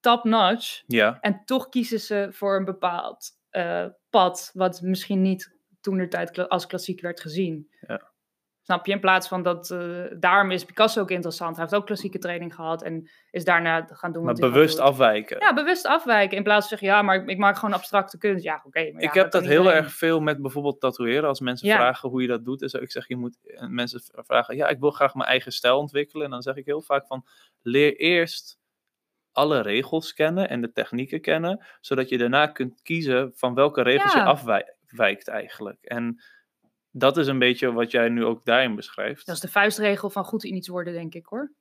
top-notch. 0.00 0.82
Ja, 0.86 1.20
En 1.20 1.44
toch 1.44 1.68
kiezen 1.68 2.00
ze 2.00 2.28
voor 2.30 2.56
een 2.56 2.64
bepaald 2.64 3.30
eh, 3.50 3.86
pad, 4.10 4.50
wat 4.54 4.80
misschien 4.80 5.22
niet 5.22 5.56
toen 5.80 5.98
de 5.98 6.08
tijd 6.08 6.48
als 6.48 6.66
klassiek 6.66 7.00
werd 7.00 7.20
gezien. 7.20 7.70
Snap 8.64 8.86
je? 8.86 8.92
In 8.92 9.00
plaats 9.00 9.28
van 9.28 9.42
dat, 9.42 9.70
eh, 9.70 10.04
daarom 10.18 10.50
is 10.50 10.64
Picasso 10.64 11.00
ook 11.00 11.10
interessant. 11.10 11.56
Hij 11.56 11.64
heeft 11.64 11.76
ook 11.76 11.86
klassieke 11.86 12.18
training 12.18 12.54
gehad 12.54 12.82
en 12.82 13.10
is 13.30 13.44
daarna 13.44 13.86
gaan 13.92 14.12
doen 14.12 14.24
Maar 14.24 14.34
wat 14.34 14.50
bewust 14.52 14.76
doen. 14.76 14.86
afwijken. 14.86 15.38
Ja, 15.40 15.54
bewust 15.54 15.86
afwijken. 15.86 16.36
In 16.36 16.42
plaats 16.42 16.68
van 16.68 16.78
zeggen, 16.78 16.88
ja, 16.96 17.02
maar 17.02 17.16
ik, 17.16 17.28
ik 17.28 17.38
maak 17.38 17.56
gewoon 17.56 17.74
abstracte 17.74 18.18
kunst. 18.18 18.44
Ja, 18.44 18.62
oké. 18.66 18.80
ja, 18.80 18.98
ik 18.98 19.12
heb 19.12 19.30
dat 19.30 19.42
heel 19.44 19.58
iedereen. 19.58 19.82
erg 19.82 19.92
veel 19.92 20.20
met 20.20 20.42
bijvoorbeeld 20.42 20.80
tatoeëren. 20.80 21.28
Als 21.28 21.40
mensen 21.40 21.68
Ja. 21.68 21.76
vragen 21.76 22.08
hoe 22.08 22.22
je 22.22 22.28
dat 22.28 22.44
doet. 22.44 22.62
En 22.62 22.68
zo, 22.68 22.78
ik 22.78 22.90
zeg, 22.90 23.08
je 23.08 23.16
moet 23.16 23.38
en 23.42 23.74
mensen 23.74 24.00
vragen, 24.14 24.56
ja, 24.56 24.68
ik 24.68 24.78
wil 24.80 24.90
graag 24.90 25.14
mijn 25.14 25.28
eigen 25.28 25.52
stijl 25.52 25.78
ontwikkelen. 25.78 26.24
En 26.24 26.30
dan 26.30 26.42
zeg 26.42 26.54
ik 26.56 26.64
heel 26.66 26.82
vaak 26.82 27.06
van, 27.06 27.26
leer 27.62 27.96
eerst 27.96 28.58
alle 29.32 29.60
regels 29.60 30.12
kennen 30.14 30.48
en 30.48 30.60
de 30.60 30.72
technieken 30.72 31.20
kennen. 31.20 31.64
Zodat 31.80 32.08
je 32.08 32.18
daarna 32.18 32.46
kunt 32.46 32.82
kiezen 32.82 33.32
van 33.34 33.54
welke 33.54 33.82
regels 33.82 34.12
Ja. 34.12 34.18
je 34.22 34.26
afwijkt 34.26 35.28
eigenlijk. 35.28 35.84
En 35.84 36.22
dat 36.92 37.16
is 37.16 37.26
een 37.26 37.38
beetje 37.38 37.72
wat 37.72 37.90
jij 37.90 38.08
nu 38.08 38.24
ook 38.24 38.44
daarin 38.44 38.74
beschrijft. 38.74 39.26
Dat 39.26 39.34
is 39.34 39.40
de 39.40 39.48
vuistregel 39.48 40.10
van 40.10 40.24
goed 40.24 40.44
in 40.44 40.54
iets 40.56 40.68
worden, 40.68 40.92
denk 40.92 41.14
ik 41.14 41.26
hoor. 41.26 41.52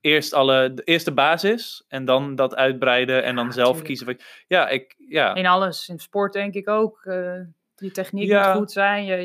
Eerst 0.00 0.32
alle, 0.32 0.74
de 0.74 0.82
eerste 0.82 1.12
basis 1.12 1.84
en 1.88 2.04
dan 2.04 2.34
dat 2.34 2.54
uitbreiden 2.54 3.22
en 3.24 3.34
dan 3.36 3.44
Ja, 3.46 3.50
zelf 3.52 3.76
tuurlijk. 3.82 3.86
kiezen. 3.86 4.18
Ja, 4.46 4.68
ik, 4.68 4.94
ja. 5.08 5.34
In 5.34 5.46
alles. 5.46 5.88
In 5.88 5.98
sport 5.98 6.32
denk 6.32 6.54
ik 6.54 6.68
ook. 6.68 7.04
eh, 7.04 7.40
je 7.74 7.90
techniek 7.90 8.26
Ja. 8.26 8.48
moet 8.48 8.56
goed 8.58 8.72
zijn. 8.72 9.04
Je, 9.04 9.16
je, 9.16 9.24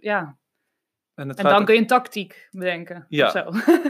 ja. 0.00 0.38
En, 1.14 1.34
En 1.34 1.44
dan 1.44 1.54
ook- 1.60 1.64
kun 1.66 1.74
je 1.74 1.80
een 1.80 1.86
tactiek 1.86 2.48
bedenken. 2.50 3.06
Ja. 3.08 3.26
of 3.26 3.32
Zo. 3.32 3.38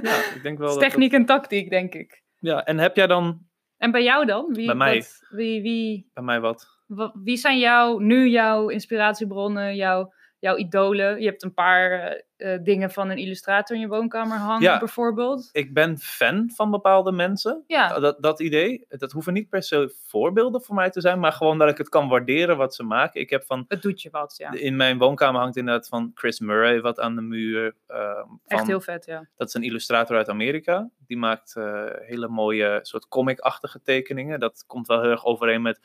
ja, 0.03 0.17
ik 0.35 0.41
denk 0.43 0.59
wel 0.59 0.69
dat 0.69 0.79
techniek 0.79 1.13
en 1.13 1.27
tactiek, 1.27 1.71
denk 1.71 1.95
ik. 1.95 2.23
ja, 2.39 2.65
en 2.65 2.79
heb 2.79 2.97
jij 2.97 3.07
dan 3.07 3.47
En 3.77 3.91
bij 3.91 4.03
jou 4.03 4.27
dan? 4.27 4.53
Wie, 4.55 4.67
Bij 4.67 4.75
mij? 4.75 4.97
wat- 4.99 5.27
wie, 5.31 5.63
wie, 5.63 6.11
bij 6.15 6.25
mij 6.25 6.41
wat? 6.41 6.74
Wie 7.23 7.37
zijn 7.37 7.59
jou, 7.59 8.05
nu 8.05 8.29
jouw 8.29 8.69
inspiratiebronnen, 8.69 9.77
jouw, 9.77 10.13
jouw 10.39 10.57
idolen? 10.57 11.21
Je 11.21 11.27
hebt 11.27 11.43
een 11.43 11.55
paar 11.55 11.91
eh, 11.91 12.23
eh, 12.37 12.63
dingen 12.63 12.91
van 12.91 13.11
een 13.11 13.17
illustrator 13.19 13.77
in 13.77 13.83
je 13.83 13.89
woonkamer 13.89 14.37
hangen, 14.39 14.63
Ja. 14.63 14.79
bijvoorbeeld. 14.79 15.49
ik 15.53 15.75
ben 15.75 15.99
fan 15.99 16.51
van 16.55 16.71
bepaalde 16.71 17.13
mensen. 17.13 17.65
Ja, 17.67 17.99
Dat, 17.99 18.23
dat 18.23 18.41
idee. 18.41 18.85
Dat 18.89 19.13
hoeven 19.13 19.33
niet 19.33 19.49
per 19.49 19.63
se 19.63 19.95
voorbeelden 20.09 20.63
voor 20.63 20.75
mij 20.75 20.91
te 20.91 21.01
zijn, 21.01 21.19
maar 21.21 21.33
gewoon 21.33 21.59
dat 21.59 21.69
ik 21.69 21.79
het 21.79 21.89
kan 21.89 22.09
waarderen 22.09 22.57
wat 22.57 22.75
ze 22.75 22.83
maken. 22.83 23.21
Ik 23.21 23.31
heb 23.31 23.45
van, 23.45 23.65
het 23.69 23.83
doet 23.83 24.03
je 24.03 24.11
wat, 24.11 24.35
ja. 24.37 24.53
in 24.53 24.77
mijn 24.77 24.99
woonkamer 24.99 25.41
hangt 25.41 25.57
inderdaad 25.57 25.89
van 25.89 26.11
Chris 26.15 26.41
Murray 26.41 26.81
wat 26.81 27.01
aan 27.01 27.15
de 27.15 27.23
muur. 27.23 27.75
ehm, 27.87 28.17
van, 28.27 28.41
Echt 28.47 28.67
heel 28.67 28.81
vet, 28.81 29.05
ja. 29.05 29.29
Dat 29.37 29.49
is 29.49 29.55
een 29.55 29.63
illustrator 29.63 30.17
uit 30.17 30.29
Amerika. 30.29 30.91
Die 31.07 31.17
maakt 31.17 31.57
eh, 31.57 31.85
hele 32.01 32.29
mooie 32.29 32.79
soort 32.83 33.09
comic-achtige 33.09 33.83
tekeningen. 33.83 34.41
Dat 34.41 34.65
komt 34.67 34.87
wel 34.87 35.01
heel 35.01 35.11
erg 35.11 35.25
overeen 35.25 35.63
met 35.63 35.81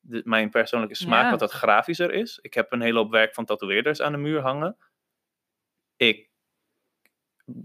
de- 0.00 0.22
mijn 0.24 0.50
persoonlijke 0.50 0.94
smaak, 0.94 1.24
Ja. 1.24 1.30
wat 1.30 1.40
wat 1.40 1.50
grafischer 1.52 2.12
is. 2.12 2.38
Ik 2.42 2.54
heb 2.54 2.72
een 2.72 2.80
hele 2.80 2.98
hoop 2.98 3.10
werk 3.10 3.34
van 3.34 3.44
tatoeëerders 3.44 4.00
aan 4.02 4.12
de 4.12 4.18
muur 4.18 4.40
hangen. 4.40 4.76
Ik, 5.96 6.30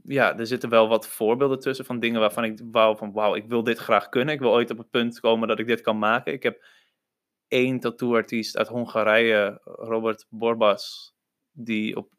ja, 0.03 0.37
er 0.37 0.47
zitten 0.47 0.69
wel 0.69 0.87
wat 0.87 1.07
voorbeelden 1.07 1.59
tussen 1.59 1.85
van 1.85 1.99
dingen 1.99 2.19
waarvan 2.19 2.43
ik 2.43 2.59
wou 2.71 2.97
van, 2.97 3.11
wauw, 3.11 3.35
ik 3.35 3.45
wil 3.47 3.63
dit 3.63 3.77
graag 3.77 4.09
kunnen. 4.09 4.33
Ik 4.33 4.39
wil 4.39 4.51
ooit 4.51 4.71
op 4.71 4.77
het 4.77 4.89
punt 4.89 5.19
komen 5.19 5.47
dat 5.47 5.59
ik 5.59 5.67
dit 5.67 5.81
kan 5.81 5.99
maken. 5.99 6.33
Ik 6.33 6.43
heb 6.43 6.65
één 7.47 7.79
tattooartiest 7.79 8.57
uit 8.57 8.67
Hongarije, 8.67 9.61
Robert 9.63 10.25
Borbas, 10.29 11.15
die 11.51 11.95
op, 11.95 12.13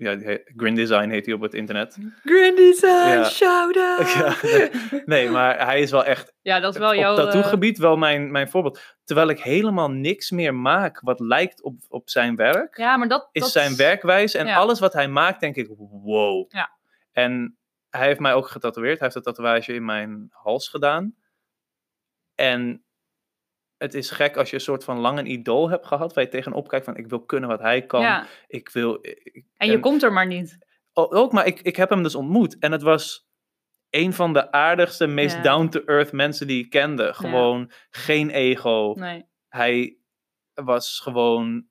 ja, 0.00 0.38
Grin 0.56 0.74
Design 0.74 1.08
heet 1.08 1.26
hij 1.26 1.34
op 1.34 1.40
het 1.40 1.54
internet. 1.54 1.96
Green 2.24 2.54
Design, 2.54 2.88
Ja. 3.08 3.24
shout-out! 3.24 4.12
Ja, 4.12 4.34
nee, 4.42 5.02
nee, 5.06 5.30
maar 5.30 5.66
hij 5.66 5.80
is 5.80 5.90
wel 5.90 6.04
echt 6.04 6.32
Ja, 6.40 6.60
dat 6.60 6.74
is 6.74 6.80
wel 6.80 6.88
op 6.90 6.94
jouw... 6.94 7.16
eh, 7.28 7.46
gebied 7.46 7.78
wel 7.78 7.96
mijn, 7.96 8.30
mijn 8.30 8.48
voorbeeld. 8.48 8.96
Terwijl 9.04 9.28
ik 9.28 9.40
helemaal 9.40 9.90
niks 9.90 10.30
meer 10.30 10.54
maak 10.54 11.00
wat 11.00 11.20
lijkt 11.20 11.62
op, 11.62 11.74
op 11.88 12.10
zijn 12.10 12.36
werk, 12.36 12.76
ja, 12.76 12.96
maar 12.96 13.08
dat... 13.08 13.28
is 13.32 13.42
dat 13.42 13.50
zijn 13.50 13.76
werkwijze. 13.76 14.38
En 14.38 14.46
ja. 14.46 14.56
alles 14.56 14.80
wat 14.80 14.92
hij 14.92 15.08
maakt, 15.08 15.40
denk 15.40 15.56
ik, 15.56 15.68
wow. 16.02 16.52
Ja. 16.52 16.70
En 17.12 17.58
hij 17.90 18.06
heeft 18.06 18.20
mij 18.20 18.34
ook 18.34 18.48
getatoeëerd. 18.48 18.98
Hij 18.98 19.08
heeft 19.12 19.26
een 19.26 19.32
tatoeage 19.34 19.72
in 19.72 19.84
mijn 19.84 20.28
hals 20.30 20.68
gedaan. 20.68 21.14
En 22.34 22.84
het 23.80 23.94
is 23.94 24.10
gek 24.10 24.36
als 24.36 24.48
je 24.50 24.54
een 24.56 24.62
soort 24.62 24.84
van 24.84 24.98
lang 24.98 25.18
een 25.18 25.30
idool 25.30 25.70
hebt 25.70 25.86
gehad, 25.86 26.14
waar 26.14 26.24
je 26.24 26.30
tegenop 26.30 26.68
kijkt 26.68 26.84
van, 26.84 26.96
ik 26.96 27.06
wil 27.08 27.20
kunnen 27.24 27.48
wat 27.48 27.60
hij 27.60 27.86
kan. 27.86 28.00
Ja, 28.00 28.26
Ik 28.46 28.68
wil... 28.68 28.98
ik- 29.02 29.44
en 29.56 29.70
je 29.70 29.80
komt 29.80 30.02
er 30.02 30.12
maar 30.12 30.26
niet. 30.26 30.58
Ook, 30.92 31.32
maar 31.32 31.46
ik, 31.46 31.60
ik 31.60 31.76
heb 31.76 31.90
hem 31.90 32.02
dus 32.02 32.14
ontmoet. 32.14 32.58
En 32.58 32.72
het 32.72 32.82
was 32.82 33.28
een 33.90 34.12
van 34.12 34.32
de 34.32 34.52
aardigste, 34.52 35.06
meest 35.06 35.36
Ja. 35.36 35.42
down-to-earth 35.42 36.12
mensen 36.12 36.46
die 36.46 36.64
ik 36.64 36.70
kende. 36.70 37.14
Gewoon 37.14 37.70
geen 37.90 38.30
ego. 38.30 38.92
Nee. 38.96 39.24
Hij 39.48 39.98
was 40.54 41.00
gewoon 41.02 41.66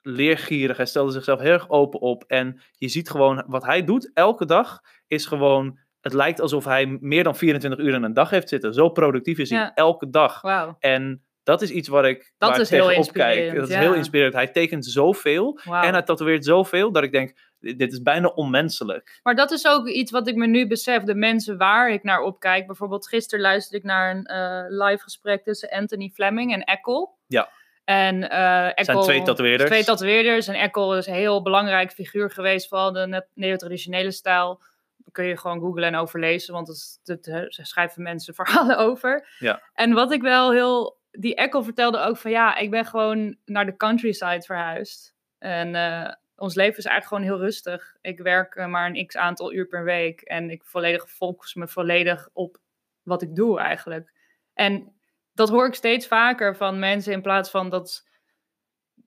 leergierig. 0.00 0.76
Hij 0.76 0.86
stelde 0.86 1.12
zichzelf 1.12 1.40
heel 1.40 1.52
erg 1.52 1.68
open 1.68 2.00
op. 2.00 2.24
En 2.24 2.60
je 2.72 2.88
ziet 2.88 3.10
gewoon 3.10 3.44
wat 3.46 3.64
hij 3.64 3.84
doet 3.84 4.10
elke 4.14 4.46
dag 4.46 4.80
is 5.06 5.26
gewoon. 5.26 5.78
Het 6.00 6.12
lijkt 6.12 6.40
alsof 6.40 6.64
hij 6.64 6.86
meer 7.00 7.24
dan 7.24 7.36
24 7.36 7.80
uur 7.80 7.94
in 7.94 8.02
een 8.02 8.12
dag 8.14 8.30
heeft 8.30 8.48
zitten. 8.48 8.74
Zo 8.74 8.88
productief 8.88 9.38
is 9.38 9.50
hij 9.50 9.58
Ja. 9.58 9.74
elke 9.74 10.10
dag. 10.10 10.40
Wauw. 10.40 10.76
En 10.78 11.24
dat 11.50 11.62
is 11.62 11.70
iets 11.70 11.88
waar 11.88 12.08
ik, 12.08 12.32
Dat 12.38 12.48
waar 12.48 12.58
ik 12.58 12.64
is 12.64 12.70
heel 12.70 12.86
tegenop 12.86 13.12
kijk. 13.12 13.26
inspirerend, 13.26 13.60
Dat 13.60 13.68
is 13.68 13.74
ja. 13.74 13.80
heel 13.80 13.94
inspirerend. 13.94 14.34
Hij 14.34 14.48
tekent 14.48 14.86
zoveel. 14.86 15.60
En 15.64 15.92
hij 15.92 16.02
tatoeëert 16.02 16.44
zoveel 16.44 16.92
dat 16.92 17.02
ik 17.02 17.12
denk, 17.12 17.34
dit 17.58 17.92
is 17.92 18.02
bijna 18.02 18.28
onmenselijk. 18.28 19.20
Maar 19.22 19.34
dat 19.34 19.50
is 19.50 19.66
ook 19.66 19.88
iets 19.88 20.10
wat 20.10 20.28
ik 20.28 20.34
me 20.34 20.46
nu 20.46 20.66
besef. 20.66 21.02
De 21.02 21.14
mensen 21.14 21.58
waar 21.58 21.90
ik 21.90 22.02
naar 22.02 22.20
opkijk. 22.20 22.66
Bijvoorbeeld 22.66 23.08
gisteren 23.08 23.44
luisterde 23.44 23.78
ik 23.78 23.84
naar 23.84 24.16
een 24.16 24.24
eh, 24.24 24.64
live 24.68 25.02
gesprek 25.02 25.44
tussen 25.44 25.68
Anthony 25.68 26.10
Fleming 26.14 26.52
en 26.52 26.64
Eckel. 26.64 27.18
Ja. 27.26 27.50
En 27.84 28.30
Eckel... 28.30 28.84
zijn 28.84 29.00
twee 29.00 29.22
tatoeëerders. 29.22 29.70
Twee 29.70 29.84
tatoeëerders. 29.84 30.48
En 30.48 30.54
Eckel 30.54 30.96
is 30.96 31.06
een 31.06 31.14
heel 31.14 31.42
belangrijk 31.42 31.92
figuur 31.92 32.30
geweest. 32.30 32.68
Vooral 32.68 32.92
de 32.92 33.26
neo-traditionele 33.34 34.10
stijl. 34.10 34.62
Dat 34.96 35.12
kun 35.12 35.24
je 35.24 35.36
gewoon 35.36 35.60
googlen 35.60 35.84
en 35.84 35.96
overlezen. 35.96 36.54
Want 36.54 36.98
eh, 37.04 37.16
ze 37.48 37.64
schrijven 37.64 38.02
mensen 38.02 38.34
verhalen 38.34 38.78
over. 38.88 39.28
Ja. 39.38 39.62
En 39.74 39.92
wat 39.92 40.12
ik 40.12 40.22
wel 40.22 40.52
heel... 40.52 40.98
Die 41.10 41.34
Eckel 41.34 41.64
vertelde 41.64 41.98
ook 41.98 42.16
van... 42.16 42.30
Ja, 42.30 42.56
ik 42.56 42.70
ben 42.70 42.84
gewoon 42.84 43.36
naar 43.44 43.66
de 43.66 43.76
countryside 43.76 44.42
verhuisd. 44.42 45.14
En... 45.38 45.74
eh, 45.74 46.14
ons 46.40 46.54
leven 46.54 46.78
is 46.78 46.84
eigenlijk 46.84 47.06
gewoon 47.06 47.38
heel 47.38 47.46
rustig. 47.46 47.96
Ik 48.00 48.18
werk 48.18 48.54
eh, 48.54 48.66
maar 48.66 48.86
een 48.86 49.06
x 49.06 49.16
aantal 49.16 49.52
uur 49.52 49.66
per 49.66 49.84
week 49.84 50.20
en 50.20 50.50
ik 50.50 50.64
volledig 50.64 51.10
focus 51.10 51.54
me 51.54 51.68
volledig 51.68 52.28
op 52.32 52.58
wat 53.02 53.22
ik 53.22 53.34
doe 53.34 53.58
eigenlijk. 53.58 54.12
En 54.54 54.94
dat 55.32 55.48
hoor 55.48 55.66
ik 55.66 55.74
steeds 55.74 56.06
vaker 56.06 56.56
van 56.56 56.78
mensen 56.78 57.12
in 57.12 57.22
plaats 57.22 57.50
van 57.50 57.70
dat, 57.70 58.08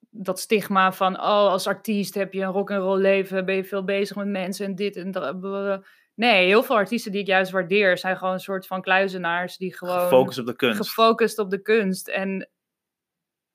dat 0.10 0.40
stigma 0.40 0.92
van 0.92 1.16
oh 1.16 1.24
als 1.24 1.68
artiest 1.68 2.14
heb 2.14 2.34
je 2.34 2.42
een 2.42 2.52
rock 2.52 2.72
and 2.72 2.82
roll 2.82 3.02
leven, 3.02 3.46
ben 3.46 3.56
je 3.56 3.64
veel 3.64 3.84
bezig 3.84 4.16
met 4.16 4.28
mensen 4.28 4.66
en 4.66 4.76
dit 4.76 4.96
en 4.96 5.12
dat. 5.12 5.86
Nee, 6.16 6.46
heel 6.46 6.64
veel 6.64 6.76
artiesten 6.76 7.12
die 7.12 7.22
ik 7.22 7.28
juist 7.28 7.52
waardeer 7.52 7.98
zijn 7.98 8.18
gewoon 8.18 8.34
een 8.34 8.40
soort 8.40 8.68
van 8.68 8.82
kluizenaars 8.82 9.58
die 9.58 9.76
gewoon 9.78 10.00
Gefocust 10.00 10.40
op 10.40 10.46
de 10.46 10.56
kunst. 10.56 10.78
gefocust 10.78 11.40
op 11.40 11.50
de 11.50 11.62
kunst. 11.62 12.08
En 12.08 12.50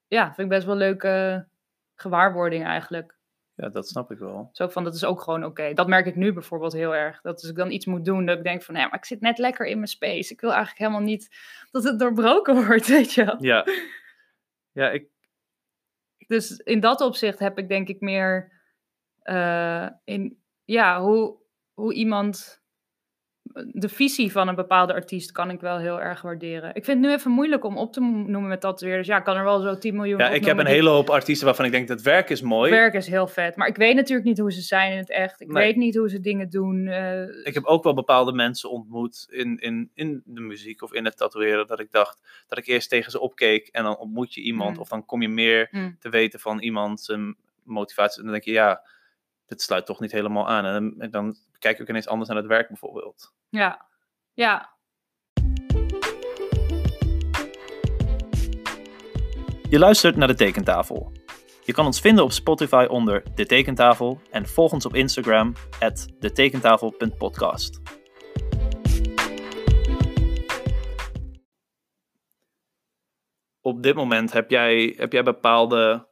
ja, 0.06 0.24
vind 0.24 0.38
ik 0.38 0.48
best 0.48 0.64
wel 0.64 0.72
een 0.74 0.80
leuke 0.80 1.46
gewaarwording 1.94 2.64
eigenlijk. 2.64 3.16
Ja, 3.54 3.68
dat 3.68 3.88
snap 3.88 4.10
ik 4.10 4.18
wel. 4.18 4.48
Zo 4.52 4.68
van, 4.68 4.84
dat 4.84 4.94
is 4.94 5.04
ook 5.04 5.20
gewoon 5.20 5.44
oké. 5.44 5.72
Dat 5.74 5.88
merk 5.88 6.06
ik 6.06 6.16
nu 6.16 6.32
bijvoorbeeld 6.32 6.72
heel 6.72 6.94
erg. 6.94 7.20
Dat 7.20 7.40
als 7.40 7.50
ik 7.50 7.56
dan 7.56 7.70
iets 7.70 7.86
moet 7.86 8.04
doen, 8.04 8.26
dat 8.26 8.38
ik 8.38 8.44
denk 8.44 8.62
van, 8.62 8.74
ja, 8.74 8.88
maar 8.88 8.98
ik 8.98 9.04
zit 9.04 9.20
net 9.20 9.38
lekker 9.38 9.66
in 9.66 9.76
mijn 9.76 9.88
space. 9.88 10.32
Ik 10.32 10.40
wil 10.40 10.50
eigenlijk 10.50 10.78
helemaal 10.78 11.00
niet 11.00 11.36
dat 11.70 11.84
het 11.84 11.98
doorbroken 11.98 12.54
wordt, 12.66 12.86
weet 12.86 13.12
je 13.12 13.24
wel. 13.24 13.42
Ja. 13.44 13.66
Ja, 14.72 14.90
ik, 14.90 15.08
Dus 16.26 16.56
in 16.56 16.80
dat 16.80 17.00
opzicht 17.00 17.38
heb 17.38 17.58
ik 17.58 17.68
denk 17.68 17.88
ik 17.88 18.00
meer 18.00 18.52
eh, 19.22 19.88
in, 20.04 20.42
ja, 20.64 21.00
hoe, 21.00 21.38
hoe 21.78 21.94
iemand, 21.94 22.60
de 23.72 23.88
visie 23.88 24.32
van 24.32 24.48
een 24.48 24.54
bepaalde 24.54 24.92
artiest 24.94 25.32
kan 25.32 25.50
ik 25.50 25.60
wel 25.60 25.78
heel 25.78 26.00
erg 26.00 26.22
waarderen. 26.22 26.68
Ik 26.74 26.84
vind 26.84 26.98
het 26.98 27.06
nu 27.06 27.12
even 27.12 27.30
moeilijk 27.30 27.64
om 27.64 27.76
op 27.76 27.92
te 27.92 28.00
noemen 28.00 28.48
met 28.48 28.60
dat 28.60 28.80
weer. 28.80 28.96
Dus 28.96 29.06
ja, 29.06 29.16
ik 29.18 29.24
kan 29.24 29.36
er 29.36 29.44
wel 29.44 29.60
zo 29.60 29.78
10 29.78 29.94
miljoen 29.94 30.18
ja, 30.18 30.28
ik 30.28 30.44
heb 30.44 30.58
een 30.58 30.64
die- 30.64 30.74
hele 30.74 30.88
hoop 30.88 31.10
artiesten 31.10 31.46
waarvan 31.46 31.64
ik 31.64 31.70
denk, 31.70 31.88
dat 31.88 32.02
werk 32.02 32.30
is 32.30 32.40
mooi. 32.42 32.70
werk 32.70 32.94
is 32.94 33.06
heel 33.06 33.26
vet. 33.26 33.56
Maar 33.56 33.68
ik 33.68 33.76
weet 33.76 33.94
natuurlijk 33.94 34.26
niet 34.28 34.38
hoe 34.38 34.52
ze 34.52 34.60
zijn 34.60 34.92
in 34.92 34.98
het 34.98 35.10
echt. 35.10 35.40
Ik 35.40 35.46
Nee. 35.52 35.64
weet 35.64 35.76
niet 35.76 35.96
hoe 35.96 36.08
ze 36.08 36.20
dingen 36.20 36.50
doen. 36.50 36.86
eh, 36.86 37.22
Ik 37.46 37.54
heb 37.54 37.64
ook 37.64 37.82
wel 37.84 37.94
bepaalde 37.94 38.32
mensen 38.32 38.70
ontmoet 38.70 39.26
in, 39.30 39.58
in, 39.58 39.90
in 39.94 40.22
de 40.24 40.40
muziek 40.40 40.82
of 40.82 40.92
in 40.92 41.04
het 41.04 41.16
tatoeëren, 41.16 41.66
dat 41.66 41.80
ik 41.80 41.90
dacht, 41.92 42.44
dat 42.46 42.58
ik 42.58 42.66
eerst 42.66 42.88
tegen 42.90 43.10
ze 43.10 43.20
opkeek 43.20 43.66
en 43.68 43.82
dan 43.82 43.96
ontmoet 43.98 44.34
je 44.34 44.40
iemand 44.40 44.74
Mm. 44.74 44.80
of 44.80 44.88
dan 44.88 45.04
kom 45.04 45.22
je 45.22 45.28
meer 45.28 45.68
mm. 45.70 45.96
te 45.98 46.08
weten 46.08 46.40
van 46.40 46.58
iemand 46.60 47.00
zijn 47.00 47.36
motivatie. 47.62 48.18
En 48.18 48.22
dan 48.24 48.32
denk 48.32 48.44
je, 48.44 48.52
ja, 48.52 48.82
dit 49.48 49.62
sluit 49.62 49.86
toch 49.86 50.00
niet 50.00 50.12
helemaal 50.12 50.48
aan. 50.48 50.64
En 50.64 50.72
dan, 50.72 51.00
en 51.00 51.10
dan 51.10 51.36
kijk 51.58 51.74
ik 51.74 51.82
ook 51.82 51.88
ineens 51.88 52.08
anders 52.08 52.28
naar 52.28 52.38
het 52.38 52.46
werk 52.46 52.68
bijvoorbeeld. 52.68 53.34
Ja, 53.48 53.86
ja. 54.32 54.76
Je 59.70 59.78
luistert 59.78 60.16
naar 60.16 60.28
de 60.28 60.34
Tekentafel. 60.34 61.12
Je 61.64 61.72
kan 61.72 61.86
ons 61.86 62.00
vinden 62.00 62.24
op 62.24 62.32
Spotify 62.32 62.86
onder 62.88 63.22
De 63.34 63.46
Tekentafel 63.46 64.20
en 64.30 64.46
volg 64.46 64.72
ons 64.72 64.86
op 64.86 64.94
Instagram 64.94 65.52
at 65.80 66.08
detekentafel.podcast. 66.18 67.80
Op 73.60 73.82
dit 73.82 73.94
moment 73.94 74.32
heb 74.32 74.50
jij, 74.50 74.94
heb 74.96 75.12
jij 75.12 75.22
bepaalde 75.22 76.08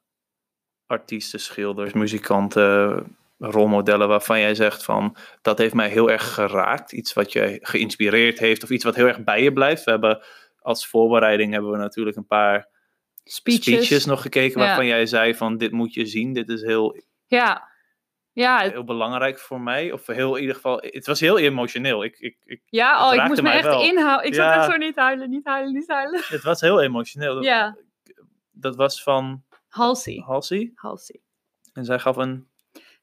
artiesten, 0.86 1.40
schilders, 1.40 1.92
muzikanten 1.92 3.16
rolmodellen 3.38 4.08
waarvan 4.08 4.40
jij 4.40 4.54
zegt 4.54 4.84
van 4.84 5.16
dat 5.42 5.58
heeft 5.58 5.74
mij 5.74 5.88
heel 5.88 6.10
erg 6.10 6.34
geraakt. 6.34 6.92
Iets 6.92 7.12
wat 7.12 7.32
je 7.32 7.58
geïnspireerd 7.62 8.38
heeft 8.38 8.62
of 8.62 8.70
iets 8.70 8.84
wat 8.84 8.94
heel 8.94 9.06
erg 9.06 9.24
bij 9.24 9.42
je 9.42 9.52
blijft. 9.52 9.84
We 9.84 9.90
hebben 9.90 10.24
als 10.58 10.86
voorbereiding 10.86 11.52
hebben 11.52 11.70
we 11.70 11.76
natuurlijk 11.76 12.16
een 12.16 12.26
paar 12.26 12.68
Speeches. 13.24 13.64
speeches, 13.64 14.04
nog 14.04 14.22
gekeken 14.22 14.60
Ja. 14.60 14.66
waarvan 14.66 14.86
jij 14.86 15.06
zei 15.06 15.34
van 15.34 15.56
dit 15.56 15.72
moet 15.72 15.94
je 15.94 16.06
zien. 16.06 16.32
Dit 16.32 16.48
is 16.48 16.62
heel, 16.62 17.02
Ja. 17.26 17.74
Ja, 18.32 18.62
het- 18.62 18.72
heel 18.72 18.84
belangrijk 18.84 19.38
voor 19.38 19.60
mij. 19.60 19.92
Of 19.92 20.06
heel 20.06 20.34
in 20.34 20.40
ieder 20.40 20.54
geval, 20.56 20.78
het 20.82 21.06
was 21.06 21.20
heel 21.20 21.38
emotioneel. 21.38 22.04
Ik, 22.04 22.18
ik, 22.18 22.36
ik, 22.44 22.62
ja 22.66 23.08
oh, 23.08 23.14
ik 23.14 23.24
moest 23.28 23.42
me 23.42 23.50
echt 23.50 23.64
wel. 23.64 23.82
inhouden. 23.82 24.26
Ik 24.26 24.34
zat 24.34 24.44
Ja. 24.44 24.56
echt 24.56 24.70
zo 24.70 24.76
niet 24.76 24.96
huilen, 24.96 25.30
niet 25.30 25.44
huilen, 25.46 25.72
niet 25.72 25.88
huilen. 25.88 26.20
het 26.28 26.42
was 26.42 26.60
heel 26.60 26.82
emotioneel. 26.82 27.34
Dat, 27.34 27.44
Ja, 27.44 27.76
dat 28.50 28.76
was 28.76 29.02
van 29.02 29.44
Halsey. 29.68 30.22
Halsey. 30.26 30.72
Halsey. 30.74 31.20
En 31.72 31.84
zij 31.84 31.98
gaf 31.98 32.16
een 32.16 32.48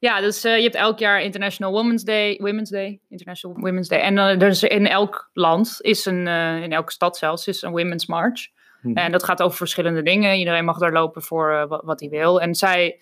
Ja, 0.04 0.20
dus 0.20 0.44
eh, 0.44 0.56
je 0.56 0.62
hebt 0.62 0.74
elk 0.74 0.98
jaar 0.98 1.22
International 1.22 1.72
Women's 1.72 2.02
Day, 2.02 2.38
Women's 2.42 2.70
Day, 2.70 3.00
International 3.08 3.56
Women's 3.60 3.88
Day. 3.88 4.00
En 4.00 4.38
dus 4.38 4.62
in 4.62 4.86
elk 4.86 5.30
land 5.32 5.76
is 5.80 6.04
een, 6.04 6.26
eh, 6.26 6.62
in 6.62 6.72
elke 6.72 6.92
stad 6.92 7.16
zelfs, 7.16 7.46
is 7.46 7.62
een 7.62 7.70
Women's 7.70 8.06
March. 8.06 8.48
Mhm. 8.82 8.96
En 8.96 9.12
dat 9.12 9.24
gaat 9.24 9.42
over 9.42 9.56
verschillende 9.56 10.02
dingen. 10.02 10.38
Iedereen 10.38 10.64
mag 10.64 10.78
daar 10.78 10.92
lopen 10.92 11.22
voor 11.22 11.66
wat, 11.68 11.82
wat 11.84 12.00
hij 12.00 12.08
wil. 12.08 12.40
En 12.40 12.54
zij, 12.54 13.00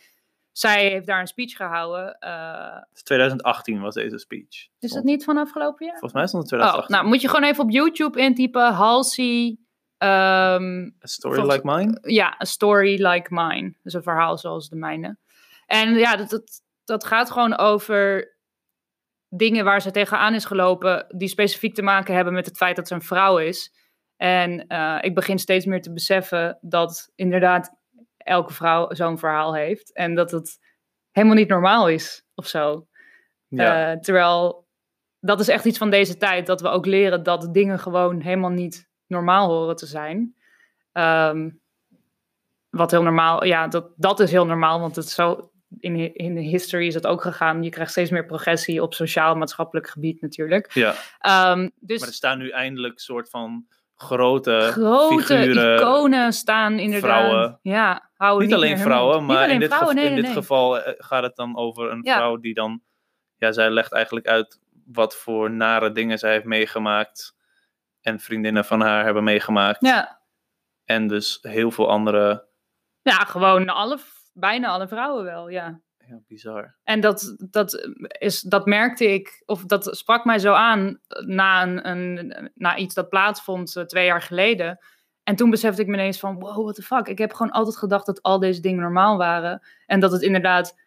zij 0.52 0.88
heeft 0.90 1.06
daar 1.06 1.20
een 1.20 1.26
speech 1.26 1.52
gehouden. 1.56 2.16
eh, 2.18 2.82
2018 3.02 3.80
was 3.80 3.94
deze 3.94 4.18
speech. 4.18 4.66
is 4.78 4.92
dat 4.92 5.04
niet 5.04 5.24
van 5.24 5.36
afgelopen 5.38 5.84
jaar? 5.86 5.98
Volgens 5.98 6.12
mij 6.20 6.26
stond 6.26 6.42
het 6.42 6.52
Oh, 6.52 6.58
2018. 6.58 6.94
nou 6.96 7.06
moet 7.08 7.20
je 7.22 7.28
gewoon 7.28 7.50
even 7.50 7.64
op 7.64 7.70
YouTube 7.70 8.20
intypen. 8.20 8.72
Halsey, 8.72 9.56
ehm, 9.98 10.84
A 11.02 11.06
story 11.06 11.34
volgens- 11.34 11.54
like 11.56 11.76
mine? 11.76 11.98
ja, 12.02 12.36
a 12.40 12.44
story 12.44 13.06
like 13.06 13.26
mine. 13.34 13.74
Dus 13.82 13.92
een 13.94 14.02
verhaal 14.02 14.38
zoals 14.38 14.68
de 14.68 14.76
mijne. 14.76 15.16
En 15.66 15.94
ja, 15.94 16.16
dat, 16.16 16.30
dat, 16.30 16.61
dat 16.84 17.04
gaat 17.04 17.30
gewoon 17.30 17.58
over 17.58 18.30
dingen 19.28 19.64
waar 19.64 19.82
ze 19.82 19.90
tegenaan 19.90 20.34
is 20.34 20.44
gelopen, 20.44 21.06
die 21.08 21.28
specifiek 21.28 21.74
te 21.74 21.82
maken 21.82 22.14
hebben 22.14 22.32
met 22.32 22.46
het 22.46 22.56
feit 22.56 22.76
dat 22.76 22.88
ze 22.88 22.94
een 22.94 23.02
vrouw 23.02 23.38
is. 23.38 23.72
En 24.16 24.66
eh, 24.66 24.98
ik 25.00 25.14
begin 25.14 25.38
steeds 25.38 25.64
meer 25.64 25.82
te 25.82 25.92
beseffen 25.92 26.58
dat 26.60 27.10
inderdaad 27.14 27.76
elke 28.16 28.52
vrouw 28.52 28.94
zo'n 28.94 29.18
verhaal 29.18 29.54
heeft. 29.54 29.92
En 29.92 30.14
dat 30.14 30.30
het 30.30 30.58
helemaal 31.10 31.36
niet 31.36 31.48
normaal 31.48 31.88
is 31.88 32.24
of 32.34 32.46
zo. 32.46 32.86
Ja. 33.48 33.92
Eh, 33.92 33.98
terwijl 33.98 34.66
dat 35.20 35.40
is 35.40 35.48
echt 35.48 35.64
iets 35.64 35.78
van 35.78 35.90
deze 35.90 36.16
tijd, 36.16 36.46
dat 36.46 36.60
we 36.60 36.68
ook 36.68 36.86
leren 36.86 37.22
dat 37.22 37.54
dingen 37.54 37.78
gewoon 37.78 38.20
helemaal 38.20 38.50
niet 38.50 38.88
normaal 39.06 39.48
horen 39.48 39.76
te 39.76 39.86
zijn. 39.86 40.34
Ehm, 40.92 41.50
wat 42.70 42.90
heel 42.90 43.02
normaal, 43.02 43.44
ja, 43.44 43.68
dat, 43.68 43.92
dat 43.96 44.20
is 44.20 44.30
heel 44.30 44.46
normaal, 44.46 44.80
want 44.80 44.96
het 44.96 45.04
is 45.04 45.14
zo, 45.14 45.51
in, 45.78 46.14
in 46.14 46.34
de 46.34 46.40
history 46.40 46.86
is 46.86 46.94
het 46.94 47.06
ook 47.06 47.22
gegaan. 47.22 47.62
Je 47.62 47.70
krijgt 47.70 47.90
steeds 47.90 48.10
meer 48.10 48.26
progressie 48.26 48.82
op 48.82 48.94
sociaal-maatschappelijk 48.94 49.88
gebied 49.88 50.20
natuurlijk. 50.20 50.72
ja. 50.72 50.94
Ehm, 51.18 51.68
dus 51.80 51.98
Maar 51.98 52.08
er 52.08 52.14
staan 52.14 52.38
nu 52.38 52.50
eindelijk 52.50 53.00
soort 53.00 53.30
van 53.30 53.66
grote, 53.94 54.68
grote 54.72 55.22
figuren. 55.22 55.76
iconen 55.76 56.32
staan 56.32 56.78
inderdaad. 56.78 57.10
vrouwen. 57.10 57.58
Ja, 57.62 58.10
houden 58.16 58.46
Niet 58.46 58.56
alleen 58.56 58.78
vrouwen, 58.78 59.24
maar 59.26 59.36
alleen 59.36 59.50
in 59.50 59.60
dit, 59.60 59.68
vrouwen, 59.68 59.88
geval, 59.88 60.02
nee, 60.02 60.04
in 60.04 60.12
nee, 60.12 60.22
dit 60.22 60.34
nee. 60.34 60.42
geval 60.42 60.78
eh, 60.80 60.94
gaat 60.96 61.22
het 61.22 61.36
dan 61.36 61.56
over 61.56 61.90
een 61.90 62.00
Ja. 62.02 62.16
vrouw 62.16 62.36
die 62.36 62.54
dan... 62.54 62.80
Ja, 63.36 63.52
zij 63.52 63.70
legt 63.70 63.92
eigenlijk 63.92 64.26
uit 64.26 64.60
wat 64.86 65.16
voor 65.16 65.50
nare 65.50 65.92
dingen 65.92 66.18
zij 66.18 66.32
heeft 66.32 66.44
meegemaakt. 66.44 67.34
En 68.00 68.20
vriendinnen 68.20 68.64
van 68.64 68.80
haar 68.80 69.04
hebben 69.04 69.24
meegemaakt. 69.24 69.86
Ja, 69.86 70.20
En 70.84 71.08
dus 71.08 71.38
heel 71.42 71.70
veel 71.70 71.88
andere... 71.88 72.44
ja, 73.02 73.14
gewoon 73.14 73.68
alle, 73.68 73.98
bijna 74.32 74.68
alle 74.68 74.88
vrouwen 74.88 75.24
wel, 75.24 75.48
ja. 75.48 75.80
Ja, 76.06 76.20
bizar. 76.26 76.74
En 76.84 77.00
dat, 77.00 77.36
dat, 77.50 77.88
is, 78.18 78.40
dat 78.40 78.66
merkte 78.66 79.12
ik, 79.12 79.42
of 79.46 79.64
dat 79.64 79.96
sprak 79.96 80.24
mij 80.24 80.38
zo 80.38 80.52
aan 80.52 81.00
na, 81.26 81.62
een, 81.62 81.88
een, 81.88 82.50
na 82.54 82.76
iets 82.76 82.94
dat 82.94 83.08
plaatsvond 83.08 83.76
eh, 83.76 83.84
twee 83.84 84.06
jaar 84.06 84.22
geleden. 84.22 84.78
En 85.22 85.36
toen 85.36 85.50
besefte 85.50 85.82
ik 85.82 85.86
me 85.86 85.92
ineens 85.94 86.18
van, 86.18 86.38
wow, 86.38 86.62
what 86.62 86.74
the 86.74 86.82
fuck. 86.82 87.08
Ik 87.08 87.18
heb 87.18 87.32
gewoon 87.32 87.52
altijd 87.52 87.76
gedacht 87.76 88.06
dat 88.06 88.22
al 88.22 88.38
deze 88.38 88.60
dingen 88.60 88.80
normaal 88.80 89.16
waren. 89.16 89.66
En 89.86 90.00
dat 90.00 90.12
het 90.12 90.22
inderdaad 90.22 90.80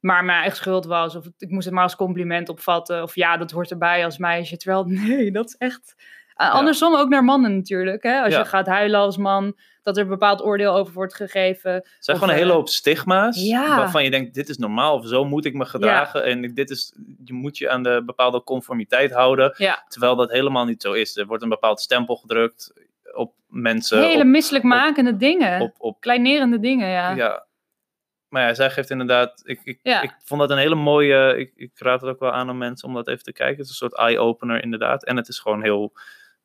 maar 0.00 0.24
mijn 0.24 0.38
eigen 0.38 0.56
schuld 0.56 0.84
was. 0.84 1.16
Of 1.16 1.26
ik 1.38 1.50
moest 1.50 1.64
het 1.64 1.74
maar 1.74 1.82
als 1.82 1.96
compliment 1.96 2.48
opvatten. 2.48 3.02
Of 3.02 3.14
ja, 3.14 3.36
dat 3.36 3.50
hoort 3.50 3.70
erbij 3.70 4.04
als 4.04 4.18
meisje. 4.18 4.56
Terwijl, 4.56 4.84
nee, 5.06 5.30
dat 5.30 5.46
is 5.46 5.56
echt... 5.56 5.94
Uh, 6.40 6.54
Andersom 6.54 6.94
ook 6.94 7.08
naar 7.08 7.24
mannen 7.24 7.56
natuurlijk. 7.56 8.02
Hè? 8.02 8.22
Als 8.22 8.34
je 8.34 8.44
gaat 8.44 8.66
huilen 8.66 9.00
als 9.00 9.16
man, 9.16 9.56
dat 9.82 9.96
er 9.96 10.02
een 10.02 10.08
bepaald 10.08 10.42
oordeel 10.42 10.74
over 10.74 10.92
wordt 10.92 11.14
gegeven. 11.14 11.72
Het 11.72 11.96
zijn 11.98 12.16
Of, 12.16 12.22
gewoon 12.22 12.28
een 12.34 12.40
hele 12.40 12.50
eh, 12.50 12.56
hoop 12.56 12.68
stigma's. 12.68 13.50
Waarvan 13.50 14.04
je 14.04 14.10
denkt, 14.10 14.34
dit 14.34 14.48
is 14.48 14.56
normaal. 14.56 14.94
Of 14.94 15.06
zo 15.06 15.24
moet 15.24 15.44
ik 15.44 15.54
me 15.54 15.64
gedragen. 15.64 16.24
En 16.24 16.54
dit 16.54 16.70
is, 16.70 16.94
je 17.24 17.32
moet 17.32 17.58
je 17.58 17.70
aan 17.70 17.82
de 17.82 18.02
bepaalde 18.06 18.42
conformiteit 18.42 19.12
houden. 19.12 19.54
Terwijl 19.88 20.16
dat 20.16 20.30
helemaal 20.30 20.64
niet 20.64 20.82
zo 20.82 20.92
is. 20.92 21.16
Er 21.16 21.26
wordt 21.26 21.42
een 21.42 21.48
bepaald 21.48 21.80
stempel 21.80 22.16
gedrukt 22.16 22.72
op 23.14 23.34
mensen. 23.48 24.02
Hele 24.02 24.22
op, 24.22 24.28
misselijkmakende 24.28 25.16
dingen. 25.16 25.60
op, 25.60 25.74
op 25.78 26.00
Kleinerende 26.00 26.60
dingen, 26.60 26.88
ja. 26.88 27.10
Ja. 27.10 27.46
Maar 28.28 28.42
ja, 28.42 28.54
zij 28.54 28.70
geeft 28.70 28.90
inderdaad. 28.90 29.42
Ik, 29.44 29.60
ik, 29.64 29.78
Ja. 29.82 30.02
ik 30.02 30.14
vond 30.24 30.40
dat 30.40 30.50
een 30.50 30.58
hele 30.58 30.74
mooie. 30.74 31.36
Ik, 31.36 31.52
ik 31.56 31.70
raad 31.74 32.00
het 32.00 32.10
ook 32.10 32.20
wel 32.20 32.32
aan 32.32 32.50
om 32.50 32.58
mensen 32.58 32.88
om 32.88 32.94
dat 32.94 33.08
even 33.08 33.22
te 33.22 33.32
kijken. 33.32 33.56
Het 33.56 33.64
is 33.64 33.70
een 33.70 33.88
soort 33.88 33.96
eye-opener, 33.96 34.62
inderdaad. 34.62 35.04
En 35.04 35.16
het 35.16 35.28
is 35.28 35.38
gewoon 35.38 35.62
heel. 35.62 35.92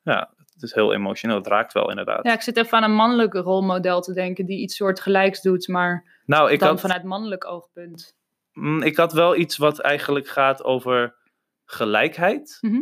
Ja, 0.04 0.34
het 0.52 0.62
is 0.62 0.74
heel 0.74 0.92
emotioneel. 0.94 1.36
Het 1.36 1.46
raakt 1.46 1.72
wel, 1.72 1.90
inderdaad. 1.90 2.24
Ja, 2.24 2.32
ik 2.32 2.40
zit 2.42 2.56
even 2.56 2.78
aan 2.78 2.84
een 2.84 2.94
mannelijk 2.94 3.34
rolmodel 3.34 4.00
te 4.00 4.12
denken 4.12 4.46
die 4.46 4.58
iets 4.60 4.76
soort 4.76 5.00
gelijks 5.00 5.42
doet, 5.42 5.68
maar 5.68 6.20
nou, 6.26 6.50
ik 6.52 6.58
dan 6.58 6.68
had, 6.68 6.80
vanuit 6.80 7.02
mannelijk 7.04 7.44
oogpunt. 7.46 8.16
mm, 8.52 8.82
ik 8.82 8.96
had 8.96 9.12
wel 9.12 9.36
iets 9.36 9.56
wat 9.56 9.78
eigenlijk 9.78 10.28
gaat 10.28 10.64
over 10.64 11.16
gelijkheid. 11.64 12.58
Mhm. 12.60 12.80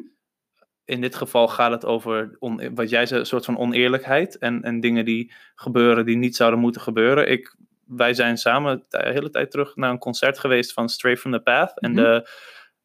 In 0.84 1.00
dit 1.00 1.14
geval 1.14 1.48
gaat 1.48 1.70
het 1.70 1.84
over 1.84 2.36
on- 2.38 2.74
wat 2.74 2.90
jij 2.90 3.06
zei, 3.06 3.20
een 3.20 3.26
soort 3.26 3.44
van 3.44 3.58
oneerlijkheid. 3.58 4.38
En, 4.38 4.62
en 4.62 4.80
dingen 4.80 5.04
die 5.04 5.32
gebeuren 5.54 6.04
die 6.06 6.16
niet 6.16 6.36
zouden 6.36 6.60
moeten 6.60 6.80
gebeuren. 6.80 7.30
Ik, 7.30 7.56
wij 7.86 8.14
zijn 8.14 8.36
samen 8.36 8.84
de 8.88 9.08
hele 9.12 9.30
tijd 9.30 9.50
terug 9.50 9.76
naar 9.76 9.90
een 9.90 9.98
concert 9.98 10.38
geweest 10.38 10.72
van 10.72 10.88
Straight 10.88 11.20
from 11.20 11.32
the 11.32 11.40
Path. 11.40 11.80
En 11.80 11.90
Mhm. 11.92 12.00
de, 12.02 12.28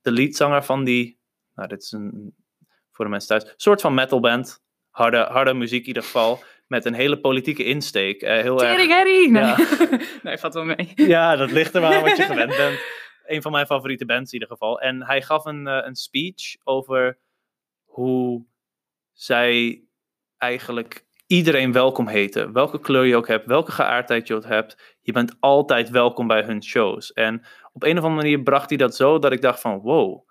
de 0.01 0.11
leadzanger 0.11 0.63
van 0.63 0.83
die, 0.83 1.19
nou 1.53 1.67
dit 1.67 1.81
is 1.83 1.91
een, 1.91 2.35
voor 2.97 3.05
de 3.05 3.11
mensen 3.11 3.39
thuis, 3.39 3.53
soort 3.57 3.81
van 3.81 3.93
metalband. 3.93 4.65
Harde, 4.89 5.17
harde 5.17 5.53
muziek 5.53 5.81
in 5.81 5.87
ieder 5.87 6.03
geval. 6.03 6.43
Met 6.67 6.85
een 6.85 6.93
hele 6.93 7.19
politieke 7.19 7.63
insteek. 7.63 8.21
Eh, 8.21 8.41
heel 8.41 8.63
erg, 8.63 8.89
Harry! 8.89 9.31
Nee, 9.31 9.43
Ja. 9.43 9.57
nee 10.23 10.37
valt 10.37 10.53
wel 10.53 10.63
mee. 10.63 10.91
ja, 10.95 11.35
dat 11.35 11.51
ligt 11.51 11.75
er 11.75 11.81
maar 11.81 11.95
aan 11.95 12.03
wat 12.03 12.17
je 12.17 12.23
gewend 12.33 12.55
bent. 12.57 12.79
Een 13.25 13.41
van 13.41 13.51
mijn 13.51 13.65
favoriete 13.65 14.05
bands 14.05 14.31
in 14.31 14.39
ieder 14.39 14.55
geval. 14.57 14.79
En 14.81 15.05
hij 15.05 15.21
gaf 15.21 15.45
een, 15.45 15.67
eh, 15.67 15.85
een 15.85 15.95
speech 15.95 16.55
over 16.63 17.17
hoe 17.85 18.45
zij 19.13 19.83
eigenlijk 20.37 21.05
iedereen 21.27 21.71
welkom 21.71 22.07
heten. 22.07 22.53
Welke 22.53 22.79
kleur 22.79 23.05
je 23.05 23.15
ook 23.15 23.27
hebt, 23.27 23.45
welke 23.45 23.71
geaardheid 23.71 24.27
je 24.27 24.35
ook 24.35 24.45
hebt. 24.45 24.97
Je 25.01 25.11
bent 25.11 25.35
altijd 25.39 25.89
welkom 25.89 26.27
bij 26.27 26.43
hun 26.43 26.63
shows. 26.63 27.13
En 27.13 27.45
op 27.73 27.83
een 27.83 27.97
of 27.97 28.03
andere 28.03 28.21
manier 28.21 28.43
bracht 28.43 28.69
hij 28.69 28.77
dat 28.77 28.95
zo 28.95 29.19
dat 29.19 29.31
ik 29.31 29.41
dacht 29.41 29.59
van 29.61 29.79
wow. 29.79 30.27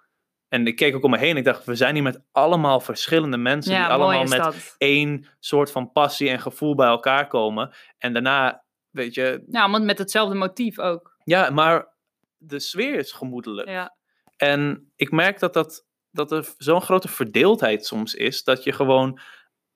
En 0.48 0.66
ik 0.66 0.76
keek 0.76 0.94
ook 0.94 1.02
om 1.04 1.10
me 1.10 1.18
heen. 1.18 1.36
Ik 1.36 1.44
dacht, 1.44 1.64
we 1.64 1.74
zijn 1.74 1.94
hier 1.94 2.02
met 2.02 2.20
allemaal 2.32 2.80
verschillende 2.80 3.36
mensen. 3.36 3.74
die 3.74 3.84
allemaal 3.84 4.24
met 4.24 4.42
dat. 4.42 4.74
één 4.78 5.26
soort 5.40 5.70
van 5.70 5.92
passie 5.92 6.28
en 6.28 6.40
gevoel 6.40 6.74
bij 6.74 6.86
elkaar 6.88 7.26
komen. 7.26 7.74
En 7.98 8.12
daarna, 8.12 8.64
weet 8.90 9.14
je, 9.14 9.42
Ja, 9.50 9.70
want 9.70 9.84
met 9.84 9.98
hetzelfde 9.98 10.34
motief 10.34 10.78
ook. 10.78 11.16
ja, 11.24 11.50
maar 11.50 11.94
de 12.36 12.60
sfeer 12.60 12.94
is 12.98 13.12
gemoedelijk. 13.12 13.68
Ja. 13.68 13.96
En 14.36 14.92
ik 14.96 15.10
merk 15.10 15.38
dat, 15.38 15.52
dat, 15.54 15.86
dat 16.10 16.32
er 16.32 16.54
zo'n 16.58 16.82
grote 16.82 17.08
verdeeldheid 17.08 17.86
soms 17.86 18.14
is, 18.14 18.44
dat 18.44 18.64
je 18.64 18.72
gewoon. 18.72 19.18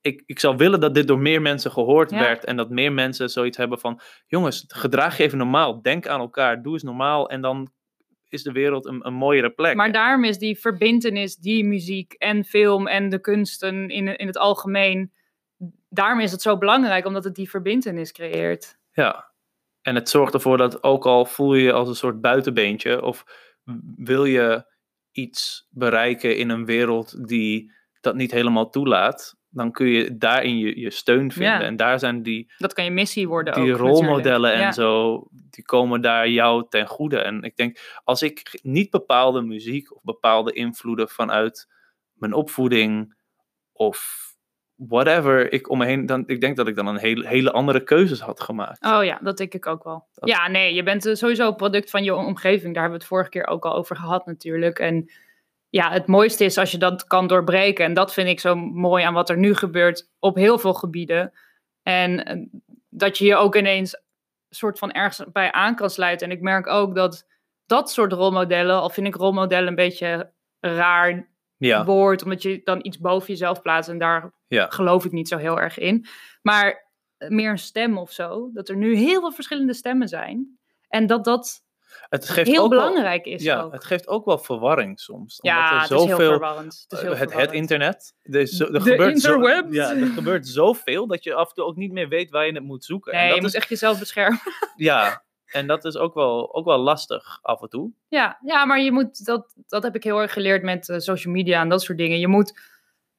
Ik, 0.00 0.22
ik 0.26 0.38
zou 0.38 0.56
willen 0.56 0.80
dat 0.80 0.94
dit 0.94 1.08
door 1.08 1.18
meer 1.18 1.42
mensen 1.42 1.70
gehoord 1.70 2.10
Ja. 2.10 2.18
werd. 2.20 2.44
En 2.44 2.56
dat 2.56 2.70
meer 2.70 2.92
mensen 2.92 3.28
zoiets 3.28 3.56
hebben 3.56 3.78
van: 3.78 4.00
jongens, 4.26 4.64
gedraag 4.68 5.16
je 5.16 5.22
even 5.22 5.38
normaal. 5.38 5.82
Denk 5.82 6.06
aan 6.06 6.20
elkaar. 6.20 6.62
Doe 6.62 6.72
eens 6.72 6.82
normaal. 6.82 7.28
En 7.30 7.40
dan 7.40 7.70
is 8.32 8.42
de 8.42 8.52
wereld 8.52 8.86
een, 8.86 9.06
een 9.06 9.14
mooiere 9.14 9.50
plek. 9.50 9.76
Maar 9.76 9.92
daarom 9.92 10.24
is 10.24 10.38
die 10.38 10.58
verbintenis, 10.58 11.36
die 11.36 11.64
muziek 11.64 12.12
en 12.12 12.44
film 12.44 12.86
en 12.86 13.08
de 13.08 13.20
kunsten 13.20 13.88
in, 13.88 14.16
in 14.18 14.26
het 14.26 14.38
algemeen, 14.38 15.12
daarom 15.88 16.20
is 16.20 16.32
het 16.32 16.42
zo 16.42 16.58
belangrijk, 16.58 17.06
omdat 17.06 17.24
het 17.24 17.34
die 17.34 17.50
verbintenis 17.50 18.12
creëert. 18.12 18.78
Ja. 18.92 19.28
En 19.82 19.94
het 19.94 20.08
zorgt 20.08 20.34
ervoor 20.34 20.56
dat 20.56 20.82
ook 20.82 21.06
al 21.06 21.24
voel 21.24 21.54
je 21.54 21.62
je 21.62 21.72
als 21.72 21.88
een 21.88 21.94
soort 21.94 22.20
buitenbeentje. 22.20 23.02
of 23.02 23.24
wil 23.96 24.24
je 24.24 24.64
iets 25.12 25.66
bereiken 25.70 26.36
in 26.36 26.48
een 26.48 26.64
wereld 26.64 27.28
die 27.28 27.72
dat 28.00 28.14
niet 28.14 28.30
helemaal 28.30 28.70
toelaat. 28.70 29.38
Dan 29.50 29.72
kun 29.72 29.86
je 29.86 30.16
daarin 30.16 30.58
je, 30.58 30.80
je 30.80 30.90
steun 30.90 31.32
vinden. 31.32 31.52
Ja. 31.52 31.62
En 31.62 31.76
daar 31.76 31.98
zijn 31.98 32.22
die. 32.22 32.52
Dat 32.58 32.72
kan 32.72 32.84
je 32.84 32.90
missie 32.90 33.28
worden 33.28 33.54
die 33.54 33.72
ook. 33.72 33.78
rolmodellen 33.78 34.40
natuurlijk. 34.40 34.54
en 34.54 34.60
Ja. 34.60 34.72
zo, 34.72 35.26
die 35.30 35.64
komen 35.64 36.00
daar 36.00 36.28
jou 36.28 36.66
ten 36.68 36.86
goede. 36.86 37.18
En 37.18 37.42
ik 37.42 37.56
denk, 37.56 38.00
als 38.04 38.22
ik 38.22 38.58
niet 38.62 38.90
bepaalde 38.90 39.42
muziek 39.42 39.94
of 39.94 40.02
bepaalde 40.02 40.52
invloeden 40.52 41.08
vanuit 41.08 41.68
mijn 42.12 42.32
opvoeding 42.32 43.14
of 43.72 44.18
whatever 44.74 45.52
ik 45.52 45.70
om 45.70 45.78
me 45.78 45.84
heen, 45.86 46.06
dan, 46.06 46.22
ik 46.26 46.40
denk 46.40 46.56
dat 46.56 46.68
ik 46.68 46.76
dan 46.76 46.86
een 46.86 46.96
hele, 46.98 47.28
hele 47.28 47.50
andere 47.52 47.82
keuzes 47.84 48.20
had 48.20 48.40
gemaakt. 48.40 48.84
Oh 48.84 49.04
ja, 49.04 49.18
dat 49.22 49.36
denk 49.36 49.54
ik 49.54 49.66
ook 49.66 49.84
wel. 49.84 50.06
Dat- 50.14 50.28
Ja, 50.28 50.48
nee, 50.48 50.74
je 50.74 50.82
bent 50.82 51.06
eh, 51.06 51.14
sowieso 51.14 51.48
een 51.48 51.56
product 51.56 51.90
van 51.90 52.04
je 52.04 52.14
omgeving. 52.14 52.74
Daar 52.74 52.82
hebben 52.82 52.90
we 52.90 53.04
het 53.04 53.06
vorige 53.14 53.30
keer 53.30 53.46
ook 53.46 53.64
al 53.64 53.74
over 53.74 53.96
gehad 53.96 54.26
natuurlijk. 54.26 54.78
En 54.78 55.10
ja, 55.70 55.90
het 55.90 56.06
mooiste 56.06 56.44
is 56.44 56.58
als 56.58 56.70
je 56.70 56.78
dat 56.78 57.04
kan 57.04 57.26
doorbreken. 57.26 57.84
En 57.84 57.94
dat 57.94 58.12
vind 58.12 58.28
ik 58.28 58.40
zo 58.40 58.54
mooi 58.56 59.04
aan 59.04 59.14
wat 59.14 59.30
er 59.30 59.38
nu 59.38 59.54
gebeurt 59.54 60.10
op 60.18 60.36
heel 60.36 60.58
veel 60.58 60.74
gebieden. 60.74 61.32
En 61.82 62.24
eh, 62.24 62.36
dat 62.88 63.18
je 63.18 63.24
je 63.24 63.36
ook 63.36 63.56
ineens 63.56 64.02
soort 64.48 64.78
van 64.78 64.92
ergens 64.92 65.32
bij 65.32 65.52
aan 65.52 65.76
kan 65.76 65.90
sluiten. 65.90 66.30
En 66.30 66.36
ik 66.36 66.42
merk 66.42 66.66
ook 66.66 66.94
dat 66.94 67.26
dat 67.66 67.90
soort 67.90 68.12
rolmodellen, 68.12 68.80
al 68.80 68.90
vind 68.90 69.06
ik 69.06 69.14
rolmodellen 69.14 69.68
een 69.68 69.74
beetje 69.74 70.32
raar 70.60 71.28
Ja, 71.56 71.84
woord, 71.84 72.22
omdat 72.22 72.42
je 72.42 72.60
dan 72.64 72.78
iets 72.82 72.98
boven 72.98 73.28
jezelf 73.28 73.62
plaatst 73.62 73.90
en 73.90 73.98
daar 73.98 74.32
ja. 74.46 74.66
geloof 74.66 75.04
ik 75.04 75.12
niet 75.12 75.28
zo 75.28 75.36
heel 75.36 75.60
erg 75.60 75.78
in. 75.78 76.06
Maar 76.42 76.90
eh, 77.16 77.28
meer 77.28 77.50
een 77.50 77.58
stem 77.58 77.98
of 77.98 78.12
zo, 78.12 78.50
dat 78.52 78.68
er 78.68 78.76
nu 78.76 78.96
heel 78.96 79.20
veel 79.20 79.32
verschillende 79.32 79.74
stemmen 79.74 80.08
zijn. 80.08 80.58
En 80.88 81.06
dat 81.06 81.24
dat 81.24 81.64
Het 82.10 82.28
geeft 82.28 82.48
heel 82.50 82.62
ook 82.62 82.70
wel- 82.72 82.78
belangrijk 82.88 83.26
is 83.26 83.42
ja, 83.42 83.60
ook. 83.60 83.72
het 83.72 83.84
geeft 83.84 84.08
ook 84.08 84.24
wel 84.24 84.38
verwarring 84.38 85.00
soms. 85.00 85.38
ja, 85.42 85.56
omdat 85.56 85.70
er 85.70 85.80
het 85.80 85.90
is 85.90 85.96
heel 85.96 86.08
zoveel 86.08 86.30
verwarrend. 86.30 86.84
Het, 86.88 86.92
is 86.92 86.98
Eh, 87.08 87.18
heel 87.28 87.38
het, 87.40 87.52
internet. 87.52 88.14
Er, 88.22 88.40
is 88.40 88.50
zo- 88.50 88.72
er 88.72 88.80
gebeurt 88.80 89.20
zo, 89.20 89.34
interwebs. 89.34 89.74
ja, 89.74 89.90
er 89.96 90.06
gebeurt 90.06 90.48
zoveel 90.48 91.06
dat 91.06 91.24
je 91.24 91.34
af 91.34 91.48
en 91.48 91.54
toe 91.54 91.64
ook 91.64 91.76
niet 91.76 91.92
meer 91.92 92.08
weet 92.08 92.30
waar 92.30 92.46
je 92.46 92.52
het 92.52 92.62
moet 92.62 92.84
zoeken. 92.84 93.12
Nee, 93.12 93.20
en 93.20 93.26
je 93.26 93.32
dat 93.32 93.40
moet 93.42 93.50
is, 93.50 93.56
echt 93.56 93.68
jezelf 93.68 93.98
beschermen. 93.98 94.40
Ja, 94.76 95.22
en 95.46 95.66
dat 95.66 95.84
is 95.84 95.96
ook 95.96 96.14
wel, 96.14 96.54
ook 96.54 96.64
wel 96.64 96.78
lastig 96.78 97.38
af 97.42 97.62
en 97.62 97.68
toe. 97.68 97.90
Ja, 98.08 98.38
ja 98.44 98.64
maar 98.64 98.80
je 98.80 98.92
moet, 98.92 99.24
dat, 99.24 99.54
dat 99.66 99.82
heb 99.82 99.94
ik 99.94 100.04
heel 100.04 100.20
erg 100.20 100.32
geleerd 100.32 100.62
met 100.62 100.88
eh, 100.88 100.98
social 100.98 101.32
media 101.34 101.60
en 101.60 101.68
dat 101.68 101.82
soort 101.82 101.98
dingen. 101.98 102.18
Je 102.18 102.28
moet, 102.28 102.60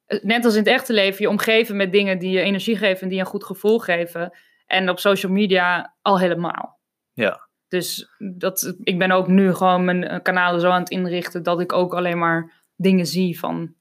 eh, 0.06 0.22
net 0.22 0.44
als 0.44 0.54
in 0.54 0.60
het 0.60 0.68
echte 0.72 0.92
leven, 0.92 1.22
je 1.22 1.28
omgeven 1.28 1.76
met 1.76 1.92
dingen 1.92 2.18
die 2.18 2.30
je 2.30 2.40
energie 2.40 2.76
geven 2.76 3.02
en 3.02 3.08
die 3.08 3.20
een 3.20 3.26
goed 3.26 3.44
gevoel 3.44 3.78
geven. 3.78 4.38
En 4.66 4.88
op 4.90 4.98
social 4.98 5.32
media 5.32 5.94
al 6.02 6.18
helemaal. 6.18 6.80
Ja. 7.12 7.48
Dus 7.72 8.08
dat, 8.18 8.74
ik 8.82 8.98
ben 8.98 9.10
ook 9.10 9.28
nu 9.28 9.54
gewoon 9.54 9.84
mijn 9.84 10.04
eh, 10.04 10.22
kanalen 10.22 10.60
zo 10.60 10.70
aan 10.70 10.80
het 10.80 10.90
inrichten 10.90 11.42
dat 11.42 11.60
ik 11.60 11.72
ook 11.72 11.94
alleen 11.94 12.18
maar 12.18 12.64
dingen 12.76 13.06
zie 13.06 13.38
van 13.38 13.74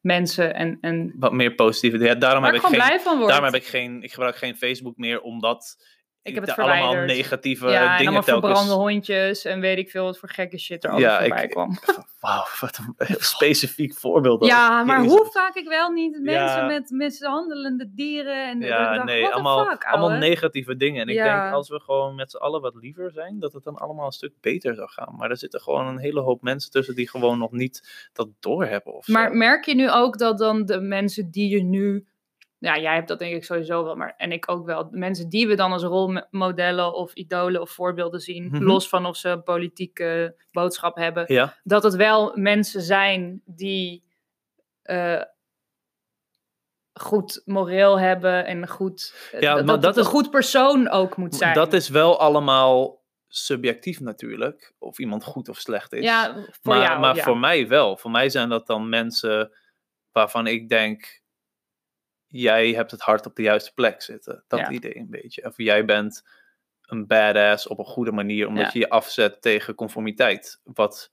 mensen. 0.00 0.54
En, 0.54 0.78
en 0.80 1.14
Wat 1.18 1.32
meer 1.32 1.54
positieve. 1.54 1.98
Ja, 1.98 2.14
daarom 2.14 2.44
heb 2.44 2.54
ik 2.54 2.62
geen, 2.62 3.00
daarom 3.26 3.44
heb 3.44 3.54
ik 3.54 3.66
geen, 3.66 4.02
ik 4.02 4.12
gebruik 4.12 4.36
geen 4.36 4.56
Facebook 4.56 4.96
meer, 4.96 5.20
omdat 5.20 5.76
Ik 6.22 6.34
heb 6.34 6.46
het 6.46 6.56
daar 6.56 6.64
allemaal 6.64 6.90
verwijderd. 6.90 7.16
negatieve 7.16 7.68
ja, 7.68 7.72
en 7.92 7.98
dingen 7.98 7.98
allemaal 7.98 8.22
telkens... 8.22 8.58
verbrande 8.58 8.82
hondjes 8.82 9.44
en 9.44 9.60
weet 9.60 9.78
ik 9.78 9.90
veel 9.90 10.04
wat 10.04 10.18
voor 10.18 10.28
gekke 10.28 10.58
shit 10.58 10.84
er 10.84 10.98
Ja, 10.98 11.20
voorbij 11.20 11.44
ik- 11.44 11.50
kwam. 11.50 11.78
Wauw, 12.20 12.44
wat 12.60 12.78
een 12.78 12.94
heel 13.06 13.16
specifiek 13.20 13.94
voorbeeld. 13.94 14.42
ook. 14.42 14.48
Ja, 14.48 14.84
maar 14.84 15.02
Jezus. 15.02 15.12
hoe 15.18 15.26
vaak 15.30 15.54
ik 15.54 15.68
wel 15.68 15.90
niet 15.90 16.20
mensen 16.22 16.34
Ja. 16.56 16.66
met 16.66 16.90
mishandelende 16.90 17.90
dieren 17.94 18.48
en 18.48 18.60
Ja, 18.60 18.94
dacht, 18.94 19.04
nee, 19.04 19.26
allemaal, 19.26 19.64
fuck, 19.66 19.84
allemaal 19.84 20.08
ouwe? 20.10 20.20
negatieve 20.26 20.76
dingen. 20.76 21.00
En 21.02 21.08
ik 21.08 21.14
denk, 21.22 21.52
als 21.52 21.68
we 21.68 21.80
gewoon 21.80 22.14
met 22.14 22.30
z'n 22.30 22.36
allen 22.36 22.60
wat 22.60 22.74
liever 22.74 23.10
zijn, 23.10 23.38
dat 23.38 23.52
het 23.52 23.64
dan 23.64 23.76
allemaal 23.76 24.06
een 24.06 24.12
stuk 24.12 24.32
beter 24.40 24.74
zou 24.74 24.88
gaan. 24.88 25.14
Maar 25.16 25.30
er 25.30 25.36
zitten 25.36 25.60
gewoon 25.60 25.86
een 25.86 25.98
hele 25.98 26.20
hoop 26.20 26.42
mensen 26.42 26.70
tussen 26.70 26.94
die 26.94 27.08
gewoon 27.08 27.38
nog 27.38 27.52
niet 27.52 28.08
dat 28.12 28.28
doorhebben 28.40 28.94
of 28.94 29.04
zo. 29.04 29.12
Maar 29.12 29.32
merk 29.32 29.64
je 29.64 29.74
nu 29.74 29.90
ook 29.90 30.18
dat 30.18 30.38
dan 30.38 30.64
de 30.64 30.80
mensen 30.80 31.30
die 31.30 31.48
je 31.48 31.62
nu... 31.62 32.06
Ja, 32.60 32.78
jij 32.78 32.94
hebt 32.94 33.08
dat 33.08 33.18
denk 33.18 33.34
ik 33.34 33.44
sowieso 33.44 33.84
wel, 33.84 33.96
maar 33.96 34.14
en 34.16 34.32
ik 34.32 34.50
ook 34.50 34.66
wel. 34.66 34.88
Mensen 34.90 35.28
die 35.28 35.46
we 35.48 35.54
dan 35.54 35.72
als 35.72 35.82
rolmodellen 35.82 36.94
of 36.94 37.12
idolen 37.14 37.60
of 37.60 37.70
voorbeelden 37.70 38.20
zien, 38.20 38.44
Mhm. 38.44 38.62
los 38.62 38.88
van 38.88 39.06
of 39.06 39.16
ze 39.16 39.28
een 39.28 39.42
politieke 39.42 40.36
boodschap 40.52 40.96
hebben, 40.96 41.24
Ja, 41.26 41.56
dat 41.62 41.82
het 41.82 41.94
wel 41.94 42.32
mensen 42.36 42.82
zijn 42.82 43.42
die 43.44 44.06
eh, 44.82 45.22
goed 46.92 47.42
moreel 47.44 47.98
hebben 47.98 48.46
en 48.46 48.68
goed, 48.68 49.28
eh, 49.32 49.40
Ja, 49.40 49.54
dat, 49.54 49.64
maar 49.64 49.80
dat 49.80 49.96
een 49.96 50.04
goed 50.04 50.30
persoon 50.30 50.88
ook 50.88 51.16
moet 51.16 51.34
zijn. 51.34 51.54
dat 51.54 51.72
is 51.72 51.88
wel 51.88 52.20
allemaal 52.20 53.02
subjectief 53.28 54.00
natuurlijk. 54.00 54.74
Of 54.78 54.98
iemand 54.98 55.24
goed 55.24 55.48
of 55.48 55.56
slecht 55.58 55.92
is. 55.92 56.04
ja, 56.04 56.32
voor 56.34 56.74
maar 56.74 56.82
jou. 56.82 57.00
maar 57.00 57.16
ja. 57.16 57.22
voor 57.22 57.38
mij 57.38 57.68
wel. 57.68 57.96
Voor 57.96 58.10
mij 58.10 58.28
zijn 58.28 58.48
dat 58.48 58.66
dan 58.66 58.88
mensen 58.88 59.52
waarvan 60.12 60.46
ik 60.46 60.68
denk, 60.68 61.17
jij 62.28 62.70
hebt 62.72 62.90
het 62.90 63.00
hart 63.00 63.26
op 63.26 63.36
de 63.36 63.42
juiste 63.42 63.74
plek 63.74 64.02
zitten. 64.02 64.44
Dat 64.48 64.58
Ja. 64.60 64.70
idee 64.70 64.96
een 64.96 65.10
beetje. 65.10 65.44
Of 65.44 65.54
jij 65.56 65.84
bent 65.84 66.28
een 66.82 67.06
badass 67.06 67.66
op 67.66 67.78
een 67.78 67.84
goede 67.84 68.12
manier, 68.12 68.46
omdat 68.46 68.64
Ja. 68.64 68.70
je 68.72 68.78
je 68.78 68.88
afzet 68.88 69.42
tegen 69.42 69.74
conformiteit. 69.74 70.60
Wat 70.64 71.12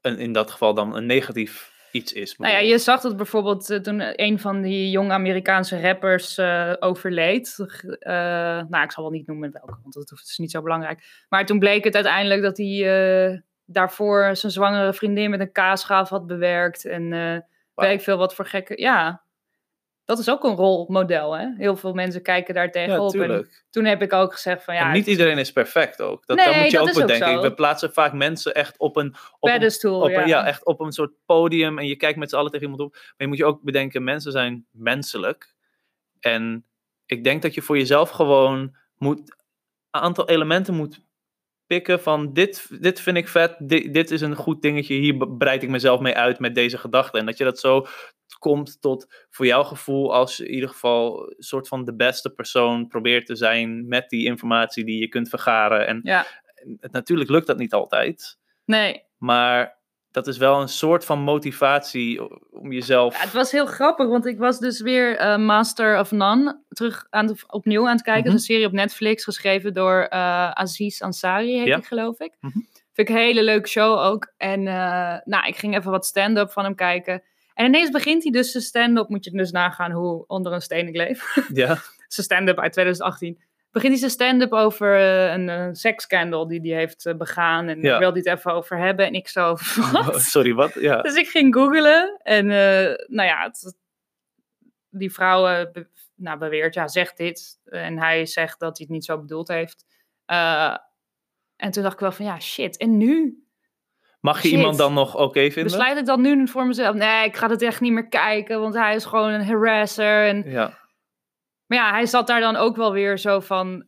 een, 0.00 0.18
in 0.18 0.32
dat 0.32 0.50
geval 0.50 0.74
dan 0.74 0.96
een 0.96 1.06
negatief 1.06 1.74
iets 1.92 2.12
is. 2.12 2.36
Nou 2.36 2.52
ja, 2.52 2.58
je 2.58 2.78
zag 2.78 3.00
dat 3.00 3.16
bijvoorbeeld 3.16 3.70
eh, 3.70 3.78
toen 3.78 4.22
een 4.22 4.38
van 4.38 4.62
die 4.62 4.90
jonge 4.90 5.12
Amerikaanse 5.12 5.80
rappers 5.80 6.38
eh, 6.38 6.72
overleed. 6.78 7.56
Eh, 7.98 8.12
nou, 8.68 8.82
ik 8.82 8.92
zal 8.92 9.02
wel 9.02 9.12
niet 9.12 9.26
noemen 9.26 9.52
welke, 9.52 9.78
want 9.82 9.94
dat 9.94 10.12
is 10.24 10.38
niet 10.38 10.50
zo 10.50 10.62
belangrijk. 10.62 11.24
Maar 11.28 11.46
toen 11.46 11.58
bleek 11.58 11.84
het 11.84 11.94
uiteindelijk 11.94 12.42
dat 12.42 12.56
hij 12.56 13.42
daarvoor 13.64 14.36
zijn 14.36 14.52
zwangere 14.52 14.92
vriendin 14.94 15.30
met 15.30 15.40
een 15.40 15.52
kaasschaaf 15.52 16.08
had 16.08 16.26
bewerkt. 16.26 16.84
En 16.84 17.10
weet 17.74 17.92
ik 17.92 18.00
veel 18.00 18.16
wat 18.16 18.34
voor 18.34 18.46
gekke... 18.46 18.80
Ja, 18.80 19.24
dat 20.06 20.18
is 20.18 20.30
ook 20.30 20.44
een 20.44 20.54
rolmodel, 20.54 21.36
hè? 21.36 21.46
Heel 21.56 21.76
veel 21.76 21.92
mensen 21.92 22.22
kijken 22.22 22.54
daar 22.54 22.64
ja, 22.64 22.70
tegenop. 22.70 23.12
en 23.12 23.20
tuurlijk. 23.20 23.64
toen 23.70 23.84
heb 23.84 24.02
ik 24.02 24.12
ook 24.12 24.32
gezegd 24.32 24.64
van 24.64 24.74
ja, 24.74 24.86
en 24.86 24.92
niet 24.92 25.06
iedereen 25.06 25.38
is 25.38 25.52
perfect 25.52 26.00
ook. 26.02 26.26
Dat, 26.26 26.36
Nee, 26.36 26.62
moet 26.62 26.70
je 26.70 26.78
ook 26.78 26.94
bedenken. 26.94 27.40
We 27.40 27.54
plaatsen 27.54 27.92
vaak 27.92 28.12
mensen 28.12 28.54
echt 28.54 28.78
op 28.78 28.96
een, 28.96 29.14
op 29.38 29.50
pedestal, 29.50 30.00
op, 30.00 30.10
ja. 30.10 30.22
een- 30.22 30.28
ja, 30.28 30.46
echt 30.46 30.64
op 30.64 30.80
een 30.80 30.92
soort 30.92 31.12
podium 31.24 31.78
en 31.78 31.86
je 31.86 31.96
kijkt 31.96 32.18
met 32.18 32.30
z'n 32.30 32.36
allen 32.36 32.50
tegen 32.50 32.66
iemand 32.66 32.84
op. 32.88 32.92
Maar 32.92 33.14
je 33.16 33.26
moet 33.26 33.36
je 33.36 33.44
ook 33.44 33.62
bedenken, 33.62 34.04
mensen 34.04 34.32
zijn 34.32 34.66
menselijk. 34.70 35.54
En 36.20 36.64
ik 37.06 37.24
denk 37.24 37.42
dat 37.42 37.54
je 37.54 37.62
voor 37.62 37.76
jezelf 37.78 38.10
gewoon 38.10 38.76
moet, 38.96 39.18
een 39.90 40.00
aantal 40.00 40.28
elementen 40.28 40.74
moet 40.74 41.04
pikken 41.66 42.00
van 42.00 42.32
dit, 42.32 42.68
dit 42.80 43.00
vind 43.00 43.16
ik 43.16 43.28
vet, 43.28 43.56
dit, 43.58 43.94
dit 43.94 44.10
is 44.10 44.20
een 44.20 44.34
goed 44.36 44.62
dingetje, 44.62 44.94
hier 44.94 45.28
breid 45.28 45.62
ik 45.62 45.68
mezelf 45.68 46.00
mee 46.00 46.14
uit 46.14 46.38
met 46.38 46.54
deze 46.54 46.78
gedachten. 46.78 47.20
En 47.20 47.26
dat 47.26 47.38
je 47.38 47.44
dat 47.44 47.58
zo 47.58 47.86
komt 48.38 48.80
tot 48.80 49.26
voor 49.30 49.46
jouw 49.46 49.62
gevoel 49.64 50.14
als 50.14 50.36
je 50.36 50.46
in 50.46 50.54
ieder 50.54 50.68
geval 50.68 51.22
een 51.36 51.42
soort 51.42 51.68
van 51.68 51.84
de 51.84 51.94
beste 51.94 52.30
persoon 52.30 52.88
probeert 52.88 53.26
te 53.26 53.36
zijn 53.36 53.88
met 53.88 54.08
die 54.08 54.24
informatie 54.24 54.84
die 54.84 55.00
je 55.00 55.08
kunt 55.08 55.28
vergaren. 55.28 55.86
En 55.86 56.00
Ja, 56.02 56.24
het, 56.80 56.92
natuurlijk 56.92 57.30
lukt 57.30 57.46
dat 57.46 57.58
niet 57.58 57.72
altijd. 57.72 58.38
nee. 58.64 59.04
Maar 59.16 59.74
dat 60.10 60.26
is 60.26 60.36
wel 60.38 60.60
een 60.60 60.68
soort 60.68 61.04
van 61.04 61.20
motivatie 61.20 62.20
om 62.50 62.72
jezelf. 62.72 63.14
Ja, 63.16 63.20
het 63.22 63.32
was 63.32 63.52
heel 63.52 63.66
grappig, 63.66 64.06
want 64.08 64.26
ik 64.26 64.38
was 64.38 64.58
dus 64.58 64.80
weer 64.80 65.16
eh, 65.16 65.36
Master 65.36 65.98
of 65.98 66.10
None 66.10 66.62
terug 66.68 67.06
aan 67.10 67.26
de, 67.26 67.34
opnieuw 67.46 67.86
aan 67.86 67.92
het 67.94 68.02
kijken. 68.02 68.22
Mhm. 68.22 68.34
Is 68.34 68.40
een 68.40 68.46
serie 68.54 68.66
op 68.66 68.72
Netflix 68.72 69.24
geschreven 69.24 69.72
door 69.74 70.00
eh, 70.02 70.50
Aziz 70.50 71.02
Ansari, 71.02 71.56
heet 71.58 71.66
Ja. 71.66 71.74
hij 71.76 71.82
geloof 71.86 72.20
ik. 72.20 72.36
Mhm. 72.40 72.52
Vind 72.92 73.08
ik 73.08 73.14
een 73.14 73.20
hele 73.22 73.42
leuke 73.42 73.68
show 73.68 73.98
ook. 73.98 74.32
En 74.36 74.66
eh, 74.66 75.16
nou, 75.24 75.46
ik 75.46 75.56
ging 75.56 75.76
even 75.76 75.90
wat 75.90 76.06
stand-up 76.06 76.50
van 76.50 76.64
hem 76.64 76.74
kijken. 76.74 77.22
En 77.56 77.66
ineens 77.66 77.90
begint 77.90 78.22
hij 78.22 78.32
dus 78.32 78.50
zijn 78.50 78.62
stand-up, 78.62 79.08
moet 79.08 79.24
je 79.24 79.30
dus 79.30 79.50
nagaan 79.50 79.90
hoe 79.90 80.24
onder 80.26 80.52
een 80.52 80.60
steen 80.60 80.88
ik 80.88 80.96
leef. 80.96 81.34
Ja, 81.52 81.66
zijn 82.08 82.26
stand-up 82.26 82.58
uit 82.58 82.72
2018. 82.72 83.40
Begint 83.70 83.92
hij 83.92 84.00
zijn 84.00 84.10
stand-up 84.10 84.52
over 84.52 84.94
eh, 84.96 85.32
een 85.32 85.48
uh, 85.48 85.68
seksscandal 85.72 86.46
die 86.48 86.60
hij 86.60 86.78
heeft 86.78 87.06
eh, 87.06 87.14
begaan. 87.14 87.68
En 87.68 87.80
Ja. 87.80 87.98
wil 87.98 88.08
hij 88.12 88.18
het 88.24 88.38
even 88.38 88.52
over 88.52 88.78
hebben. 88.78 89.06
En 89.06 89.12
ik 89.14 89.28
zo, 89.28 89.56
wat? 89.92 90.20
sorry, 90.22 90.54
wat? 90.54 90.74
Ja. 90.74 91.02
Dus 91.02 91.14
ik 91.14 91.28
ging 91.28 91.54
googlen 91.54 92.16
en 92.22 92.50
eh, 92.50 93.04
nou 93.06 93.28
ja, 93.28 93.42
het- 93.42 93.76
die 94.90 95.12
vrouw 95.12 95.46
eh, 95.46 95.72
be- 95.72 95.88
nou, 96.14 96.38
beweert, 96.38 96.74
ja, 96.74 96.88
zegt 96.88 97.16
dit. 97.16 97.58
En 97.64 97.98
hij 97.98 98.26
zegt 98.26 98.60
dat 98.60 98.76
hij 98.78 98.86
het 98.86 98.94
niet 98.96 99.04
zo 99.04 99.18
bedoeld 99.20 99.48
heeft. 99.48 99.84
Eh, 100.24 100.76
en 101.56 101.70
toen 101.70 101.82
dacht 101.82 101.94
ik 101.94 102.00
wel 102.00 102.12
van, 102.12 102.24
ja, 102.24 102.40
shit. 102.40 102.76
En 102.76 102.96
nu? 102.96 103.44
Mag 104.20 104.42
je 104.42 104.48
Shit. 104.48 104.58
iemand 104.58 104.78
dan 104.78 104.94
nog 104.94 105.16
oké 105.16 105.40
vinden? 105.40 105.62
Besluit 105.62 105.98
ik 105.98 106.06
dan 106.06 106.20
nu 106.20 106.48
voor 106.48 106.66
mezelf? 106.66 106.94
Nee, 106.94 107.24
ik 107.24 107.36
ga 107.36 107.48
het 107.48 107.62
echt 107.62 107.80
niet 107.80 107.92
meer 107.92 108.08
kijken, 108.08 108.60
want 108.60 108.74
hij 108.74 108.94
is 108.94 109.04
gewoon 109.04 109.30
een 109.30 109.46
harasser. 109.46 110.26
En, 110.26 110.50
Ja, 110.50 110.78
maar 111.66 111.78
ja, 111.78 111.90
hij 111.90 112.06
zat 112.06 112.26
daar 112.26 112.40
dan 112.40 112.56
ook 112.56 112.76
wel 112.76 112.92
weer 112.92 113.18
zo 113.18 113.40
van... 113.40 113.86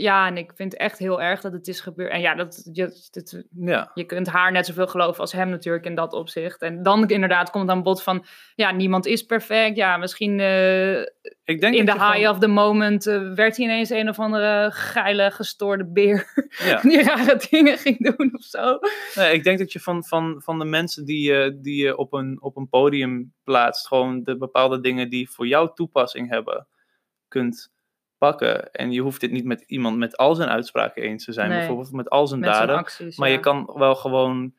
Ja, 0.00 0.26
en 0.26 0.36
ik 0.36 0.52
vind 0.54 0.72
het 0.72 0.80
echt 0.80 0.98
heel 0.98 1.22
erg 1.22 1.40
dat 1.40 1.52
het 1.52 1.68
is 1.68 1.80
gebeurd. 1.80 2.12
En 2.12 2.20
ja, 2.20 2.34
dat, 2.34 2.68
je, 2.72 3.46
ja. 3.50 3.90
je 3.94 4.04
kunt 4.04 4.26
haar 4.26 4.52
net 4.52 4.66
zoveel 4.66 4.86
geloven 4.86 5.20
als 5.20 5.32
hem 5.32 5.48
natuurlijk 5.48 5.84
in 5.84 5.94
dat 5.94 6.12
opzicht. 6.12 6.62
En 6.62 6.82
dan 6.82 7.08
inderdaad 7.08 7.50
komt 7.50 7.70
aan 7.70 7.82
bod 7.82 8.02
van, 8.02 8.24
ja, 8.54 8.70
niemand 8.70 9.06
is 9.06 9.22
perfect. 9.22 9.76
Ja, 9.76 9.96
misschien 9.96 10.40
eh, 10.40 11.00
Ik 11.44 11.60
denk 11.60 11.74
in 11.74 11.84
de 11.84 11.92
dat 11.92 12.12
high 12.12 12.30
of 12.30 12.38
the 12.38 12.46
moment 12.46 13.06
eh, 13.06 13.32
werd 13.32 13.56
hij 13.56 13.66
ineens 13.66 13.90
een 13.90 14.08
of 14.08 14.18
andere 14.18 14.70
geile, 14.72 15.30
gestoorde 15.30 15.86
beer. 15.86 16.28
Ja. 16.58 16.80
die 16.80 17.02
rare 17.02 17.40
dingen 17.50 17.78
ging 17.78 18.16
doen 18.16 18.30
of 18.34 18.42
zo. 18.42 18.78
Nee, 19.14 19.32
ik 19.32 19.44
denk 19.44 19.58
dat 19.58 19.72
je 19.72 19.80
van, 19.80 20.04
van, 20.04 20.42
van 20.42 20.58
de 20.58 20.64
mensen 20.64 21.04
die 21.04 21.32
je, 21.32 21.58
die 21.62 21.82
je 21.82 21.96
op, 21.96 22.12
een, 22.12 22.42
op 22.42 22.56
een 22.56 22.68
podium 22.68 23.34
plaatst, 23.44 23.86
gewoon 23.86 24.22
de 24.22 24.36
bepaalde 24.36 24.80
dingen 24.80 25.10
die 25.10 25.30
voor 25.30 25.46
jou 25.46 25.70
toepassing 25.74 26.30
hebben, 26.30 26.66
kunt 27.28 27.72
pakken. 28.20 28.70
En 28.72 28.92
je 28.92 29.00
hoeft 29.00 29.20
dit 29.20 29.30
niet 29.30 29.44
met 29.44 29.64
iemand 29.66 29.96
met 29.96 30.16
al 30.16 30.34
zijn 30.34 30.48
uitspraken 30.48 31.02
eens 31.02 31.24
te 31.24 31.32
zijn, 31.32 31.48
Nee. 31.48 31.58
bijvoorbeeld 31.58 31.92
met 31.92 32.10
al 32.10 32.26
zijn 32.26 32.40
Met 32.40 32.54
zijn 32.54 32.66
daden. 32.66 32.82
acties. 32.82 33.16
Maar 33.16 33.28
ja. 33.28 33.34
je 33.34 33.40
kan 33.40 33.70
wel 33.74 33.94
gewoon, 33.94 34.54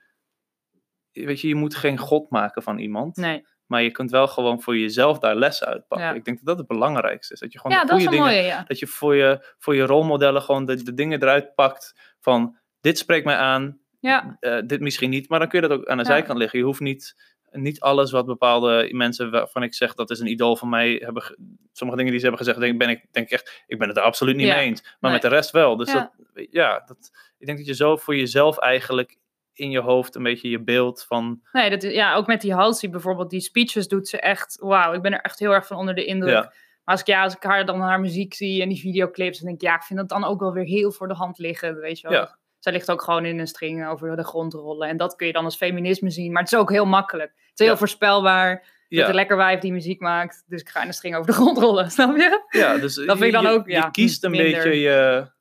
weet 1.11 1.41
je, 1.41 1.47
je 1.47 1.55
moet 1.55 1.75
geen 1.75 1.97
god 1.97 2.29
maken 2.29 2.63
van 2.63 2.77
iemand. 2.77 3.15
Nee, 3.15 3.45
Maar 3.65 3.81
je 3.81 3.91
kunt 3.91 4.11
wel 4.11 4.27
gewoon 4.27 4.61
voor 4.61 4.77
jezelf 4.77 5.19
daar 5.19 5.35
lessen 5.35 5.67
uitpakken. 5.67 6.07
Ja. 6.07 6.13
Ik 6.13 6.25
denk 6.25 6.37
dat 6.37 6.45
dat 6.45 6.57
het 6.57 6.67
belangrijkste 6.67 7.33
is. 7.33 7.39
Dat 7.39 7.51
je 7.53 7.59
gewoon 7.59 7.77
Ja, 7.77 7.83
de 7.83 7.89
dat 7.89 7.97
is 7.99 8.03
goede 8.05 8.17
een 8.17 8.23
dingen 8.23 8.41
mooie, 8.41 8.55
ja. 8.55 8.63
dat 8.67 8.79
je 8.79 8.87
voor 8.87 9.15
je, 9.15 9.53
voor 9.59 9.75
je 9.75 9.83
rolmodellen 9.83 10.41
gewoon 10.41 10.65
de, 10.65 10.83
de 10.83 10.93
dingen 10.93 11.21
eruit 11.21 11.55
pakt 11.55 12.15
van 12.19 12.57
dit 12.81 12.97
spreekt 12.97 13.25
mij 13.25 13.35
aan, 13.35 13.79
Ja, 13.99 14.37
eh, 14.39 14.61
dit 14.65 14.79
misschien 14.79 15.09
niet, 15.09 15.29
maar 15.29 15.39
dan 15.39 15.47
kun 15.47 15.61
je 15.61 15.67
dat 15.67 15.77
ook 15.79 15.87
aan 15.87 15.97
de 15.97 16.05
zijkant 16.05 16.37
liggen. 16.37 16.59
Je 16.59 16.65
hoeft 16.65 16.79
niet, 16.79 17.15
niet 17.51 17.79
alles 17.79 18.11
wat 18.11 18.25
bepaalde 18.25 18.89
mensen 18.91 19.31
waarvan 19.31 19.63
ik 19.63 19.73
zeg 19.73 19.93
dat 19.93 20.09
is 20.09 20.19
een 20.19 20.27
idool 20.27 20.55
van 20.55 20.69
mij 20.69 20.91
hebben, 21.03 21.23
ge- 21.23 21.37
sommige 21.71 21.97
dingen 21.97 22.11
die 22.11 22.21
ze 22.21 22.27
hebben 22.27 22.45
gezegd, 22.45 22.59
denk, 22.65 22.77
ben 22.79 22.89
ik 22.89 23.05
denk 23.11 23.25
ik 23.25 23.31
echt, 23.33 23.63
ik 23.67 23.77
ben 23.79 23.87
het 23.87 23.97
er 23.97 24.03
absoluut 24.03 24.35
niet 24.35 24.47
Ja. 24.47 24.55
mee 24.55 24.65
eens, 24.65 24.81
maar 24.81 24.95
Nee. 24.99 25.11
met 25.11 25.21
de 25.21 25.27
rest 25.27 25.51
wel. 25.51 25.75
Dus 25.77 25.91
Ja. 25.91 26.11
dat, 26.33 26.47
ja, 26.51 26.83
dat, 26.85 27.11
ik 27.37 27.45
denk 27.45 27.57
dat 27.57 27.67
je 27.67 27.73
zo 27.75 27.95
voor 27.97 28.15
jezelf 28.15 28.57
eigenlijk 28.57 29.17
in 29.53 29.69
je 29.71 29.79
hoofd 29.79 30.15
een 30.15 30.23
beetje 30.23 30.49
je 30.49 30.63
beeld 30.63 31.03
van, 31.07 31.41
nee, 31.51 31.69
dat 31.69 31.83
is, 31.83 31.93
ja, 31.93 32.13
ook 32.15 32.27
met 32.27 32.41
die 32.41 32.53
Halsey 32.53 32.89
bijvoorbeeld, 32.89 33.29
die 33.29 33.39
speeches 33.41 33.87
doet 33.87 34.07
ze 34.07 34.19
echt, 34.19 34.57
wauw, 34.59 34.93
ik 34.93 35.01
ben 35.01 35.13
er 35.13 35.21
echt 35.21 35.39
heel 35.39 35.51
erg 35.51 35.67
van 35.67 35.77
onder 35.77 35.95
de 35.95 36.05
indruk. 36.05 36.33
ja, 36.33 36.39
Maar 36.83 36.95
als 36.95 36.99
ik, 36.99 37.07
ja, 37.07 37.23
als 37.23 37.35
ik 37.35 37.43
haar 37.43 37.65
dan 37.65 37.79
haar 37.81 37.99
muziek 37.99 38.33
zie 38.33 38.61
en 38.61 38.69
die 38.69 38.79
videoclips, 38.79 39.37
dan 39.39 39.47
denk 39.47 39.61
ik, 39.61 39.67
ja, 39.67 39.75
ik 39.75 39.83
vind 39.83 39.99
dat 39.99 40.09
dan 40.09 40.23
ook 40.23 40.39
wel 40.39 40.53
weer 40.53 40.63
heel 40.65 40.91
voor 40.91 41.07
de 41.07 41.13
hand 41.13 41.37
liggen, 41.37 41.75
weet 41.79 41.99
je 41.99 42.07
wel. 42.09 42.17
Ja. 42.17 42.37
Zij 42.61 42.71
ligt 42.73 42.91
ook 42.91 43.01
gewoon 43.01 43.25
in 43.25 43.39
een 43.39 43.47
string 43.47 43.87
over 43.87 44.15
de 44.15 44.23
grond 44.23 44.53
rollen. 44.53 44.87
En 44.87 44.97
dat 44.97 45.15
kun 45.15 45.27
je 45.27 45.33
dan 45.33 45.43
als 45.45 45.55
feminisme 45.55 46.09
zien. 46.09 46.31
Maar 46.31 46.41
het 46.43 46.51
is 46.51 46.57
ook 46.59 46.69
heel 46.71 46.85
makkelijk. 46.85 47.29
Het 47.29 47.39
is 47.59 47.59
heel 47.59 47.67
Ja. 47.67 47.77
voorspelbaar. 47.77 48.49
Je 48.87 48.97
bent 48.97 49.01
ja, 49.01 49.07
een 49.09 49.15
lekker 49.15 49.37
wijf 49.37 49.59
die 49.59 49.71
muziek 49.71 49.99
maakt. 49.99 50.43
Dus 50.47 50.61
ik 50.61 50.69
ga 50.69 50.81
in 50.81 50.87
een 50.87 50.93
string 50.93 51.15
over 51.15 51.27
de 51.27 51.33
grond 51.33 51.57
rollen. 51.57 51.91
Snap 51.97 52.15
je? 52.15 52.43
ja, 52.49 52.77
dus 52.77 52.95
Dat 52.95 53.05
vind 53.17 53.23
ik 53.23 53.31
dan 53.31 53.41
je, 53.43 53.49
ook, 53.49 53.65
je 53.65 53.71
ja, 53.71 53.89
kiest 53.89 54.23
een 54.23 54.31
minder. 54.31 54.51
beetje 54.51 54.79
je, 54.79 55.31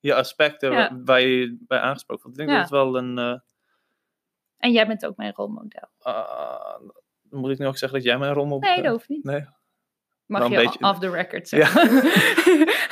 je 0.00 0.14
aspecten 0.14 0.70
Ja. 0.72 0.76
waar, 0.76 1.00
waar 1.04 1.20
je 1.20 1.56
bij 1.66 1.78
aangesproken 1.78 2.22
wordt. 2.24 2.38
Ik 2.40 2.46
denk 2.46 2.58
Ja. 2.58 2.62
dat 2.68 2.70
het 2.72 2.80
wel 2.92 2.96
een, 3.02 3.18
eh, 3.18 3.38
En 4.58 4.72
jij 4.72 4.86
bent 4.86 5.06
ook 5.06 5.16
mijn 5.16 5.32
rolmodel. 5.36 5.88
ah, 5.98 6.80
moet 7.30 7.50
ik 7.50 7.58
nu 7.58 7.66
ook 7.66 7.78
zeggen 7.78 7.98
dat 7.98 8.06
jij 8.08 8.18
mijn 8.18 8.32
rommel 8.32 8.58
Nee, 8.58 8.82
dat 8.82 8.92
hoeft 8.92 9.08
niet. 9.08 9.24
Nee. 9.24 9.44
Mag 10.32 10.48
je 10.48 10.56
beetje- 10.56 10.84
off 10.88 10.98
the 10.98 11.10
record 11.10 11.50
Ja. 11.50 11.66
zeggen. 11.66 12.10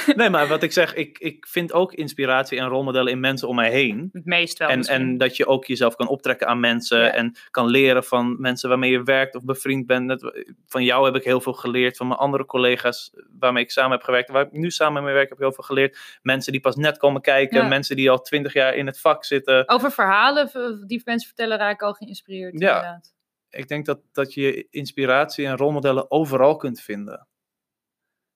Nee, 0.16 0.30
maar 0.30 0.48
wat 0.48 0.62
ik 0.62 0.72
zeg, 0.72 0.94
ik, 0.94 1.18
ik 1.18 1.46
vind 1.46 1.72
ook 1.72 1.92
inspiratie 1.92 2.58
en 2.58 2.66
rolmodellen 2.66 3.12
in 3.12 3.20
mensen 3.20 3.48
om 3.48 3.54
mij 3.54 3.70
heen. 3.70 4.08
het 4.12 4.24
meest 4.24 4.58
wel 4.58 4.68
En, 4.68 4.76
misschien. 4.78 5.00
en 5.00 5.18
dat 5.18 5.36
je 5.36 5.46
ook 5.46 5.64
jezelf 5.64 5.94
kan 5.96 6.08
optrekken 6.08 6.46
aan 6.46 6.60
mensen 6.60 7.00
Ja. 7.00 7.12
en 7.12 7.36
kan 7.50 7.66
leren 7.66 8.04
van 8.04 8.40
mensen 8.40 8.68
waarmee 8.68 8.90
je 8.90 9.02
werkt 9.02 9.34
of 9.34 9.44
bevriend 9.44 9.86
bent. 9.86 10.32
Van 10.66 10.84
jou 10.84 11.04
heb 11.04 11.14
ik 11.16 11.24
heel 11.24 11.40
veel 11.40 11.52
geleerd, 11.52 11.96
van 11.96 12.06
mijn 12.08 12.18
andere 12.20 12.46
collega's 12.46 13.10
waarmee 13.38 13.62
ik 13.62 13.70
samen 13.70 13.90
heb 13.92 14.02
gewerkt, 14.02 14.30
waar 14.30 14.46
ik 14.46 14.52
nu 14.52 14.70
samen 14.70 15.02
mee 15.04 15.14
werk, 15.14 15.28
heb 15.28 15.38
ik 15.38 15.44
heel 15.44 15.52
veel 15.54 15.64
geleerd. 15.64 15.98
Mensen 16.22 16.52
die 16.52 16.60
pas 16.60 16.76
net 16.76 16.98
komen 16.98 17.20
kijken, 17.20 17.62
Ja. 17.62 17.68
mensen 17.68 17.96
die 17.96 18.10
al 18.10 18.20
twintig 18.20 18.52
jaar 18.52 18.74
in 18.74 18.86
het 18.86 19.00
vak 19.00 19.24
zitten. 19.24 19.68
Over 19.68 19.90
verhalen 19.92 20.50
die 20.86 21.02
mensen 21.04 21.26
vertellen 21.28 21.58
raak 21.58 21.74
ik 21.74 21.82
al 21.82 21.92
geïnspireerd. 21.92 22.60
Ja. 22.60 22.68
Inderdaad. 22.76 23.14
Ik 23.50 23.68
denk 23.68 23.86
dat, 23.86 24.00
dat 24.12 24.34
je 24.34 24.66
inspiratie 24.70 25.46
en 25.46 25.56
rolmodellen 25.56 26.10
overal 26.10 26.56
kunt 26.56 26.80
vinden. 26.80 27.28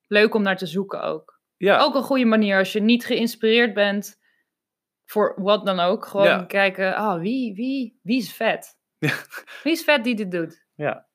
Leuk 0.06 0.34
om 0.34 0.42
naar 0.42 0.56
te 0.56 0.66
zoeken 0.66 1.02
ook. 1.02 1.40
Ja, 1.56 1.78
Ook 1.80 1.94
een 1.94 2.02
goede 2.02 2.24
manier 2.24 2.58
als 2.58 2.72
je 2.72 2.80
niet 2.80 3.04
geïnspireerd 3.06 3.74
bent 3.74 4.20
voor 5.04 5.34
wat 5.36 5.66
dan 5.66 5.80
ook. 5.80 6.06
Gewoon 6.06 6.26
Ja. 6.26 6.44
kijken, 6.44 6.94
ah, 6.96 7.20
wie, 7.20 7.54
wie, 7.54 7.98
wie 8.02 8.18
is 8.18 8.32
vet? 8.32 8.78
Ja. 8.98 9.14
Wie 9.62 9.72
is 9.72 9.84
vet 9.84 10.04
die 10.04 10.14
dit 10.14 10.30
doet? 10.30 10.66
ja. 10.74 11.06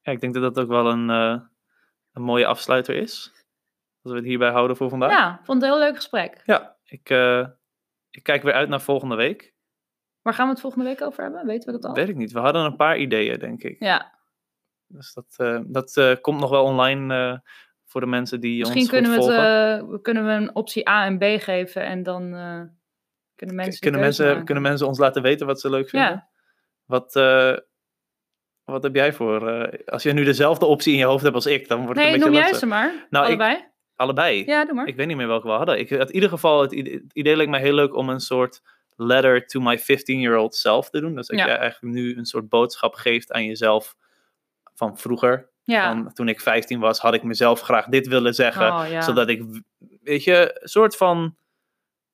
ja, 0.00 0.12
ik 0.12 0.20
denk 0.20 0.34
dat 0.34 0.42
dat 0.54 0.64
ook 0.64 0.68
wel 0.70 0.86
een, 0.90 1.10
eh, 1.10 1.40
een 2.12 2.22
mooie 2.22 2.46
afsluiter 2.46 2.94
is. 2.96 3.32
Als 4.02 4.12
we 4.12 4.18
het 4.18 4.26
hierbij 4.28 4.50
houden 4.50 4.76
voor 4.76 4.88
vandaag. 4.88 5.10
Ja, 5.10 5.40
vond 5.44 5.62
het 5.62 5.70
een 5.70 5.76
heel 5.78 5.86
leuk 5.86 5.96
gesprek. 5.96 6.42
Ja, 6.44 6.76
ik, 6.84 7.10
eh, 7.10 7.46
ik 8.10 8.22
kijk 8.22 8.42
weer 8.42 8.52
uit 8.52 8.68
naar 8.68 8.80
volgende 8.80 9.14
week. 9.16 9.54
Waar 10.22 10.34
gaan 10.34 10.44
we 10.46 10.52
het 10.52 10.60
volgende 10.60 10.84
week 10.86 11.02
over 11.02 11.22
hebben? 11.22 11.46
Weten 11.46 11.66
we 11.72 11.78
dat 11.80 11.84
al? 11.90 11.94
Weet 11.94 12.08
ik 12.08 12.16
niet. 12.16 12.32
We 12.32 12.38
hadden 12.38 12.64
een 12.64 12.76
paar 12.76 12.98
ideeën, 12.98 13.38
denk 13.38 13.62
ik. 13.62 13.76
Ja, 13.78 14.18
Dus 14.86 15.12
dat, 15.12 15.34
eh, 15.36 15.60
dat 15.66 16.18
komt 16.20 16.40
nog 16.40 16.50
wel 16.50 16.64
online 16.64 17.42
voor 17.90 18.00
de 18.00 18.06
mensen 18.06 18.40
die 18.40 18.58
misschien 18.58 18.80
ons 18.80 18.90
kunnen 18.90 19.10
we, 19.10 19.32
het, 19.32 19.80
eh, 19.82 19.98
kunnen 20.02 20.24
we 20.26 20.30
een 20.30 20.54
optie 20.54 20.88
A 20.88 21.04
en 21.04 21.18
B 21.18 21.22
geven 21.22 21.82
en 21.84 22.02
dan 22.02 22.22
eh, 22.34 22.60
kunnen 23.34 23.56
mensen. 23.56 23.74
een 23.74 23.78
kunnen, 23.80 24.00
mensen, 24.00 24.44
kunnen 24.44 24.62
mensen 24.62 24.86
ons 24.86 24.98
laten 24.98 25.22
weten 25.22 25.46
wat 25.46 25.60
ze 25.60 25.70
leuk 25.70 25.88
vinden? 25.88 26.08
Ja. 26.10 26.28
Wat, 26.84 27.16
eh, 27.16 27.56
wat 28.64 28.82
heb 28.82 28.94
jij 28.94 29.12
voor... 29.12 29.70
als 29.86 30.02
je 30.02 30.12
nu 30.12 30.24
dezelfde 30.24 30.66
optie 30.66 30.92
in 30.92 30.98
je 30.98 31.04
hoofd 31.04 31.22
hebt 31.22 31.34
als 31.34 31.46
ik, 31.46 31.68
dan 31.68 31.84
wordt 31.84 31.98
het 32.00 32.04
Nee, 32.04 32.14
een 32.14 32.20
noem 32.20 32.28
beetje 32.30 32.42
jij 32.42 32.50
lastig. 32.52 32.68
ze 32.68 32.74
maar. 32.74 33.06
Nou, 33.10 33.24
ik- 33.24 33.40
Allebei? 33.40 33.68
Allebei? 33.96 34.44
Ja, 34.44 34.64
doe 34.64 34.74
maar. 34.74 34.86
Ik 34.86 34.96
weet 34.96 35.06
niet 35.06 35.16
meer 35.16 35.26
welke 35.26 35.46
we 35.46 35.52
hadden. 35.52 35.78
Ik, 35.78 35.90
in 35.90 36.14
ieder 36.14 36.28
geval, 36.28 36.60
het 36.62 36.72
idee, 36.72 36.92
het 36.94 37.12
idee 37.12 37.36
leek 37.36 37.48
mij 37.48 37.60
heel 37.60 37.74
leuk 37.74 37.94
om 37.94 38.08
een 38.08 38.20
soort 38.20 38.62
letter 38.96 39.46
to 39.46 39.60
my 39.60 39.78
15-year-old 39.78 40.54
self 40.54 40.90
te 40.90 41.00
doen. 41.00 41.14
Dus 41.14 41.26
dat 41.26 41.38
Ja. 41.38 41.46
je 41.46 41.52
eigenlijk 41.52 41.94
nu 41.94 42.16
een 42.16 42.24
soort 42.26 42.48
boodschap 42.48 42.94
geeft 42.94 43.32
aan 43.32 43.44
jezelf 43.44 43.96
van 44.74 44.98
vroeger. 44.98 45.49
Ja. 45.70 45.92
Van, 45.92 46.12
toen 46.12 46.28
ik 46.28 46.40
15 46.40 46.80
was, 46.80 46.98
had 46.98 47.14
ik 47.14 47.22
mezelf 47.22 47.60
graag 47.60 47.86
dit 47.86 48.06
willen 48.06 48.34
zeggen. 48.34 48.72
oh, 48.72 48.84
ja. 48.90 49.00
Zodat 49.00 49.28
ik, 49.28 49.42
weet 50.02 50.24
je, 50.24 50.58
een 50.60 50.68
soort 50.68 50.96
van 50.96 51.36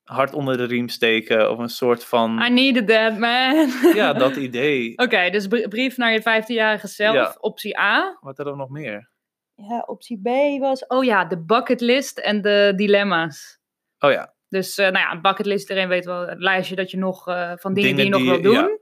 hart 0.04 0.32
onder 0.34 0.56
de 0.56 0.64
riem 0.64 0.88
steken. 0.88 1.50
Of 1.50 1.58
een 1.58 1.68
soort 1.68 2.04
van, 2.04 2.42
I 2.42 2.50
needed 2.50 2.88
that, 2.88 3.18
man. 3.18 3.94
ja, 3.94 4.12
dat 4.24 4.36
idee. 4.36 4.92
Oké, 4.98 5.30
dus 5.30 5.46
br- 5.46 5.68
brief 5.68 5.96
naar 5.96 6.12
je 6.12 6.20
15-jarige 6.20 6.88
zelf. 6.88 7.14
Ja. 7.14 7.36
Optie 7.40 7.78
A. 7.78 8.16
Wat 8.20 8.38
er 8.38 8.44
dan 8.44 8.56
nog 8.56 8.68
meer? 8.68 9.10
Ja, 9.54 9.82
optie 9.86 10.20
B 10.22 10.58
was... 10.60 10.86
Oh 10.86 11.04
ja, 11.04 11.24
de 11.24 11.44
bucketlist 11.44 12.18
en 12.18 12.42
de 12.42 12.72
dilemma's. 12.76 13.58
Oh 13.98 14.10
ja, 14.10 14.34
Dus, 14.48 14.78
eh, 14.78 14.90
nou 14.90 14.98
ja, 14.98 15.12
een 15.12 15.22
bucketlist, 15.22 15.68
iedereen 15.68 15.88
weet 15.88 16.04
wel 16.04 16.26
het 16.26 16.38
lijstje 16.40 16.76
dat 16.76 16.90
je 16.90 16.96
nog 16.96 17.28
eh, 17.28 17.52
van 17.54 17.74
dingen, 17.74 17.96
Dingen 17.96 18.12
die 18.12 18.24
je 18.24 18.30
nog 18.30 18.40
wil 18.40 18.52
doen. 18.52 18.78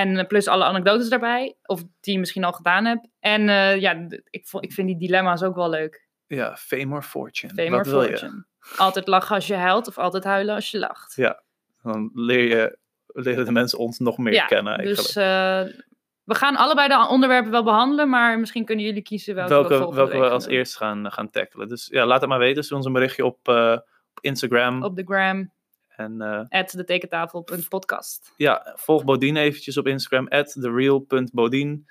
En 0.00 0.16
eh, 0.18 0.26
plus 0.26 0.46
alle 0.48 0.64
anekdotes 0.64 1.08
daarbij, 1.08 1.56
of 1.66 1.82
die 2.00 2.12
je 2.12 2.18
misschien 2.18 2.44
al 2.44 2.52
gedaan 2.52 2.84
hebt. 2.84 3.08
En 3.20 3.48
eh, 3.48 3.80
ja, 3.80 4.06
ik, 4.30 4.48
ik 4.60 4.72
vind 4.72 4.86
die 4.88 4.98
dilemma's 4.98 5.42
ook 5.42 5.54
wel 5.54 5.70
leuk. 5.70 6.08
ja, 6.26 6.56
fame 6.56 6.94
or 6.94 7.02
fortune. 7.02 7.52
Fame 7.54 7.70
Wat 7.70 7.86
or 7.86 7.92
wil 7.92 8.02
je? 8.02 8.08
fortune. 8.08 8.44
Altijd 8.76 9.06
lachen 9.06 9.34
als 9.34 9.46
je 9.46 9.54
huilt 9.54 9.88
of 9.88 9.98
altijd 9.98 10.24
huilen 10.24 10.54
als 10.54 10.70
je 10.70 10.78
lacht. 10.78 11.14
Ja, 11.16 11.42
Dan 11.82 12.10
leer 12.14 12.48
je, 12.48 12.78
leren 13.06 13.44
de 13.44 13.52
mensen 13.52 13.78
ons 13.78 13.98
nog 13.98 14.18
meer 14.18 14.32
Ja, 14.32 14.46
kennen 14.46 14.72
eigenlijk. 14.76 15.06
Dus 15.06 15.16
eh, 15.16 15.82
we 16.24 16.34
gaan 16.34 16.56
allebei 16.56 16.88
de 16.88 17.06
onderwerpen 17.08 17.50
wel 17.50 17.64
behandelen, 17.64 18.08
maar 18.08 18.38
misschien 18.38 18.64
kunnen 18.64 18.84
jullie 18.84 19.02
kiezen 19.02 19.34
welke, 19.34 19.68
we 19.68 19.94
welke 19.94 20.18
we 20.18 20.30
als 20.30 20.44
doen. 20.44 20.52
eerst 20.52 20.76
gaan, 20.76 21.12
gaan 21.12 21.30
tackelen. 21.30 21.68
Dus 21.68 21.88
ja, 21.90 22.06
laat 22.06 22.20
het 22.20 22.28
maar 22.28 22.38
weten. 22.38 22.64
Stuur 22.64 22.76
ons 22.76 22.86
een 22.86 22.92
berichtje 22.92 23.24
op, 23.24 23.48
op 23.48 24.18
Instagram. 24.20 24.82
Op 24.82 24.96
de 24.96 25.04
gram, 25.04 25.52
En 25.96 26.20
eh, 26.20 26.44
at 26.48 26.70
de 26.70 26.84
tekentafel.podcast. 26.84 28.32
ja, 28.36 28.72
volg 28.76 29.04
Bodien 29.04 29.36
eventjes 29.36 29.76
op 29.76 29.86
Instagram, 29.86 30.28
at 30.28 30.52
thereal.bodien. 30.60 31.86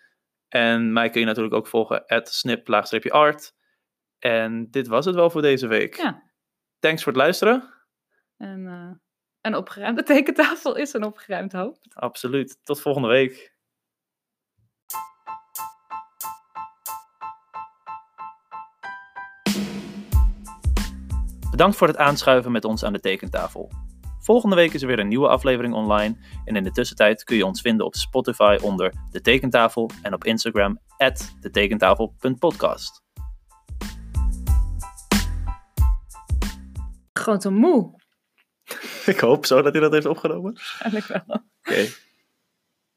En 0.47 0.93
mij 0.93 1.09
kun 1.09 1.19
je 1.19 1.25
natuurlijk 1.25 1.55
ook 1.55 1.67
volgen, 1.67 2.05
at 2.05 2.29
snip-art. 2.29 3.53
En 4.19 4.71
dit 4.71 4.87
was 4.87 5.05
het 5.05 5.15
wel 5.15 5.29
voor 5.29 5.41
deze 5.41 5.67
week. 5.67 5.95
Ja. 5.95 6.23
Thanks 6.79 7.03
voor 7.03 7.11
het 7.11 7.21
luisteren. 7.21 7.73
En 8.37 8.67
eh, 8.67 8.91
een 9.41 9.55
opgeruimde 9.55 10.03
tekentafel 10.13 10.75
is 10.75 10.93
een 10.93 11.03
opgeruimd 11.03 11.51
hoofd. 11.51 11.95
Absoluut. 11.95 12.59
Tot 12.63 12.81
volgende 12.81 13.07
week. 13.07 13.51
Bedankt 21.51 21.77
voor 21.77 21.87
het 21.87 21.97
aanschuiven 21.97 22.51
met 22.51 22.65
ons 22.65 22.83
aan 22.83 22.93
de 22.93 22.99
tekentafel. 22.99 23.71
Volgende 24.24 24.55
week 24.55 24.74
is 24.74 24.82
er 24.82 24.88
weer 24.88 24.99
een 24.99 25.07
nieuwe 25.07 25.28
aflevering 25.28 25.74
online. 25.74 26.15
En 26.45 26.55
in 26.55 26.63
de 26.63 26.71
tussentijd 26.71 27.24
kun 27.24 27.36
je 27.36 27.45
ons 27.45 27.61
vinden 27.61 27.86
op 27.86 27.95
Spotify 27.95 28.57
onder 28.61 28.93
De 29.11 29.21
Tekentafel 29.21 29.89
en 30.01 30.13
op 30.13 30.24
Instagram 30.24 30.80
at 30.97 31.36
detekentafel.podcast. 31.39 33.01
Gewoon 37.13 37.39
te 37.39 37.49
moe. 37.49 37.99
Ik 39.13 39.19
hoop 39.19 39.45
zo 39.45 39.61
dat 39.61 39.74
hij 39.74 39.82
dat 39.82 39.91
heeft 39.91 40.05
opgenomen. 40.05 40.55
Eigenlijk 40.80 41.26
wel. 41.26 41.41
Oké. 41.63 41.88